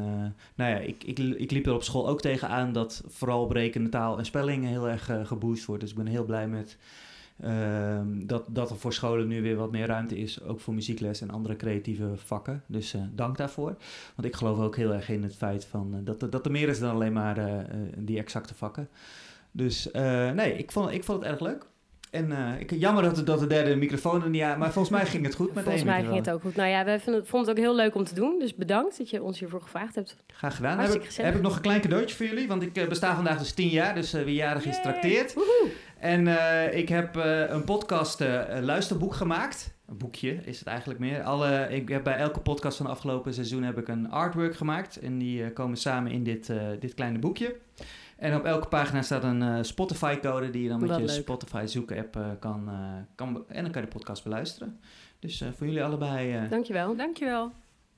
nou 0.55 0.71
ja, 0.71 0.77
ik, 0.77 1.03
ik, 1.03 1.19
ik 1.19 1.51
liep 1.51 1.65
er 1.65 1.73
op 1.73 1.83
school 1.83 2.07
ook 2.07 2.21
tegenaan 2.21 2.71
dat 2.71 3.03
vooral 3.07 3.47
berekende 3.47 3.89
taal 3.89 4.17
en 4.17 4.25
spelling 4.25 4.65
heel 4.65 4.89
erg 4.89 5.11
geboost 5.23 5.65
wordt. 5.65 5.81
Dus 5.81 5.91
ik 5.91 5.97
ben 5.97 6.07
heel 6.07 6.25
blij 6.25 6.47
met, 6.47 6.77
Ehm, 7.41 8.25
dat, 8.25 8.43
dat 8.47 8.69
er 8.69 8.77
voor 8.77 8.93
scholen 8.93 9.27
nu 9.27 9.41
weer 9.41 9.55
wat 9.55 9.71
meer 9.71 9.87
ruimte 9.87 10.17
is, 10.17 10.43
ook 10.43 10.59
voor 10.59 10.73
muziekles 10.73 11.21
en 11.21 11.29
andere 11.29 11.55
creatieve 11.55 12.11
vakken. 12.15 12.63
Dus 12.65 12.93
uh, 12.93 13.01
dank 13.11 13.37
daarvoor. 13.37 13.75
Want 14.15 14.27
ik 14.27 14.35
geloof 14.35 14.59
ook 14.59 14.75
heel 14.75 14.93
erg 14.93 15.09
in 15.09 15.23
het 15.23 15.35
feit 15.35 15.65
van, 15.65 15.93
uh, 15.93 15.99
dat, 16.03 16.31
dat 16.31 16.45
er 16.45 16.51
meer 16.51 16.69
is 16.69 16.79
dan 16.79 16.93
alleen 16.93 17.13
maar 17.13 17.37
uh, 17.37 17.55
die 17.97 18.17
exacte 18.17 18.55
vakken. 18.55 18.89
Dus 19.51 19.89
nee, 20.33 20.57
ik 20.57 20.71
vond, 20.71 20.91
ik 20.91 21.03
vond 21.03 21.19
het 21.19 21.31
erg 21.31 21.39
leuk. 21.39 21.65
En 22.11 22.29
uh, 22.29 22.59
ik, 22.59 22.71
jammer 22.71 23.03
dat, 23.03 23.25
dat 23.25 23.39
de 23.39 23.47
derde 23.47 23.75
microfoon 23.75 24.23
er 24.23 24.29
niet 24.29 24.41
aan... 24.41 24.59
Maar 24.59 24.71
volgens 24.71 24.97
mij 24.97 25.05
ging 25.05 25.25
het 25.25 25.35
goed 25.35 25.53
met 25.53 25.63
Volgens 25.63 25.83
mij 25.83 26.03
ging 26.03 26.15
het 26.15 26.29
ook 26.29 26.41
goed. 26.41 26.55
Nou 26.55 26.69
ja, 26.69 26.85
we 26.85 26.99
vonden 26.99 27.21
het, 27.21 27.29
vonden 27.29 27.49
het 27.49 27.57
ook 27.57 27.65
heel 27.65 27.75
leuk 27.75 27.95
om 27.95 28.03
te 28.03 28.13
doen. 28.13 28.39
Dus 28.39 28.55
bedankt 28.55 28.97
dat 28.97 29.09
je 29.09 29.23
ons 29.23 29.39
hiervoor 29.39 29.61
gevraagd 29.61 29.95
hebt. 29.95 30.15
Graag 30.27 30.55
gedaan. 30.55 30.79
Heb 30.79 30.93
ik, 30.93 31.13
heb 31.13 31.35
ik, 31.35 31.41
nog 31.41 31.55
een 31.55 31.61
klein 31.61 31.81
cadeautje 31.81 32.15
voor 32.15 32.25
jullie. 32.25 32.47
Want 32.47 32.61
ik 32.61 32.73
besta 32.73 33.15
vandaag 33.15 33.39
dus 33.39 33.51
tien 33.51 33.69
jaar. 33.69 33.95
Dus 33.95 34.13
uh, 34.13 34.23
wie 34.23 34.35
jarig 34.35 34.65
is, 34.65 34.81
trakteert. 34.81 35.35
En 35.99 36.27
ik 36.73 36.89
heb 36.89 37.15
een 37.49 37.63
podcast 37.63 38.19
luisterboek 38.61 39.13
gemaakt. 39.13 39.75
Een 39.85 39.97
boekje 39.97 40.33
is 40.33 40.59
het 40.59 40.67
eigenlijk 40.67 40.99
meer. 40.99 41.23
Alle, 41.23 41.67
ik 41.69 41.89
heb 41.89 42.03
bij 42.03 42.15
elke 42.15 42.39
podcast 42.39 42.77
van 42.77 42.85
het 42.85 42.95
afgelopen 42.95 43.33
seizoen 43.33 43.63
heb 43.63 43.77
ik 43.77 43.87
een 43.87 44.11
artwork 44.11 44.55
gemaakt. 44.55 44.99
En 44.99 45.17
die 45.17 45.51
komen 45.51 45.77
samen 45.77 46.11
in 46.11 46.23
dit, 46.23 46.51
dit 46.79 46.93
kleine 46.93 47.19
boekje. 47.19 47.55
En 48.17 48.35
op 48.35 48.45
elke 48.45 48.67
pagina 48.67 49.01
staat 49.01 49.23
een 49.23 49.41
uh, 49.41 49.57
Spotify-code 49.61 50.49
die 50.49 50.63
je 50.63 50.69
dan 50.69 50.79
met 50.79 50.89
Wat 50.89 50.99
je 50.99 51.07
Spotify 51.07 51.63
zoek-app 51.65 52.15
uh, 52.15 52.27
kan, 52.39 52.69
uh, 52.69 52.75
kan... 53.15 53.43
En 53.47 53.63
dan 53.63 53.71
kan 53.71 53.81
je 53.81 53.87
de 53.87 53.93
podcast 53.93 54.23
beluisteren. 54.23 54.79
Dus 55.19 55.43
voor 55.55 55.67
jullie 55.67 55.83
allebei... 55.83 56.49
Dankjewel. 56.49 56.95
Dankjewel. 56.95 57.51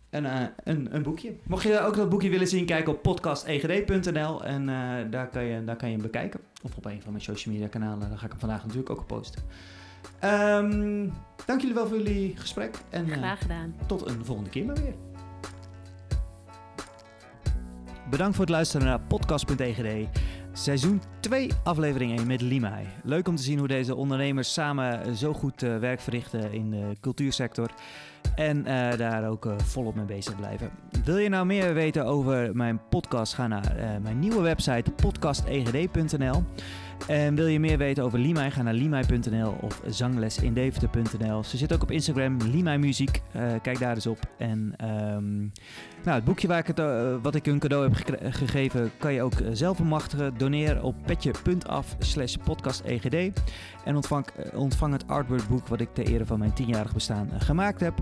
Een, 0.09 0.25
een, 0.63 0.95
een 0.95 1.03
boekje. 1.03 1.33
Mocht 1.43 1.63
je 1.63 1.79
ook 1.79 1.95
dat 1.95 2.09
boekje 2.09 2.29
willen 2.29 2.47
zien, 2.47 2.65
kijk 2.65 2.87
op 2.87 3.01
podcastegd.nl 3.01 4.43
en 4.43 4.65
daar, 5.09 5.27
kan 5.27 5.43
je, 5.43 5.63
daar 5.63 5.75
kan 5.75 5.87
je 5.89 5.93
hem 5.93 6.03
bekijken. 6.03 6.39
Of 6.63 6.75
op 6.75 6.85
een 6.85 7.01
van 7.01 7.11
mijn 7.11 7.23
social 7.23 7.53
media 7.53 7.69
kanalen, 7.69 8.09
daar 8.09 8.17
ga 8.17 8.25
ik 8.25 8.31
hem 8.31 8.39
vandaag 8.39 8.61
natuurlijk 8.61 8.89
ook 8.89 8.99
op 8.99 9.07
posten. 9.07 9.41
Um, 10.23 11.13
dank 11.45 11.61
jullie 11.61 11.75
wel 11.75 11.87
voor 11.87 11.97
jullie 11.97 12.37
gesprek. 12.37 12.77
En, 12.89 13.07
Graag 13.07 13.41
gedaan. 13.41 13.75
Tot 13.85 14.07
een 14.07 14.25
volgende 14.25 14.49
keer 14.49 14.65
maar 14.65 14.75
weer. 14.75 14.93
Bedankt 18.09 18.35
voor 18.35 18.45
het 18.45 18.53
luisteren 18.53 18.87
naar 18.87 18.99
podcast.egd. 18.99 20.07
Seizoen 20.53 21.01
2, 21.19 21.49
aflevering 21.63 22.17
1 22.17 22.27
met 22.27 22.41
Limai. 22.41 22.85
Leuk 23.03 23.27
om 23.27 23.35
te 23.35 23.43
zien 23.43 23.57
hoe 23.59 23.67
deze 23.67 23.95
ondernemers 23.95 24.53
samen 24.53 25.15
zo 25.15 25.33
goed 25.33 25.61
werk 25.61 25.99
verrichten 25.99 26.51
in 26.51 26.71
de 26.71 26.95
cultuursector. 27.01 27.71
En 28.35 28.57
uh, 28.57 28.97
daar 28.97 29.29
ook 29.29 29.45
uh, 29.45 29.53
volop 29.57 29.95
mee 29.95 30.05
bezig 30.05 30.35
blijven. 30.35 30.69
Wil 31.03 31.17
je 31.17 31.29
nou 31.29 31.45
meer 31.45 31.73
weten 31.73 32.05
over 32.05 32.55
mijn 32.55 32.79
podcast? 32.89 33.33
Ga 33.33 33.47
naar 33.47 33.75
mijn 34.01 34.19
nieuwe 34.19 34.41
website 34.41 34.91
podcastegd.nl. 34.91 36.43
En 37.07 37.35
wil 37.35 37.47
je 37.47 37.59
meer 37.59 37.77
weten 37.77 38.03
over 38.03 38.19
Limai? 38.19 38.51
Ga 38.51 38.61
naar 38.61 38.73
limai.nl 38.73 39.57
of 39.61 39.81
zanglesindeventer.nl. 39.87 41.43
Ze 41.43 41.57
zit 41.57 41.73
ook 41.73 41.81
op 41.81 41.91
Instagram, 41.91 42.37
Limai 42.51 42.77
Muziek. 42.77 43.21
Uh, 43.35 43.41
kijk 43.61 43.79
daar 43.79 43.95
eens 43.95 44.07
op. 44.07 44.19
En 44.37 44.73
um, 45.15 45.51
nou, 46.03 46.15
het 46.15 46.23
boekje 46.23 46.47
waar 46.47 46.69
ik 46.69 46.79
uh, 46.79 47.15
wat 47.21 47.35
ik 47.35 47.45
hun 47.45 47.59
cadeau 47.59 47.83
heb 47.83 48.19
gegeven, 48.33 48.91
kan 48.97 49.13
je 49.13 49.21
ook 49.21 49.33
zelf 49.51 49.77
bemachtigen. 49.77 50.37
Doneer 50.37 50.83
op 50.83 50.95
petje.af 51.05 51.95
slash 51.99 52.35
podcastegd. 52.43 53.41
En 53.83 53.95
ontvang, 53.95 54.25
ontvang 54.53 54.93
het 54.93 55.07
artworkboek 55.07 55.67
wat 55.67 55.81
ik 55.81 55.93
ter 55.93 56.05
ere 56.05 56.25
van 56.25 56.39
mijn 56.39 56.53
tienjarig 56.53 56.93
bestaan 56.93 57.29
gemaakt 57.37 57.79
heb. 57.79 57.93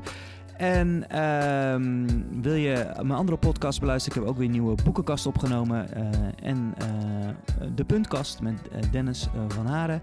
En 0.57 1.19
um, 1.23 2.25
wil 2.41 2.53
je 2.53 2.91
mijn 2.95 3.19
andere 3.19 3.37
podcast 3.37 3.79
beluisteren? 3.79 4.17
Ik 4.17 4.23
heb 4.23 4.31
ook 4.31 4.37
weer 4.37 4.47
een 4.47 4.51
nieuwe 4.51 4.83
boekenkast 4.83 5.25
opgenomen. 5.25 5.87
Uh, 5.97 6.03
en 6.49 6.73
uh, 6.81 7.67
de 7.75 7.83
Puntkast 7.83 8.41
met 8.41 8.53
Dennis 8.91 9.27
van 9.47 9.65
Haren. 9.65 10.01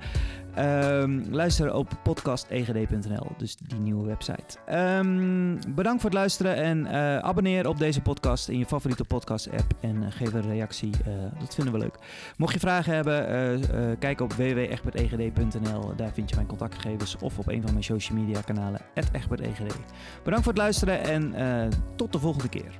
Um, 0.58 1.26
luister 1.30 1.74
op 1.74 1.88
podcastegd.nl, 2.02 3.26
dus 3.36 3.56
die 3.56 3.78
nieuwe 3.78 4.06
website. 4.06 4.58
Um, 4.98 5.74
bedankt 5.74 6.00
voor 6.00 6.10
het 6.10 6.18
luisteren 6.18 6.56
en 6.56 6.78
uh, 6.78 7.18
abonneer 7.18 7.68
op 7.68 7.78
deze 7.78 8.00
podcast 8.00 8.48
in 8.48 8.58
je 8.58 8.66
favoriete 8.66 9.04
podcast-app 9.04 9.72
en 9.80 10.12
geef 10.12 10.32
een 10.32 10.50
reactie. 10.50 10.90
dat 11.38 11.54
vinden 11.54 11.72
we 11.72 11.78
leuk. 11.78 11.98
Mocht 12.36 12.52
je 12.52 12.60
vragen 12.60 12.94
hebben, 12.94 13.98
kijk 13.98 14.20
op 14.20 14.32
www.egbertegd.nl. 14.32 15.96
Daar 15.96 16.12
vind 16.12 16.28
je 16.28 16.34
mijn 16.34 16.48
contactgegevens 16.48 17.16
of 17.16 17.38
op 17.38 17.48
een 17.48 17.62
van 17.62 17.70
mijn 17.72 17.84
social 17.84 18.18
media 18.18 18.40
kanalen, 18.40 18.80
@egbertegd. 18.94 19.92
Bedankt 20.22 20.44
voor 20.44 20.52
het 20.52 20.62
luisteren 20.62 21.00
en 21.02 21.70
tot 21.96 22.12
de 22.12 22.18
volgende 22.18 22.48
keer. 22.48 22.78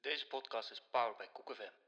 Deze 0.00 0.26
podcast 0.26 0.70
is 0.70 0.82
powered 0.90 1.16
by 1.16 1.24
KoekFM. 1.32 1.83